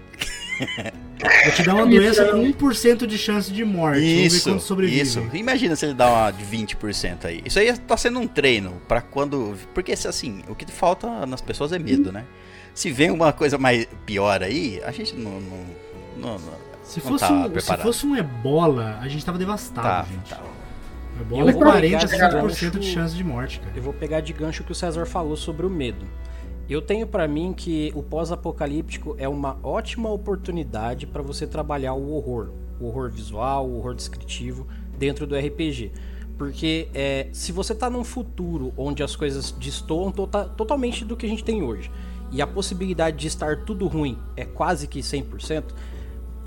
Vou 1.22 1.52
te 1.54 1.64
dar 1.64 1.76
uma 1.76 1.86
doença 1.86 2.26
com 2.26 2.38
1% 2.44 3.06
de 3.06 3.18
chance 3.18 3.52
de 3.52 3.64
morte. 3.64 4.00
Vamos 4.02 4.68
ver 4.76 4.86
Isso, 4.90 5.20
isso. 5.20 5.30
Imagina 5.34 5.76
se 5.76 5.86
ele 5.86 5.94
dá 5.94 6.10
uma 6.10 6.32
de 6.32 6.44
20% 6.46 7.26
aí. 7.26 7.42
Isso 7.46 7.58
aí 7.58 7.76
tá 7.78 7.96
sendo 7.96 8.20
um 8.20 8.28
treino 8.28 8.82
pra 8.88 9.02
quando. 9.02 9.56
Porque 9.74 9.96
se 9.96 10.08
assim, 10.08 10.44
o 10.50 10.54
que 10.56 10.70
falta 10.72 11.26
nas 11.26 11.42
pessoas 11.42 11.72
é 11.72 11.80
medo, 11.80 12.12
né? 12.12 12.26
Se 12.74 12.92
vem 12.92 13.10
uma 13.12 13.32
coisa 13.32 13.58
mais 13.58 13.88
pior 14.06 14.44
aí, 14.44 14.82
a 14.84 14.92
gente 14.92 15.16
não. 15.16 15.32
não, 15.40 15.58
não- 16.18 16.38
não- 16.40 16.40
Se 16.84 17.00
não 17.00 17.08
fosse, 17.08 17.26
tá 17.26 17.34
um, 17.34 17.44
se 17.46 17.50
preparado. 17.50 17.82
fosse 17.84 18.06
um 18.06 18.16
ebola, 18.16 19.00
a 19.02 19.08
gente 19.08 19.26
tava 19.26 19.38
devastado, 19.38 19.88
Tá, 19.88 20.06
gente. 20.12 20.30
tá. 20.30 20.42
Ebola 21.22 21.42
é 21.42 21.48
Eu 21.50 21.54
vou 21.54 21.62
40, 21.62 22.08
pegar 22.08 22.30
50% 22.30 22.72
de 22.72 22.78
gancho- 22.80 22.94
chance 22.94 23.16
de 23.16 23.24
morte, 23.24 23.60
cara. 23.62 23.72
Eu 23.76 23.82
vou 23.82 23.94
pegar 23.94 24.20
de 24.20 24.34
gancho 24.34 24.62
o 24.62 24.66
que 24.66 24.72
o 24.74 24.76
César 24.76 25.06
falou 25.06 25.38
sobre 25.38 25.66
o 25.66 25.70
medo. 25.70 26.06
Eu 26.68 26.82
tenho 26.82 27.06
pra 27.06 27.28
mim 27.28 27.54
que 27.54 27.92
o 27.96 28.02
pós-apocalíptico 28.02 29.16
é 29.20 29.30
uma 29.30 29.58
ótima 29.62 30.10
oportunidade 30.10 31.06
pra 31.06 31.22
você 31.22 31.46
trabalhar 31.46 31.94
o 31.94 32.14
horror, 32.14 32.50
o 32.80 32.88
horror 32.88 33.12
visual, 33.12 33.68
o 33.68 33.78
horror 33.78 33.94
descritivo 33.94 34.66
dentro 34.98 35.28
do 35.28 35.36
RPG. 35.36 35.92
Porque 36.40 36.90
é, 36.94 37.28
se 37.32 37.52
você 37.52 37.76
tá 37.76 37.88
num 37.88 38.04
futuro 38.04 38.74
onde 38.76 39.04
as 39.04 39.16
coisas 39.16 39.52
destoam 39.52 40.12
tota- 40.12 40.46
totalmente 40.46 41.06
do 41.06 41.16
que 41.16 41.26
a 41.28 41.30
gente 41.30 41.44
tem 41.44 41.62
hoje, 41.62 41.92
e 42.32 42.42
a 42.42 42.48
possibilidade 42.48 43.18
de 43.18 43.28
estar 43.28 43.64
tudo 43.64 43.88
ruim 43.88 44.18
é 44.36 44.44
quase 44.44 44.88
que 44.88 45.00
100%, 45.00 45.66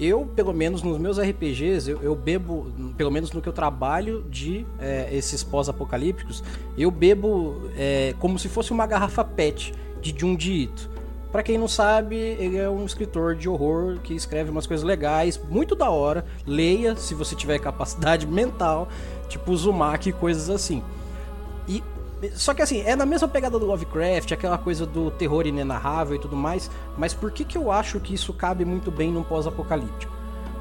eu, 0.01 0.27
pelo 0.27 0.53
menos 0.53 0.83
nos 0.83 0.99
meus 0.99 1.19
RPGs, 1.19 1.91
eu, 1.91 2.03
eu 2.03 2.15
bebo, 2.15 2.73
pelo 2.97 3.11
menos 3.11 3.33
no 3.33 3.41
que 3.41 3.49
eu 3.49 3.53
trabalho 3.53 4.25
de 4.29 4.67
é, 4.79 5.09
esses 5.13 5.43
pós-apocalípticos, 5.43 6.43
eu 6.77 6.91
bebo 6.91 7.71
é, 7.77 8.15
como 8.19 8.39
se 8.39 8.49
fosse 8.49 8.73
uma 8.73 8.87
garrafa 8.87 9.25
PET 9.25 9.73
de 10.01 10.15
Junji 10.19 10.65
Ito. 10.65 10.99
Pra 11.31 11.43
quem 11.43 11.59
não 11.59 11.69
sabe, 11.69 12.17
ele 12.17 12.57
é 12.57 12.71
um 12.71 12.87
escritor 12.87 13.35
de 13.35 13.49
horror 13.49 13.99
que 14.03 14.15
escreve 14.15 14.51
umas 14.51 14.67
coisas 14.67 14.85
legais, 14.85 15.39
muito 15.51 15.75
da 15.75 15.91
hora. 15.91 16.25
Leia 16.47 16.97
se 16.97 17.15
você 17.15 17.37
tiver 17.37 17.59
capacidade 17.59 18.25
mental, 18.29 18.89
tipo 19.29 19.53
Uzumaki 19.53 20.09
e 20.09 20.13
coisas 20.13 20.49
assim. 20.49 20.83
E 21.69 21.83
só 22.33 22.55
que 22.55 22.63
assim, 22.63 22.81
é 22.81 22.97
na 22.97 23.07
mesma 23.07 23.29
pegada 23.29 23.59
do 23.59 23.67
Lovecraft, 23.67 24.33
aquela 24.33 24.59
coisa 24.59 24.85
do 24.85 25.11
terror 25.11 25.47
inenarrável 25.47 26.17
e 26.17 26.19
tudo 26.19 26.35
mais, 26.35 26.71
mas 26.97 27.15
por 27.15 27.31
que 27.31 27.45
que 27.45 27.57
eu 27.57 27.71
acho 27.71 28.01
que 28.01 28.15
isso 28.15 28.33
cabe 28.33 28.65
muito 28.65 28.91
bem 28.91 29.13
num 29.13 29.23
pós-apocalíptico? 29.23 30.13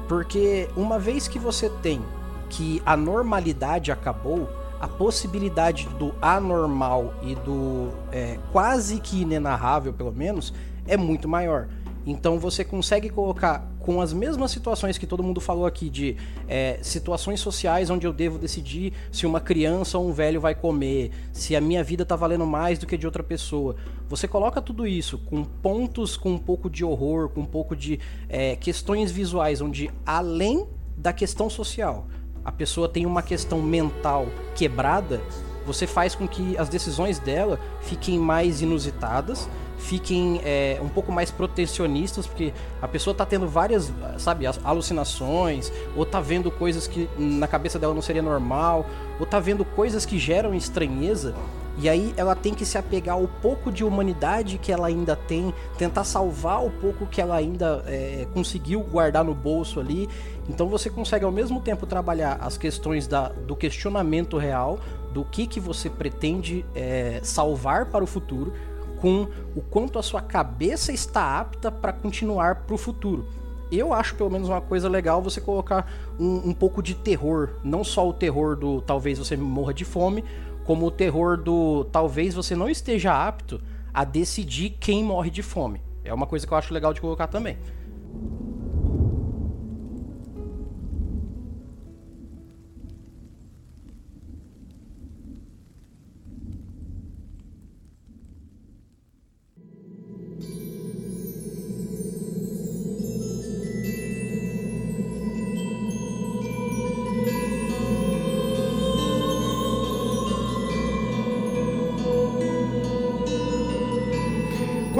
Porque 0.06 0.68
uma 0.76 0.98
vez 0.98 1.26
que 1.26 1.38
você 1.38 1.68
tem 1.68 2.00
que 2.48 2.80
a 2.86 2.96
normalidade 2.96 3.90
acabou, 3.90 4.48
a 4.80 4.88
possibilidade 4.88 5.88
do 5.98 6.14
anormal 6.20 7.14
e 7.22 7.34
do 7.34 7.90
é, 8.12 8.38
quase 8.52 9.00
que 9.00 9.22
inenarrável, 9.22 9.92
pelo 9.92 10.12
menos, 10.12 10.52
é 10.86 10.96
muito 10.96 11.28
maior. 11.28 11.68
Então 12.06 12.38
você 12.38 12.64
consegue 12.64 13.10
colocar 13.10 13.68
com 13.80 14.00
as 14.00 14.14
mesmas 14.14 14.50
situações 14.50 14.96
que 14.96 15.06
todo 15.06 15.22
mundo 15.22 15.42
falou 15.42 15.66
aqui 15.66 15.90
de 15.90 16.16
é, 16.48 16.78
situações 16.82 17.38
sociais 17.38 17.90
onde 17.90 18.06
eu 18.06 18.12
devo 18.12 18.38
decidir 18.38 18.94
se 19.12 19.26
uma 19.26 19.40
criança 19.40 19.98
ou 19.98 20.08
um 20.08 20.12
velho 20.12 20.40
vai 20.40 20.54
comer, 20.54 21.10
se 21.32 21.54
a 21.54 21.60
minha 21.60 21.84
vida 21.84 22.06
tá 22.06 22.16
valendo 22.16 22.46
mais 22.46 22.78
do 22.78 22.86
que 22.86 22.96
de 22.96 23.04
outra 23.04 23.22
pessoa. 23.22 23.76
Você 24.08 24.26
coloca 24.26 24.62
tudo 24.62 24.86
isso 24.86 25.18
com 25.18 25.44
pontos 25.44 26.16
com 26.16 26.30
um 26.30 26.38
pouco 26.38 26.70
de 26.70 26.82
horror, 26.82 27.28
com 27.28 27.42
um 27.42 27.46
pouco 27.46 27.76
de 27.76 28.00
é, 28.28 28.56
questões 28.56 29.12
visuais, 29.12 29.60
onde 29.60 29.90
além 30.06 30.66
da 30.96 31.12
questão 31.12 31.48
social, 31.50 32.06
a 32.48 32.52
pessoa 32.52 32.88
tem 32.88 33.04
uma 33.04 33.22
questão 33.22 33.60
mental 33.60 34.26
quebrada, 34.54 35.20
você 35.66 35.86
faz 35.86 36.14
com 36.14 36.26
que 36.26 36.56
as 36.56 36.66
decisões 36.70 37.18
dela 37.18 37.60
fiquem 37.82 38.18
mais 38.18 38.62
inusitadas, 38.62 39.46
fiquem 39.76 40.40
é, 40.42 40.80
um 40.82 40.88
pouco 40.88 41.12
mais 41.12 41.30
protecionistas, 41.30 42.26
porque 42.26 42.54
a 42.80 42.88
pessoa 42.88 43.14
tá 43.14 43.26
tendo 43.26 43.46
várias, 43.46 43.92
sabe, 44.16 44.46
alucinações, 44.64 45.70
ou 45.94 46.06
tá 46.06 46.22
vendo 46.22 46.50
coisas 46.50 46.86
que 46.86 47.06
na 47.18 47.46
cabeça 47.46 47.78
dela 47.78 47.92
não 47.92 48.00
seria 48.00 48.22
normal, 48.22 48.86
ou 49.20 49.26
tá 49.26 49.38
vendo 49.38 49.62
coisas 49.62 50.06
que 50.06 50.18
geram 50.18 50.54
estranheza, 50.54 51.34
e 51.80 51.88
aí 51.88 52.12
ela 52.16 52.34
tem 52.34 52.52
que 52.52 52.66
se 52.66 52.76
apegar 52.76 53.14
ao 53.14 53.28
pouco 53.28 53.70
de 53.70 53.84
humanidade 53.84 54.58
que 54.58 54.72
ela 54.72 54.88
ainda 54.88 55.14
tem, 55.14 55.54
tentar 55.78 56.02
salvar 56.02 56.64
o 56.64 56.70
pouco 56.70 57.06
que 57.06 57.20
ela 57.20 57.36
ainda 57.36 57.84
é, 57.86 58.26
conseguiu 58.34 58.80
guardar 58.80 59.24
no 59.24 59.32
bolso 59.32 59.78
ali. 59.78 60.08
Então 60.48 60.68
você 60.68 60.90
consegue 60.90 61.24
ao 61.24 61.30
mesmo 61.30 61.60
tempo 61.60 61.86
trabalhar 61.86 62.38
as 62.40 62.58
questões 62.58 63.06
da, 63.06 63.28
do 63.28 63.54
questionamento 63.54 64.36
real, 64.36 64.80
do 65.12 65.24
que, 65.24 65.46
que 65.46 65.60
você 65.60 65.88
pretende 65.88 66.66
é, 66.74 67.20
salvar 67.22 67.86
para 67.86 68.02
o 68.02 68.06
futuro, 68.06 68.52
com 69.00 69.28
o 69.54 69.60
quanto 69.60 70.00
a 70.00 70.02
sua 70.02 70.20
cabeça 70.20 70.92
está 70.92 71.38
apta 71.38 71.70
para 71.70 71.92
continuar 71.92 72.56
para 72.66 72.74
o 72.74 72.78
futuro. 72.78 73.24
Eu 73.70 73.92
acho 73.92 74.14
pelo 74.14 74.30
menos 74.30 74.48
uma 74.48 74.62
coisa 74.62 74.88
legal 74.88 75.22
você 75.22 75.40
colocar 75.40 75.90
um, 76.18 76.48
um 76.48 76.54
pouco 76.54 76.82
de 76.82 76.94
terror, 76.94 77.50
não 77.62 77.84
só 77.84 78.08
o 78.08 78.12
terror 78.12 78.56
do 78.56 78.80
talvez 78.80 79.18
você 79.18 79.36
morra 79.36 79.74
de 79.74 79.84
fome, 79.84 80.24
como 80.68 80.84
o 80.84 80.90
terror 80.90 81.38
do 81.38 81.84
talvez 81.84 82.34
você 82.34 82.54
não 82.54 82.68
esteja 82.68 83.26
apto 83.26 83.58
a 83.92 84.04
decidir 84.04 84.76
quem 84.78 85.02
morre 85.02 85.30
de 85.30 85.42
fome. 85.42 85.80
É 86.04 86.12
uma 86.12 86.26
coisa 86.26 86.46
que 86.46 86.52
eu 86.52 86.58
acho 86.58 86.74
legal 86.74 86.92
de 86.92 87.00
colocar 87.00 87.26
também. 87.26 87.56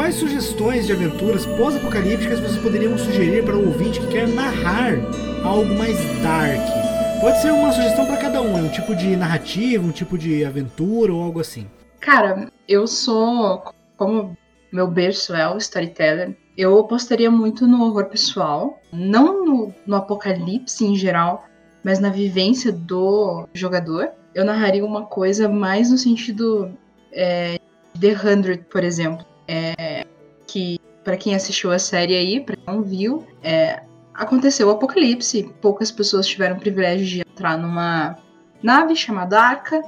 Quais 0.09 0.21
sugestões 0.21 0.87
de 0.87 0.93
aventuras 0.95 1.45
pós-apocalípticas 1.45 2.41
vocês 2.41 2.63
poderiam 2.63 2.97
sugerir 2.97 3.45
para 3.45 3.55
o 3.55 3.67
ouvinte 3.67 4.01
que 4.01 4.07
quer 4.07 4.27
narrar 4.27 4.95
algo 5.45 5.75
mais 5.75 5.99
dark? 6.23 7.21
Pode 7.21 7.43
ser 7.43 7.53
uma 7.53 7.71
sugestão 7.71 8.07
para 8.07 8.17
cada 8.17 8.41
um, 8.41 8.57
é 8.57 8.63
um 8.63 8.71
tipo 8.71 8.97
de 8.97 9.15
narrativa, 9.15 9.85
um 9.85 9.93
tipo 9.93 10.17
de 10.17 10.47
aventura 10.47 11.13
ou 11.13 11.23
algo 11.23 11.41
assim. 11.41 11.67
Cara, 12.01 12.51
eu 12.67 12.87
sou, 12.87 13.63
como 13.99 14.35
meu 14.73 14.89
berço 14.89 15.35
é 15.35 15.47
o 15.47 15.59
storyteller, 15.59 16.35
eu 16.57 16.79
apostaria 16.79 17.31
muito 17.31 17.67
no 17.67 17.85
horror 17.85 18.07
pessoal, 18.07 18.81
não 18.91 19.45
no, 19.45 19.75
no 19.87 19.95
apocalipse 19.97 20.87
em 20.87 20.97
geral, 20.97 21.45
mas 21.85 21.99
na 21.99 22.09
vivência 22.09 22.73
do 22.73 23.47
jogador. 23.53 24.09
Eu 24.35 24.47
narraria 24.47 24.83
uma 24.83 25.05
coisa 25.05 25.51
mais 25.51 25.91
no 25.91 25.99
sentido 25.99 26.73
é, 27.13 27.59
The 28.01 28.17
Hundred, 28.25 28.65
por 28.71 28.83
exemplo, 28.83 29.27
é, 29.49 30.07
que 30.47 30.79
para 31.03 31.17
quem 31.17 31.35
assistiu 31.35 31.73
a 31.73 31.79
série 31.79 32.15
aí, 32.15 32.41
para 32.41 32.55
quem 32.55 32.65
não 32.67 32.83
viu, 32.83 33.27
é, 33.43 33.83
aconteceu 34.13 34.69
o 34.69 34.71
apocalipse, 34.71 35.51
poucas 35.61 35.91
pessoas 35.91 36.27
tiveram 36.27 36.57
o 36.57 36.61
privilégio 36.61 37.07
de 37.07 37.21
entrar 37.21 37.57
numa 37.57 38.17
nave 38.63 38.95
chamada 38.95 39.41
Arca, 39.41 39.83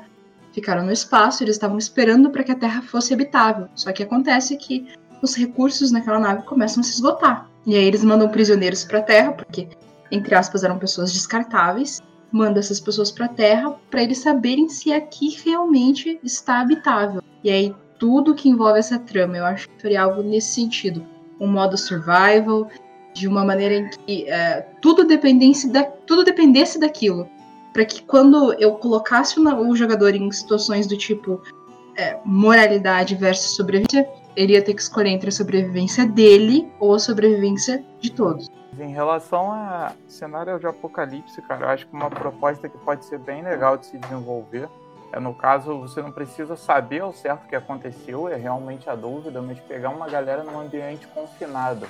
ficaram 0.53 0.85
no 0.85 0.93
espaço, 0.93 1.45
eles 1.45 1.57
estavam 1.57 1.77
esperando 1.77 2.31
para 2.31 2.43
que 2.43 2.53
a 2.53 2.57
Terra 2.57 2.83
fosse 2.83 3.13
habitável. 3.13 3.69
Só 3.75 3.93
que 3.93 4.03
acontece 4.03 4.57
que 4.57 4.89
os 5.23 5.35
recursos 5.35 5.93
naquela 5.93 6.19
nave 6.19 6.45
começam 6.45 6.81
a 6.81 6.85
se 6.85 6.95
esgotar. 6.95 7.49
E 7.67 7.75
aí 7.77 7.85
eles 7.85 8.03
mandam 8.03 8.29
prisioneiros 8.29 8.85
para 8.85 9.01
a 9.01 9.03
Terra, 9.03 9.33
porque 9.33 9.69
entre 10.11 10.35
aspas 10.35 10.65
eram 10.65 10.79
pessoas 10.79 11.13
descartáveis, 11.13 12.01
manda 12.33 12.59
essas 12.59 12.81
pessoas 12.81 13.11
para 13.11 13.27
a 13.27 13.29
Terra 13.29 13.71
para 13.91 14.03
eles 14.03 14.19
saberem 14.19 14.69
se 14.69 14.93
aqui 14.93 15.37
realmente 15.45 16.19
está 16.23 16.61
habitável. 16.61 17.23
E 17.45 17.51
aí 17.51 17.75
tudo 18.01 18.35
que 18.35 18.49
envolve 18.49 18.79
essa 18.79 18.99
trama, 18.99 19.37
eu 19.37 19.45
acho 19.45 19.69
que 19.69 19.83
seria 19.83 20.03
algo 20.03 20.23
nesse 20.23 20.55
sentido, 20.55 21.07
um 21.39 21.47
modo 21.47 21.77
survival, 21.77 22.67
de 23.13 23.29
uma 23.29 23.45
maneira 23.45 23.75
em 23.75 23.91
que 23.91 24.29
é, 24.29 24.67
tudo 24.81 25.05
dependesse 25.05 25.71
da, 25.71 25.85
tudo 25.85 26.25
dependesse 26.25 26.81
daquilo. 26.81 27.29
Para 27.73 27.85
que 27.85 28.03
quando 28.03 28.55
eu 28.55 28.73
colocasse 28.73 29.39
o, 29.39 29.77
jogador 29.77 30.15
em 30.15 30.33
situações 30.33 30.87
do 30.87 30.97
tipo 30.97 31.41
é, 31.97 32.19
moralidade 32.25 33.15
versus 33.15 33.55
sobrevivência, 33.55 34.09
ele 34.35 34.55
ia 34.55 34.63
ter 34.63 34.75
que 34.75 34.81
escolher 34.81 35.11
entre 35.11 35.29
a 35.29 35.33
sobrevivência 35.33 36.07
dele 36.07 36.73
ou 36.81 36.95
a 36.95 36.99
sobrevivência 36.99 37.85
de 38.01 38.11
todos. 38.11 38.49
Em 38.79 38.93
relação 38.93 39.53
a 39.53 39.93
cenário 40.09 40.59
de 40.59 40.67
apocalipse, 40.67 41.43
cara, 41.43 41.67
eu 41.67 41.69
acho 41.69 41.87
que 41.87 41.93
uma 41.95 42.09
proposta 42.09 42.69
que 42.69 42.79
pode 42.79 43.05
ser 43.05 43.19
bem 43.19 43.43
legal 43.43 43.77
de 43.77 43.87
se 43.87 43.99
desenvolver 43.99 44.69
no 45.19 45.35
caso 45.35 45.81
você 45.81 46.01
não 46.03 46.13
precisa 46.13 46.55
saber 46.55 47.01
ao 47.01 47.13
certo 47.13 47.45
o 47.45 47.49
que 47.49 47.57
aconteceu, 47.57 48.29
é 48.29 48.37
realmente 48.37 48.89
a 48.89 48.95
dúvida, 48.95 49.41
mas 49.43 49.59
pegar 49.59 49.89
uma 49.89 50.09
galera 50.09 50.45
num 50.45 50.61
ambiente 50.61 51.07
confinado. 51.09 51.87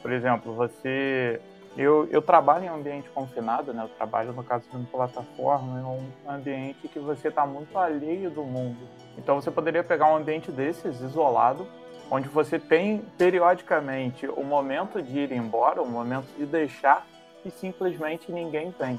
Por 0.00 0.10
exemplo, 0.10 0.54
você 0.54 1.40
Eu, 1.74 2.06
eu 2.10 2.20
trabalho 2.20 2.66
em 2.66 2.70
um 2.70 2.74
ambiente 2.74 3.08
confinado, 3.08 3.72
né? 3.72 3.84
Eu 3.84 3.88
trabalho, 3.88 4.34
no 4.34 4.44
caso 4.44 4.68
de 4.68 4.76
uma 4.76 4.84
plataforma, 4.84 5.80
em 5.80 5.84
um 5.84 6.30
ambiente 6.30 6.86
que 6.86 6.98
você 6.98 7.28
está 7.28 7.46
muito 7.46 7.78
alheio 7.78 8.30
do 8.30 8.42
mundo. 8.42 8.86
Então 9.16 9.40
você 9.40 9.50
poderia 9.50 9.82
pegar 9.82 10.06
um 10.12 10.16
ambiente 10.16 10.52
desses, 10.52 11.00
isolado, 11.00 11.66
onde 12.10 12.28
você 12.28 12.58
tem 12.58 12.98
periodicamente 13.16 14.26
o 14.26 14.44
momento 14.44 15.00
de 15.00 15.18
ir 15.20 15.32
embora, 15.32 15.80
o 15.80 15.88
momento 15.88 16.26
de 16.36 16.44
deixar, 16.44 17.06
e 17.42 17.50
simplesmente 17.50 18.30
ninguém 18.30 18.70
vem. 18.78 18.98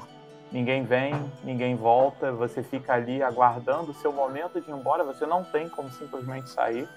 Ninguém 0.54 0.84
vem, 0.84 1.12
ninguém 1.42 1.74
volta, 1.74 2.30
você 2.30 2.62
fica 2.62 2.94
ali 2.94 3.20
aguardando 3.20 3.90
o 3.90 3.94
seu 3.94 4.12
momento 4.12 4.60
de 4.60 4.70
ir 4.70 4.72
embora, 4.72 5.02
você 5.02 5.26
não 5.26 5.42
tem 5.42 5.68
como 5.68 5.90
simplesmente 5.90 6.48
sair. 6.48 6.88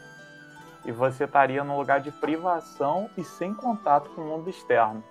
E 0.86 0.92
você 0.92 1.24
estaria 1.24 1.64
num 1.64 1.76
lugar 1.76 2.00
de 2.00 2.12
privação 2.12 3.10
e 3.18 3.24
sem 3.24 3.56
contato 3.56 4.12
com 4.12 4.22
o 4.22 4.26
mundo 4.26 4.48
externo. 4.48 5.04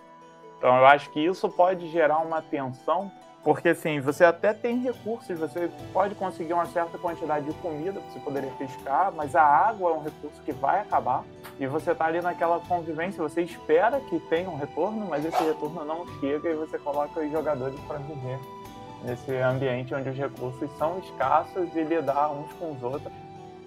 Então 0.57 0.77
eu 0.77 0.87
acho 0.87 1.11
que 1.11 1.19
isso 1.19 1.49
pode 1.49 1.89
gerar 1.91 2.19
uma 2.19 2.41
tensão, 2.41 3.11
porque 3.47 3.69
assim, 3.69 4.01
você 4.01 4.25
até 4.25 4.53
tem 4.53 4.81
recursos, 4.81 5.39
você 5.39 5.71
pode 5.93 6.17
conseguir 6.17 6.53
uma 6.53 6.67
certa 6.67 6.99
quantidade 6.99 7.47
de 7.47 7.53
comida 7.59 8.01
para 8.01 8.11
você 8.11 8.19
poderia 8.19 8.51
pescar, 8.59 9.13
mas 9.13 9.37
a 9.37 9.43
água 9.45 9.93
é 9.93 9.95
um 9.95 10.03
recurso 10.03 10.43
que 10.43 10.51
vai 10.51 10.81
acabar 10.81 11.23
e 11.61 11.65
você 11.65 11.95
tá 11.95 12.07
ali 12.07 12.21
naquela 12.21 12.59
convivência, 12.59 13.23
você 13.23 13.43
espera 13.43 14.01
que 14.01 14.19
tenha 14.19 14.51
um 14.51 14.57
retorno, 14.57 15.07
mas 15.09 15.25
esse 15.25 15.41
retorno 15.45 15.85
não 15.85 16.05
chega 16.19 16.51
e 16.51 16.55
você 16.55 16.77
coloca 16.77 17.21
os 17.21 17.31
jogadores 17.31 17.79
para 17.87 17.99
viver 17.99 18.41
nesse 19.05 19.37
ambiente 19.37 19.95
onde 19.95 20.09
os 20.09 20.17
recursos 20.17 20.69
são 20.77 20.99
escassos 20.99 21.73
e 21.73 21.85
lidar 21.85 22.33
uns 22.33 22.53
com 22.55 22.73
os 22.73 22.83
outros. 22.83 23.13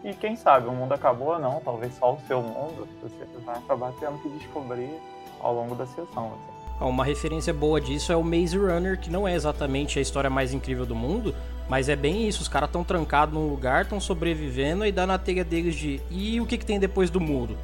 E 0.03 0.13
quem 0.13 0.35
sabe, 0.35 0.67
o 0.67 0.73
mundo 0.73 0.91
acabou 0.91 1.29
ou 1.29 1.39
não, 1.39 1.61
talvez 1.61 1.95
só 1.95 2.15
o 2.15 2.19
seu 2.27 2.41
mundo, 2.41 2.85
você 3.01 3.25
vai 3.45 3.55
acabar 3.55 3.93
tendo 3.97 4.21
que 4.21 4.27
descobrir 4.27 4.93
ao 5.39 5.53
longo 5.53 5.73
da 5.73 5.85
sessão. 5.85 6.33
Assim. 6.33 6.58
Uma 6.79 7.03
referência 7.03 7.53
boa 7.53 7.81
disso 7.81 8.11
é 8.11 8.15
o 8.15 8.23
Maze 8.23 8.57
Runner, 8.57 8.97
que 8.97 9.09
não 9.09 9.27
é 9.27 9.35
exatamente 9.35 9.99
a 9.99 10.01
história 10.01 10.29
mais 10.29 10.53
incrível 10.53 10.85
do 10.85 10.95
mundo, 10.95 11.35
mas 11.67 11.89
é 11.89 11.95
bem 11.95 12.27
isso. 12.27 12.41
Os 12.41 12.47
caras 12.47 12.69
estão 12.69 12.83
trancados 12.83 13.33
num 13.33 13.47
lugar, 13.47 13.83
estão 13.83 13.99
sobrevivendo 13.99 14.85
e 14.85 14.91
dá 14.91 15.05
na 15.05 15.17
telha 15.17 15.43
deles 15.43 15.75
de 15.75 16.01
e 16.09 16.39
o 16.39 16.45
que, 16.45 16.57
que 16.57 16.65
tem 16.65 16.79
depois 16.79 17.09
do 17.09 17.19
muro? 17.19 17.57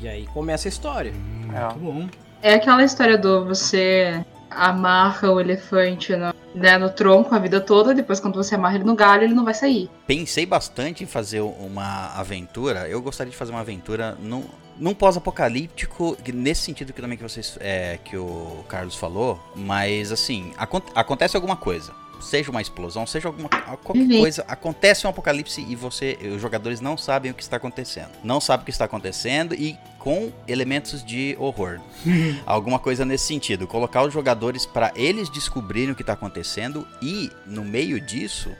E 0.00 0.08
aí 0.08 0.26
começa 0.26 0.68
a 0.68 0.70
história. 0.70 1.14
É. 1.54 1.74
Muito 1.74 1.78
bom. 1.78 2.08
É 2.42 2.54
aquela 2.54 2.84
história 2.84 3.16
do 3.16 3.44
você 3.44 4.22
amarra 4.50 5.30
o 5.30 5.40
elefante 5.40 6.14
no, 6.14 6.34
né, 6.54 6.76
no 6.76 6.90
tronco 6.90 7.34
a 7.34 7.38
vida 7.38 7.60
toda, 7.60 7.94
depois 7.94 8.20
quando 8.20 8.34
você 8.34 8.54
amarra 8.54 8.74
ele 8.74 8.84
no 8.84 8.94
galho, 8.94 9.24
ele 9.24 9.34
não 9.34 9.44
vai 9.44 9.54
sair. 9.54 9.88
Pensei 10.06 10.44
bastante 10.44 11.04
em 11.04 11.06
fazer 11.06 11.40
uma 11.40 12.08
aventura. 12.16 12.88
Eu 12.88 13.00
gostaria 13.00 13.30
de 13.30 13.36
fazer 13.36 13.52
uma 13.52 13.60
aventura 13.60 14.16
num, 14.20 14.44
num 14.78 14.94
pós-apocalíptico, 14.94 16.16
nesse 16.32 16.62
sentido 16.62 16.92
que 16.92 17.00
também 17.00 17.16
que 17.16 17.22
vocês 17.22 17.56
é, 17.60 17.98
que 18.04 18.16
o 18.16 18.64
Carlos 18.68 18.96
falou, 18.96 19.38
mas 19.54 20.10
assim, 20.12 20.52
acon- 20.56 20.82
acontece 20.94 21.36
alguma 21.36 21.56
coisa. 21.56 21.92
Seja 22.20 22.52
uma 22.52 22.62
explosão, 22.62 23.04
seja 23.04 23.26
alguma 23.28 23.48
qualquer 23.48 24.02
Uhum. 24.02 24.20
coisa, 24.20 24.44
acontece 24.46 25.04
um 25.06 25.10
apocalipse 25.10 25.60
e 25.68 25.74
você, 25.74 26.16
os 26.36 26.40
jogadores 26.40 26.80
não 26.80 26.96
sabem 26.96 27.32
o 27.32 27.34
que 27.34 27.42
está 27.42 27.56
acontecendo. 27.56 28.10
Não 28.22 28.40
sabem 28.40 28.62
o 28.62 28.64
que 28.64 28.70
está 28.70 28.84
acontecendo 28.84 29.54
e 29.56 29.76
com 29.98 30.30
elementos 30.46 31.02
de 31.04 31.36
horror. 31.40 31.80
alguma 32.46 32.78
coisa 32.78 33.04
nesse 33.04 33.26
sentido, 33.26 33.66
colocar 33.66 34.04
os 34.04 34.12
jogadores 34.14 34.64
para 34.64 34.92
eles 34.94 35.28
descobrirem 35.30 35.90
o 35.90 35.96
que 35.96 36.02
está 36.02 36.12
acontecendo 36.12 36.86
e 37.02 37.28
no 37.44 37.64
meio 37.64 38.00
disso 38.00 38.52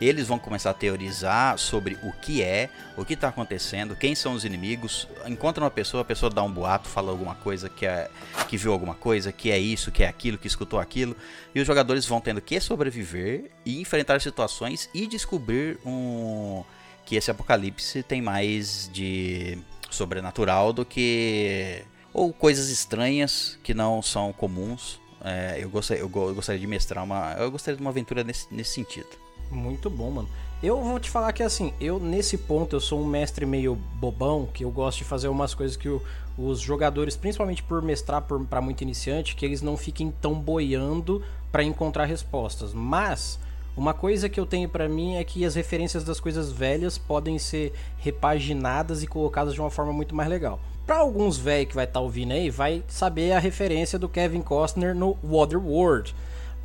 eles 0.00 0.26
vão 0.28 0.38
começar 0.38 0.70
a 0.70 0.74
teorizar 0.74 1.58
sobre 1.58 1.96
o 2.02 2.12
que 2.12 2.42
é, 2.42 2.68
o 2.96 3.04
que 3.04 3.14
está 3.14 3.28
acontecendo, 3.28 3.96
quem 3.96 4.14
são 4.14 4.32
os 4.34 4.44
inimigos. 4.44 5.08
Encontra 5.26 5.64
uma 5.64 5.70
pessoa, 5.70 6.02
a 6.02 6.04
pessoa 6.04 6.30
dá 6.30 6.42
um 6.42 6.50
boato, 6.50 6.88
fala 6.88 7.10
alguma 7.10 7.34
coisa 7.34 7.68
que 7.68 7.86
é 7.86 8.10
que 8.48 8.56
viu 8.56 8.72
alguma 8.72 8.94
coisa, 8.94 9.32
que 9.32 9.50
é 9.50 9.58
isso, 9.58 9.90
que 9.90 10.02
é 10.02 10.08
aquilo, 10.08 10.38
que 10.38 10.46
escutou 10.46 10.78
aquilo, 10.78 11.16
e 11.54 11.60
os 11.60 11.66
jogadores 11.66 12.04
vão 12.06 12.20
tendo 12.20 12.40
que 12.40 12.60
sobreviver 12.60 13.50
e 13.64 13.80
enfrentar 13.80 14.20
situações 14.20 14.88
e 14.94 15.06
descobrir 15.06 15.78
um 15.84 16.62
que 17.04 17.16
esse 17.16 17.30
apocalipse 17.30 18.02
tem 18.02 18.20
mais 18.20 18.90
de 18.92 19.58
sobrenatural 19.90 20.72
do 20.72 20.84
que 20.84 21.82
ou 22.12 22.32
coisas 22.32 22.68
estranhas 22.68 23.58
que 23.62 23.72
não 23.72 24.02
são 24.02 24.32
comuns. 24.32 25.00
É, 25.24 25.58
eu, 25.60 25.68
gostaria, 25.70 26.02
eu, 26.02 26.08
go- 26.08 26.28
eu 26.28 26.34
gostaria 26.34 26.60
de 26.60 26.66
mestrar 26.66 27.02
uma. 27.04 27.34
Eu 27.38 27.50
gostaria 27.50 27.76
de 27.76 27.82
uma 27.82 27.90
aventura 27.90 28.22
nesse, 28.24 28.46
nesse 28.52 28.72
sentido. 28.74 29.08
Muito 29.50 29.88
bom, 29.88 30.10
mano. 30.10 30.28
Eu 30.62 30.82
vou 30.82 30.98
te 30.98 31.10
falar 31.10 31.32
que 31.32 31.42
assim, 31.42 31.72
eu 31.80 31.98
nesse 32.00 32.38
ponto 32.38 32.74
eu 32.76 32.80
sou 32.80 33.00
um 33.00 33.06
mestre 33.06 33.44
meio 33.44 33.74
bobão, 34.00 34.48
que 34.52 34.64
eu 34.64 34.70
gosto 34.70 34.98
de 34.98 35.04
fazer 35.04 35.28
umas 35.28 35.54
coisas 35.54 35.76
que 35.76 35.88
o- 35.88 36.02
os 36.38 36.60
jogadores, 36.60 37.16
principalmente 37.16 37.62
por 37.62 37.82
mestrar 37.82 38.22
pra 38.22 38.60
muito 38.60 38.80
iniciante, 38.82 39.36
que 39.36 39.44
eles 39.44 39.60
não 39.62 39.76
fiquem 39.76 40.10
tão 40.20 40.34
boiando 40.34 41.22
pra 41.52 41.62
encontrar 41.62 42.06
respostas. 42.06 42.72
Mas 42.72 43.38
uma 43.76 43.92
coisa 43.94 44.28
que 44.28 44.40
eu 44.40 44.46
tenho 44.46 44.68
pra 44.68 44.88
mim 44.88 45.16
é 45.16 45.24
que 45.24 45.44
as 45.44 45.54
referências 45.54 46.02
das 46.04 46.18
coisas 46.20 46.50
velhas 46.50 46.96
podem 46.98 47.38
ser 47.38 47.72
repaginadas 47.98 49.02
e 49.02 49.06
colocadas 49.06 49.54
de 49.54 49.60
uma 49.60 49.70
forma 49.70 49.92
muito 49.92 50.14
mais 50.14 50.28
legal. 50.28 50.58
Pra 50.86 50.98
alguns 50.98 51.36
velhos 51.36 51.68
que 51.70 51.74
vai 51.74 51.84
estar 51.84 52.00
ouvindo 52.00 52.32
aí, 52.32 52.48
vai 52.48 52.82
saber 52.88 53.32
a 53.32 53.38
referência 53.38 53.98
do 53.98 54.08
Kevin 54.08 54.40
Costner 54.40 54.94
no 54.94 55.16
Waterworld. 55.22 56.14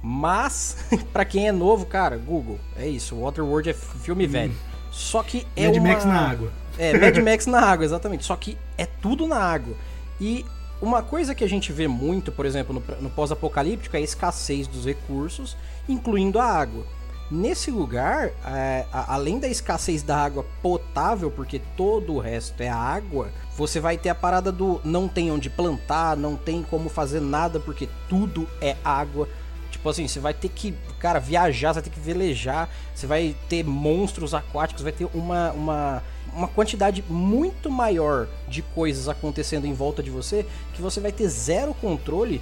Mas, 0.04 0.78
pra 1.14 1.26
quem 1.26 1.48
é 1.48 1.52
novo, 1.52 1.86
cara, 1.86 2.18
Google, 2.18 2.60
é 2.76 2.88
isso. 2.88 3.16
Waterworld 3.16 3.70
é 3.70 3.74
filme 3.74 4.26
velho. 4.28 4.54
Só 4.92 5.24
que 5.24 5.46
é 5.56 5.68
Mad 5.68 5.78
uma... 5.78 5.88
Max 5.90 6.06
na 6.06 6.30
água. 6.30 6.52
É, 6.78 6.98
Mad 6.98 7.18
Max 7.24 7.46
na 7.46 7.62
água, 7.62 7.86
exatamente. 7.86 8.26
Só 8.26 8.36
que 8.36 8.58
é 8.78 8.86
tudo 8.86 9.28
na 9.28 9.38
água. 9.38 9.76
E 10.20 10.46
uma 10.82 11.02
coisa 11.04 11.36
que 11.36 11.44
a 11.44 11.50
gente 11.50 11.72
vê 11.72 11.88
muito, 11.88 12.32
por 12.32 12.46
exemplo, 12.46 12.74
no, 12.74 13.02
no 13.02 13.10
pós-apocalíptico 13.10 13.96
é 13.96 14.00
a 14.00 14.04
escassez 14.04 14.68
dos 14.68 14.86
recursos, 14.86 15.56
incluindo 15.88 16.40
a 16.40 16.46
água. 16.46 16.84
Nesse 17.30 17.72
lugar, 17.72 18.32
é, 18.46 18.86
a- 18.92 19.14
além 19.14 19.40
da 19.40 19.48
escassez 19.48 20.04
da 20.04 20.18
água 20.18 20.46
potável, 20.62 21.32
porque 21.32 21.62
todo 21.78 22.16
o 22.16 22.20
resto 22.20 22.62
é 22.62 22.68
água, 22.68 23.30
você 23.56 23.80
vai 23.80 23.98
ter 23.98 24.10
a 24.10 24.16
parada 24.16 24.52
do 24.52 24.82
não 24.84 25.08
tem 25.08 25.32
onde 25.32 25.50
plantar, 25.50 26.18
não 26.18 26.36
tem 26.36 26.62
como 26.62 26.90
fazer 26.90 27.22
nada, 27.22 27.58
porque 27.60 27.88
tudo 28.10 28.46
é 28.60 28.76
água. 28.84 29.30
Tipo 29.72 29.90
assim, 29.90 30.08
você 30.08 30.20
vai 30.20 30.34
ter 30.34 30.50
que, 30.50 30.74
cara, 31.00 31.18
viajar, 31.20 31.70
você 31.74 31.80
vai 31.80 31.84
ter 31.84 31.90
que 31.90 32.00
velejar, 32.00 32.70
você 32.94 33.08
vai 33.08 33.36
ter 33.50 33.64
monstros 33.64 34.34
aquáticos, 34.34 34.84
vai 34.84 34.92
ter 34.92 35.08
uma, 35.14 35.52
uma, 35.54 36.04
uma 36.34 36.48
quantidade 36.48 37.04
muito 37.10 37.72
maior 37.72 38.28
de 38.48 38.62
coisas 38.62 39.08
acontecendo 39.08 39.66
em 39.66 39.74
volta 39.74 40.04
de 40.04 40.10
você, 40.10 40.46
que 40.74 40.82
você 40.82 41.00
vai 41.00 41.12
ter 41.12 41.28
zero 41.30 41.74
controle, 41.74 42.42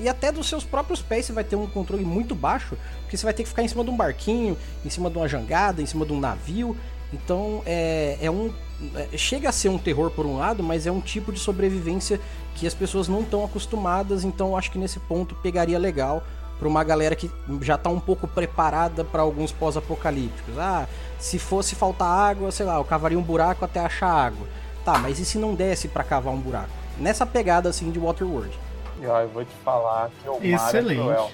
e 0.00 0.08
até 0.08 0.30
dos 0.30 0.48
seus 0.48 0.64
próprios 0.64 1.02
pés 1.02 1.26
você 1.26 1.32
vai 1.32 1.44
ter 1.44 1.56
um 1.56 1.66
controle 1.66 2.04
muito 2.04 2.34
baixo, 2.34 2.78
porque 3.02 3.16
você 3.16 3.24
vai 3.24 3.34
ter 3.34 3.42
que 3.42 3.48
ficar 3.48 3.62
em 3.62 3.68
cima 3.68 3.84
de 3.84 3.90
um 3.90 3.96
barquinho, 3.96 4.56
em 4.84 4.88
cima 4.88 5.10
de 5.10 5.18
uma 5.18 5.28
jangada, 5.28 5.82
em 5.82 5.86
cima 5.86 6.06
de 6.06 6.12
um 6.12 6.20
navio. 6.20 6.76
Então 7.12 7.62
é, 7.64 8.18
é 8.20 8.30
um. 8.30 8.52
é- 8.94 9.16
chega 9.16 9.48
a 9.48 9.52
ser 9.52 9.70
um 9.70 9.78
terror 9.78 10.10
por 10.10 10.26
um 10.26 10.36
lado, 10.36 10.62
mas 10.62 10.86
é 10.86 10.92
um 10.92 11.00
tipo 11.00 11.32
de 11.32 11.40
sobrevivência 11.40 12.20
que 12.54 12.66
as 12.66 12.74
pessoas 12.74 13.08
não 13.08 13.22
estão 13.22 13.44
acostumadas, 13.44 14.24
então 14.24 14.56
acho 14.56 14.70
que 14.70 14.78
nesse 14.78 15.00
ponto 15.00 15.34
pegaria 15.36 15.78
legal 15.78 16.22
para 16.58 16.68
uma 16.68 16.82
galera 16.82 17.14
que 17.14 17.30
já 17.62 17.78
tá 17.78 17.88
um 17.88 18.00
pouco 18.00 18.26
preparada 18.26 19.04
para 19.04 19.22
alguns 19.22 19.52
pós-apocalípticos. 19.52 20.58
Ah, 20.58 20.86
se 21.18 21.38
fosse 21.38 21.74
faltar 21.74 22.08
água, 22.08 22.50
sei 22.50 22.66
lá, 22.66 22.76
eu 22.76 22.84
cavaria 22.84 23.18
um 23.18 23.22
buraco 23.22 23.64
até 23.64 23.80
achar 23.80 24.10
água. 24.10 24.46
Tá, 24.84 24.98
mas 24.98 25.18
e 25.18 25.24
se 25.24 25.38
não 25.38 25.54
desse 25.54 25.88
para 25.88 26.02
cavar 26.02 26.32
um 26.32 26.38
buraco? 26.40 26.70
Nessa 26.98 27.24
pegada 27.24 27.68
assim 27.68 27.90
de 27.90 27.98
Waterworld. 27.98 28.58
E 29.00 29.06
ó, 29.06 29.20
eu 29.20 29.28
vou 29.28 29.44
te 29.44 29.54
falar 29.64 30.10
que 30.22 30.28
o 30.28 30.32
mar 30.34 30.42
Excelente. 30.42 31.00
é 31.00 31.02
cruel. 31.02 31.30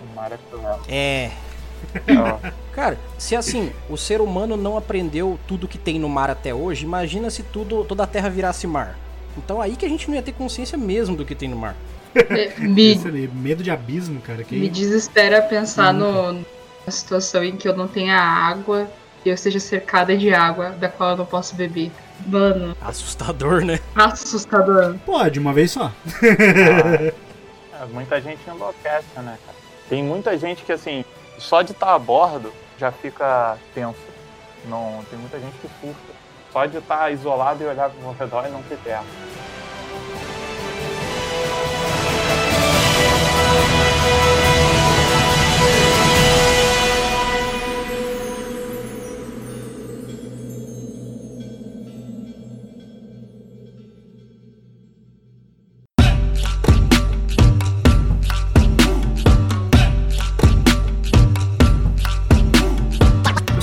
O 0.00 0.16
mar 0.16 0.32
é 0.32 0.38
cruel. 0.50 0.80
É, 0.88 1.30
Ó, 2.08 2.50
Cara, 2.72 2.98
se 3.18 3.34
assim, 3.34 3.72
o 3.88 3.96
ser 3.96 4.20
humano 4.20 4.56
não 4.56 4.76
aprendeu 4.76 5.38
tudo 5.46 5.68
que 5.68 5.78
tem 5.78 5.98
no 5.98 6.08
mar 6.08 6.30
até 6.30 6.54
hoje, 6.54 6.84
imagina 6.84 7.30
se 7.30 7.42
tudo, 7.42 7.84
toda 7.84 8.04
a 8.04 8.06
terra 8.06 8.28
virasse 8.28 8.66
mar. 8.66 8.98
Então 9.36 9.60
aí 9.60 9.76
que 9.76 9.86
a 9.86 9.88
gente 9.88 10.08
não 10.08 10.14
ia 10.14 10.22
ter 10.22 10.32
consciência 10.32 10.76
mesmo 10.76 11.16
do 11.16 11.24
que 11.24 11.34
tem 11.34 11.48
no 11.48 11.56
mar. 11.56 11.76
É, 12.14 12.58
Me, 12.58 13.00
ali, 13.04 13.28
medo 13.28 13.62
de 13.62 13.70
abismo, 13.70 14.20
cara. 14.20 14.42
Que... 14.42 14.56
me 14.56 14.68
desespera 14.68 15.40
pensar 15.42 15.92
no, 15.92 16.32
na 16.32 16.90
situação 16.90 17.44
em 17.44 17.56
que 17.56 17.68
eu 17.68 17.76
não 17.76 17.86
tenha 17.86 18.16
água 18.16 18.88
e 19.24 19.28
eu 19.28 19.34
esteja 19.34 19.60
cercada 19.60 20.16
de 20.16 20.32
água 20.32 20.70
da 20.70 20.88
qual 20.88 21.10
eu 21.10 21.16
não 21.16 21.26
posso 21.26 21.54
beber. 21.54 21.90
Mano, 22.26 22.76
Assustador, 22.80 23.64
né? 23.64 23.80
assustador. 23.94 24.96
Pode, 25.06 25.38
uma 25.38 25.52
vez 25.52 25.70
só. 25.70 25.90
é, 26.22 27.86
muita 27.92 28.20
gente 28.20 28.40
enlouquece, 28.46 29.06
né, 29.16 29.38
cara? 29.46 29.58
Tem 29.88 30.02
muita 30.02 30.36
gente 30.38 30.62
que, 30.62 30.72
assim, 30.72 31.04
só 31.38 31.62
de 31.62 31.72
estar 31.72 31.94
a 31.94 31.98
bordo 31.98 32.52
já 32.78 32.92
fica 32.92 33.56
tenso. 33.74 33.98
Não, 34.66 35.04
tem 35.10 35.18
muita 35.18 35.38
gente 35.38 35.54
que 35.60 35.68
surta. 35.80 36.20
Só 36.52 36.66
de 36.66 36.78
estar 36.78 37.12
isolado 37.12 37.62
e 37.62 37.66
olhar 37.66 37.90
pro 37.90 38.12
redor 38.12 38.46
e 38.46 38.50
não 38.50 38.62
ter 38.62 38.76
terra. 38.78 39.04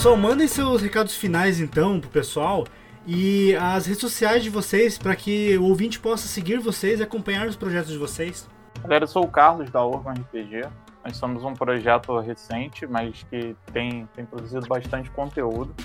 Pessoal, 0.07 0.21
mandem 0.21 0.47
seus 0.47 0.81
recados 0.81 1.17
finais 1.17 1.59
então 1.59 1.99
pro 1.99 2.09
pessoal 2.09 2.63
e 3.05 3.53
as 3.57 3.87
redes 3.87 3.99
sociais 3.99 4.41
de 4.41 4.49
vocês 4.49 4.97
para 4.97 5.13
que 5.13 5.57
o 5.57 5.65
ouvinte 5.65 5.99
possa 5.99 6.29
seguir 6.29 6.59
vocês 6.59 7.01
e 7.01 7.03
acompanhar 7.03 7.45
os 7.45 7.57
projetos 7.57 7.91
de 7.91 7.97
vocês. 7.97 8.49
Galera, 8.83 9.03
eu 9.03 9.07
sou 9.09 9.25
o 9.25 9.27
Carlos 9.27 9.69
da 9.69 9.83
Orban 9.83 10.13
RPG. 10.13 10.61
Nós 11.03 11.17
somos 11.17 11.43
um 11.43 11.53
projeto 11.53 12.17
recente, 12.19 12.87
mas 12.87 13.21
que 13.23 13.53
tem, 13.73 14.07
tem 14.15 14.25
produzido 14.25 14.65
bastante 14.65 15.11
conteúdo. 15.11 15.75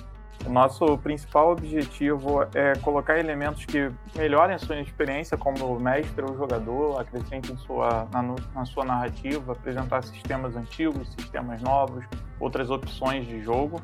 O 0.47 0.51
nosso 0.51 0.97
principal 0.99 1.51
objetivo 1.51 2.45
é 2.55 2.75
colocar 2.77 3.19
elementos 3.19 3.65
que 3.65 3.91
melhorem 4.17 4.55
a 4.55 4.59
sua 4.59 4.81
experiência 4.81 5.37
como 5.37 5.81
mestre 5.81 6.25
ou 6.25 6.37
jogador, 6.37 7.01
acrescentem 7.01 7.57
sua, 7.57 8.07
na, 8.13 8.23
na 8.55 8.65
sua 8.67 8.85
narrativa, 8.85 9.53
apresentar 9.53 10.05
sistemas 10.05 10.55
antigos, 10.55 11.09
sistemas 11.19 11.61
novos, 11.61 12.05
outras 12.39 12.71
opções 12.71 13.27
de 13.27 13.41
jogo 13.41 13.81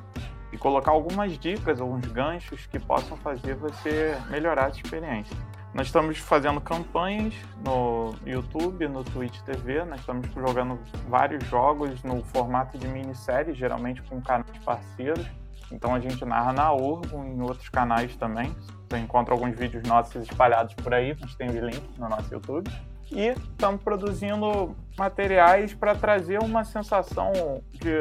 e 0.53 0.59
colocar 0.59 0.93
algumas 0.93 1.39
dicas, 1.39 1.81
alguns 1.81 2.07
ganchos 2.07 2.67
que 2.67 2.79
possam 2.79 3.17
fazer 3.19 3.55
você 3.55 4.17
melhorar 4.31 4.71
essa 4.71 4.81
experiência. 4.81 5.37
Nós 5.75 5.89
estamos 5.89 6.19
fazendo 6.19 6.61
campanhas 6.61 7.35
no 7.65 8.15
YouTube, 8.25 8.89
no 8.89 9.05
Twitch 9.05 9.39
TV, 9.43 9.85
nós 9.85 10.01
estamos 10.01 10.27
jogando 10.35 10.79
vários 11.09 11.45
jogos 11.45 12.03
no 12.03 12.25
formato 12.25 12.79
de 12.79 12.89
minissérie, 12.89 13.55
geralmente 13.55 14.03
com 14.03 14.21
canais 14.21 14.57
parceiros. 14.65 15.27
Então 15.71 15.95
a 15.95 16.01
gente 16.01 16.25
narra 16.25 16.53
na 16.53 16.73
Orgo, 16.73 17.23
em 17.23 17.41
outros 17.43 17.69
canais 17.69 18.17
também. 18.17 18.55
Você 18.89 18.99
encontra 18.99 19.35
alguns 19.35 19.55
vídeos 19.59 19.87
nossos 19.87 20.23
espalhados 20.23 20.75
por 20.75 20.95
aí, 20.95 21.11
a 21.11 21.15
gente 21.15 21.37
tem 21.37 21.51
o 21.51 21.67
link 21.67 21.83
no 21.99 22.09
nosso 22.09 22.33
YouTube. 22.33 22.71
E 23.11 23.29
estamos 23.29 23.83
produzindo 23.83 24.77
materiais 24.97 25.75
para 25.75 25.95
trazer 25.95 26.41
uma 26.41 26.65
sensação 26.65 27.33
de 27.73 28.01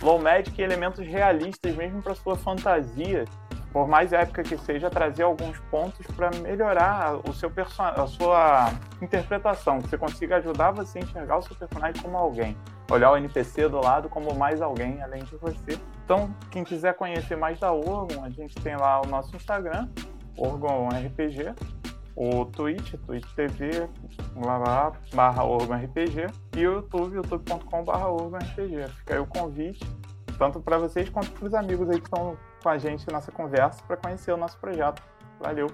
low 0.00 0.20
magic 0.20 0.60
e 0.60 0.64
elementos 0.64 1.06
realistas 1.06 1.74
mesmo 1.74 2.02
para 2.02 2.14
sua 2.14 2.36
fantasia 2.36 3.24
por 3.76 3.86
mais 3.86 4.10
épica 4.10 4.42
que 4.42 4.56
seja, 4.56 4.88
trazer 4.88 5.24
alguns 5.24 5.58
pontos 5.70 6.06
para 6.16 6.30
melhorar 6.40 7.20
o 7.28 7.34
seu 7.34 7.52
a 7.78 8.06
sua 8.06 8.72
interpretação, 9.02 9.82
que 9.82 9.90
você 9.90 9.98
consiga 9.98 10.36
ajudar 10.36 10.70
você 10.70 10.98
a 10.98 11.02
enxergar 11.02 11.36
o 11.36 11.42
seu 11.42 11.54
personagem 11.54 12.02
como 12.02 12.16
alguém. 12.16 12.56
Olhar 12.90 13.10
o 13.10 13.18
NPC 13.18 13.68
do 13.68 13.78
lado 13.78 14.08
como 14.08 14.34
mais 14.34 14.62
alguém 14.62 15.02
além 15.02 15.22
de 15.24 15.36
você. 15.36 15.78
Então, 16.02 16.34
quem 16.50 16.64
quiser 16.64 16.94
conhecer 16.94 17.36
mais 17.36 17.60
da 17.60 17.70
Orgon, 17.70 18.24
a 18.24 18.30
gente 18.30 18.54
tem 18.54 18.76
lá 18.76 19.02
o 19.02 19.06
nosso 19.08 19.36
Instagram, 19.36 19.90
Orgon 20.38 20.88
RPG, 20.88 21.54
o 22.16 22.46
Twitch, 22.46 22.94
Twitch 23.04 23.26
TV, 23.34 23.88
lá, 24.34 24.56
lá 24.56 24.92
barra 25.14 25.42
RPG, 25.44 26.26
e 26.56 26.66
o 26.66 26.76
YouTube, 26.76 27.16
youtube.com 27.16 27.84
barra 27.84 28.06
RPG. 28.08 28.88
Fica 28.98 29.14
aí 29.14 29.20
o 29.20 29.26
convite, 29.26 29.86
tanto 30.38 30.58
para 30.60 30.78
vocês 30.78 31.10
quanto 31.10 31.30
para 31.32 31.46
os 31.46 31.54
amigos 31.54 31.90
aí 31.90 32.00
que 32.00 32.06
estão 32.06 32.36
com 32.62 32.68
a 32.70 32.78
gente 32.78 33.06
nessa 33.12 33.30
conversa 33.30 33.82
para 33.86 33.98
conhecer 33.98 34.32
o 34.32 34.36
nosso 34.36 34.58
projeto. 34.58 35.02
Valeu! 35.40 35.70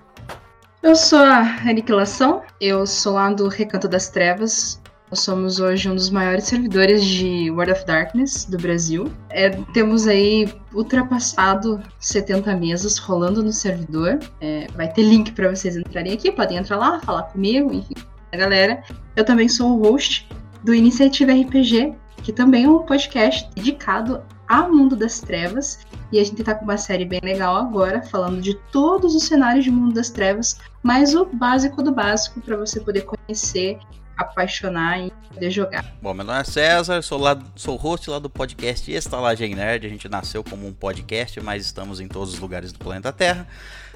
Eu 0.82 0.96
sou 0.96 1.20
a 1.20 1.38
Aniquilação, 1.64 2.42
eu 2.60 2.84
sou 2.88 3.14
lá 3.14 3.30
do 3.30 3.46
Recanto 3.46 3.86
das 3.86 4.08
Trevas. 4.08 4.81
Nós 5.12 5.20
somos 5.20 5.60
hoje 5.60 5.90
um 5.90 5.94
dos 5.94 6.08
maiores 6.08 6.44
servidores 6.44 7.04
de 7.04 7.50
World 7.50 7.72
of 7.72 7.84
Darkness 7.84 8.46
do 8.46 8.56
Brasil. 8.56 9.12
É, 9.28 9.50
temos 9.74 10.08
aí 10.08 10.50
ultrapassado 10.72 11.82
70 12.00 12.56
mesas 12.56 12.96
rolando 12.96 13.42
no 13.42 13.52
servidor. 13.52 14.18
É, 14.40 14.68
vai 14.74 14.90
ter 14.90 15.02
link 15.02 15.32
para 15.32 15.54
vocês 15.54 15.76
entrarem 15.76 16.14
aqui, 16.14 16.32
podem 16.32 16.56
entrar 16.56 16.78
lá, 16.78 16.98
falar 17.00 17.24
comigo, 17.24 17.74
enfim, 17.74 17.92
a 18.32 18.36
galera. 18.38 18.82
Eu 19.14 19.22
também 19.22 19.50
sou 19.50 19.78
o 19.78 19.82
host 19.82 20.26
do 20.64 20.74
Iniciativa 20.74 21.30
RPG, 21.30 21.92
que 22.22 22.32
também 22.32 22.64
é 22.64 22.68
um 22.70 22.78
podcast 22.78 23.50
dedicado 23.54 24.22
ao 24.48 24.72
mundo 24.72 24.96
das 24.96 25.20
trevas. 25.20 25.80
E 26.10 26.18
a 26.18 26.24
gente 26.24 26.42
tá 26.42 26.54
com 26.54 26.64
uma 26.64 26.78
série 26.78 27.04
bem 27.04 27.20
legal 27.22 27.56
agora, 27.56 28.00
falando 28.00 28.40
de 28.40 28.54
todos 28.72 29.14
os 29.14 29.24
cenários 29.24 29.66
de 29.66 29.70
mundo 29.70 29.92
das 29.92 30.08
trevas, 30.08 30.58
mas 30.82 31.14
o 31.14 31.26
básico 31.26 31.82
do 31.82 31.92
básico 31.92 32.40
para 32.40 32.56
você 32.56 32.80
poder 32.80 33.02
conhecer, 33.02 33.78
apaixonar 34.16 35.00
e 35.00 35.12
poder 35.32 35.50
jogar. 35.50 35.84
Bom, 36.00 36.14
meu 36.14 36.24
nome 36.24 36.40
é 36.40 36.44
César, 36.44 37.02
sou, 37.02 37.18
lá, 37.18 37.38
sou 37.56 37.76
host 37.76 38.08
lá 38.10 38.18
do 38.18 38.28
podcast 38.28 38.90
Estalagem 38.90 39.54
Nerd. 39.54 39.86
A 39.86 39.90
gente 39.90 40.08
nasceu 40.08 40.44
como 40.44 40.66
um 40.66 40.72
podcast, 40.72 41.40
mas 41.40 41.64
estamos 41.64 42.00
em 42.00 42.08
todos 42.08 42.34
os 42.34 42.40
lugares 42.40 42.72
do 42.72 42.78
planeta 42.78 43.12
Terra. 43.12 43.46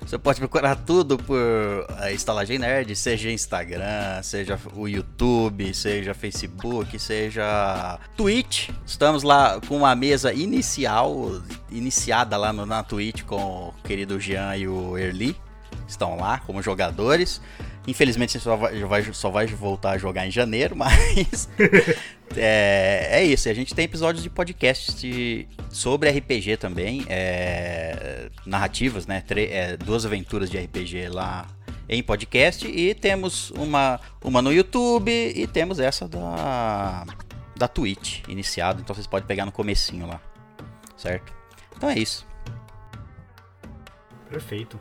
Você 0.01 0.19
pode 0.19 0.39
procurar 0.39 0.77
tudo 0.77 1.17
por 1.17 1.39
eh, 2.03 2.13
Estalagem 2.13 2.59
Nerd, 2.59 2.95
seja 2.95 3.31
Instagram, 3.31 4.23
seja 4.23 4.59
o 4.75 4.87
YouTube, 4.87 5.73
seja 5.73 6.13
Facebook, 6.13 6.99
seja 6.99 7.99
Twitch. 8.17 8.69
Estamos 8.85 9.23
lá 9.23 9.59
com 9.67 9.77
uma 9.77 9.95
mesa 9.95 10.33
inicial, 10.33 11.41
iniciada 11.71 12.37
lá 12.37 12.53
no, 12.53 12.67
na 12.67 12.83
Twitch 12.83 13.23
com 13.23 13.69
o 13.69 13.75
querido 13.85 14.21
Jean 14.21 14.57
e 14.57 14.69
o 14.69 14.99
Erli. 14.99 15.37
Estão 15.89 16.17
lá 16.17 16.39
como 16.41 16.63
jogadores. 16.63 17.41
Infelizmente 17.87 18.33
você 18.33 18.41
só 18.41 18.57
vai, 18.57 19.13
só 19.13 19.31
vai 19.31 19.47
voltar 19.47 19.93
a 19.93 19.99
jogar 19.99 20.27
em 20.27 20.31
janeiro, 20.31 20.75
mas 20.77 21.49
é, 22.37 23.09
é, 23.13 23.25
isso. 23.25 23.49
A 23.49 23.55
gente 23.55 23.75
tem 23.75 23.85
episódios 23.85 24.23
de 24.23 24.31
podcast 24.31 25.49
sobre 25.71 26.11
RPG 26.11 26.57
também, 26.57 27.05
é, 27.09 28.29
narrativas, 28.45 29.07
né? 29.07 29.23
Tre, 29.27 29.47
é, 29.47 29.77
duas 29.77 30.05
aventuras 30.05 30.51
de 30.51 30.59
RPG 30.59 31.09
lá 31.09 31.47
em 31.89 32.03
podcast 32.03 32.67
e 32.67 32.95
temos 32.95 33.51
uma, 33.53 34.01
uma 34.23 34.43
no 34.43 34.53
YouTube 34.53 35.11
e 35.11 35.47
temos 35.47 35.79
essa 35.79 36.09
da 36.09 37.07
da 37.57 37.67
Twitch 37.67 38.23
iniciado, 38.29 38.81
então 38.81 38.95
vocês 38.95 39.07
podem 39.07 39.27
pegar 39.27 39.47
no 39.47 39.53
comecinho 39.53 40.07
lá, 40.07 40.21
certo? 40.97 41.33
Então 41.75 41.89
é 41.89 41.99
isso. 41.99 42.27
Perfeito. 44.29 44.79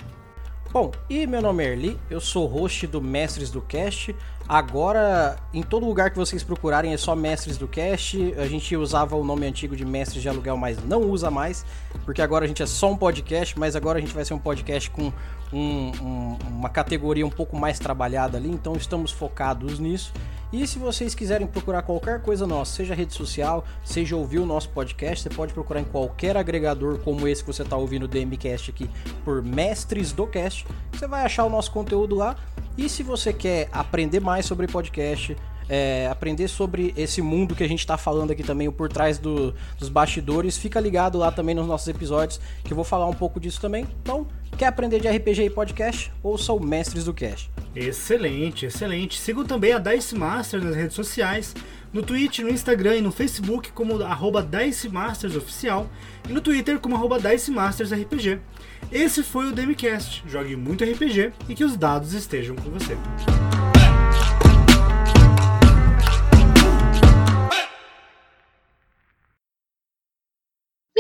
Bom, 0.76 0.92
e 1.10 1.26
meu 1.26 1.42
nome 1.42 1.64
é 1.64 1.72
Erli, 1.72 1.98
eu 2.10 2.20
sou 2.20 2.46
host 2.48 2.86
do 2.86 3.02
Mestres 3.02 3.50
do 3.50 3.62
Cast. 3.62 4.14
Agora, 4.46 5.38
em 5.54 5.64
todo 5.64 5.86
lugar 5.86 6.10
que 6.10 6.18
vocês 6.18 6.44
procurarem 6.44 6.92
é 6.92 6.98
só 6.98 7.16
Mestres 7.16 7.58
do 7.58 7.66
Cast. 7.66 8.34
A 8.38 8.46
gente 8.46 8.76
usava 8.76 9.16
o 9.16 9.24
nome 9.24 9.48
antigo 9.48 9.74
de 9.74 9.86
Mestres 9.86 10.22
de 10.22 10.28
Aluguel, 10.28 10.58
mas 10.58 10.78
não 10.84 11.04
usa 11.04 11.32
mais, 11.32 11.66
porque 12.04 12.22
agora 12.22 12.44
a 12.44 12.48
gente 12.50 12.62
é 12.62 12.66
só 12.66 12.92
um 12.92 12.98
podcast, 12.98 13.58
mas 13.58 13.74
agora 13.74 14.00
a 14.00 14.02
gente 14.02 14.14
vai 14.14 14.26
ser 14.26 14.34
um 14.34 14.38
podcast 14.38 14.90
com 14.90 15.14
um, 15.56 15.92
um, 16.02 16.38
uma 16.50 16.70
categoria 16.70 17.26
um 17.26 17.30
pouco 17.30 17.58
mais 17.58 17.80
trabalhada 17.80 18.38
ali, 18.38 18.50
então 18.50 18.76
estamos 18.76 19.12
focados 19.12 19.80
nisso. 19.80 20.12
E 20.54 20.68
se 20.68 20.78
vocês 20.78 21.16
quiserem 21.16 21.48
procurar 21.48 21.82
qualquer 21.82 22.22
coisa 22.22 22.46
nossa, 22.46 22.76
seja 22.76 22.94
rede 22.94 23.14
social, 23.14 23.66
seja 23.84 24.16
ouvir 24.16 24.40
o 24.40 24.46
nosso 24.46 24.70
podcast, 24.70 25.24
você 25.24 25.30
pode 25.30 25.54
procurar 25.54 25.82
em 25.82 25.86
qualquer 25.86 26.38
agregador 26.38 27.00
como 27.00 27.28
esse 27.28 27.44
que 27.44 27.52
você 27.52 27.64
está 27.64 27.76
ouvindo 27.76 28.04
o 28.04 28.08
DMCast 28.08 28.72
aqui 28.72 28.90
por 29.24 29.42
Mestres 29.42 30.12
do 30.12 30.28
Cast. 30.28 30.66
Você 30.92 31.08
vai 31.08 31.26
achar 31.26 31.46
o 31.46 31.50
nosso 31.50 31.72
conteúdo 31.72 32.16
lá. 32.16 32.36
E 32.78 32.88
se 32.88 33.04
você 33.04 33.34
quer 33.34 33.70
aprender 33.72 34.20
mais 34.20 34.46
sobre 34.46 34.68
podcast, 34.68 35.36
é, 35.70 36.08
aprender 36.12 36.48
sobre 36.48 36.94
esse 36.96 37.22
mundo 37.22 37.56
que 37.56 37.64
a 37.64 37.68
gente 37.68 37.80
está 37.80 37.98
falando 37.98 38.32
aqui 38.32 38.44
também, 38.44 38.68
o 38.68 38.72
por 38.72 38.90
trás 38.90 39.18
do, 39.18 39.54
dos 39.78 39.90
bastidores, 39.90 40.58
fica 40.58 40.80
ligado 40.80 41.18
lá 41.18 41.32
também 41.32 41.56
nos 41.56 41.68
nossos 41.68 41.88
episódios, 41.88 42.40
que 42.64 42.72
eu 42.72 42.76
vou 42.76 42.86
falar 42.86 43.08
um 43.08 43.14
pouco 43.14 43.40
disso 43.40 43.60
também. 43.60 43.88
Então, 44.02 44.28
quer 44.58 44.68
aprender 44.68 45.00
de 45.00 45.08
RPG 45.08 45.46
e 45.46 45.50
podcast? 45.50 46.12
Ouça 46.22 46.54
o 46.54 46.60
Mestres 46.60 47.06
do 47.06 47.14
Cast. 47.14 47.50
Excelente, 47.76 48.66
excelente. 48.66 49.20
Sigam 49.20 49.44
também 49.44 49.74
a 49.74 49.80
Dice 49.80 50.16
Masters 50.16 50.64
nas 50.64 50.76
redes 50.76 50.96
sociais, 50.96 51.54
no 51.92 52.02
Twitch, 52.02 52.40
no 52.40 52.50
Instagram 52.50 52.98
e 52.98 53.02
no 53.02 53.12
Facebook 53.12 53.72
como 53.72 54.02
arroba 54.04 54.42
Dice 54.42 54.88
Masters 54.88 55.36
Oficial 55.36 55.88
e 56.30 56.34
no 56.34 56.42
Twitter 56.42 56.80
como 56.80 56.96
arroba 56.96 57.20
Dice 57.20 57.52
Masters 57.52 57.92
RPG. 57.92 58.40
Esse 58.92 59.24
foi 59.24 59.48
o 59.48 59.52
Demicast. 59.52 60.24
Jogue 60.28 60.56
muito 60.56 60.84
RPG 60.84 61.34
e 61.50 61.56
que 61.56 61.64
os 61.64 61.76
dados 61.76 62.14
estejam 62.14 62.56
com 62.56 62.70
você. 62.70 62.96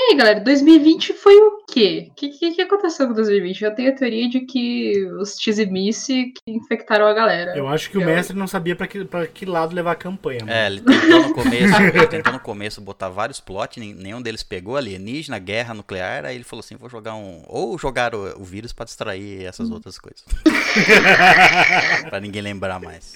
E 0.07 0.11
aí, 0.11 0.17
galera, 0.17 0.39
2020 0.39 1.13
foi 1.13 1.33
o 1.35 1.63
quê? 1.67 2.09
O 2.11 2.13
que, 2.13 2.29
que, 2.29 2.51
que 2.51 2.61
aconteceu 2.61 3.07
com 3.07 3.13
2020? 3.15 3.63
Eu 3.63 3.73
tenho 3.73 3.91
a 3.91 3.95
teoria 3.95 4.29
de 4.29 4.41
que 4.41 5.03
os 5.19 5.33
Tizimice 5.35 6.31
que 6.31 6.51
infectaram 6.51 7.07
a 7.07 7.13
galera. 7.13 7.57
Eu 7.57 7.67
acho 7.67 7.89
que 7.89 7.97
o 7.97 8.01
Eu- 8.01 8.05
mestre 8.05 8.37
não 8.37 8.45
sabia 8.45 8.75
pra 8.75 8.85
que, 8.85 9.03
pra 9.03 9.25
que 9.25 9.45
lado 9.45 9.73
levar 9.73 9.93
a 9.93 9.95
campanha. 9.95 10.41
mano. 10.41 10.51
É, 10.51 10.67
ele 10.67 10.81
tentou 10.81 11.23
no 11.23 11.33
começo, 11.33 11.73
ele 11.81 12.07
tentou 12.07 12.33
no 12.33 12.39
começo 12.39 12.81
botar 12.81 13.09
vários 13.09 13.39
plots, 13.39 13.77
nen- 13.77 13.95
nenhum 13.95 14.21
deles 14.21 14.43
pegou 14.43 14.77
alienígena, 14.77 15.39
guerra 15.39 15.73
nuclear, 15.73 16.23
aí 16.23 16.35
ele 16.35 16.43
falou 16.43 16.59
assim, 16.59 16.75
vou 16.75 16.87
jogar 16.89 17.15
um. 17.15 17.41
Ou 17.47 17.75
jogar 17.79 18.13
o, 18.13 18.39
o 18.39 18.43
vírus 18.43 18.71
pra 18.71 18.85
distrair 18.85 19.43
essas 19.43 19.71
outras 19.71 19.97
coisas. 19.97 20.23
pra 22.09 22.19
ninguém 22.19 22.43
lembrar 22.43 22.79
mais. 22.79 23.15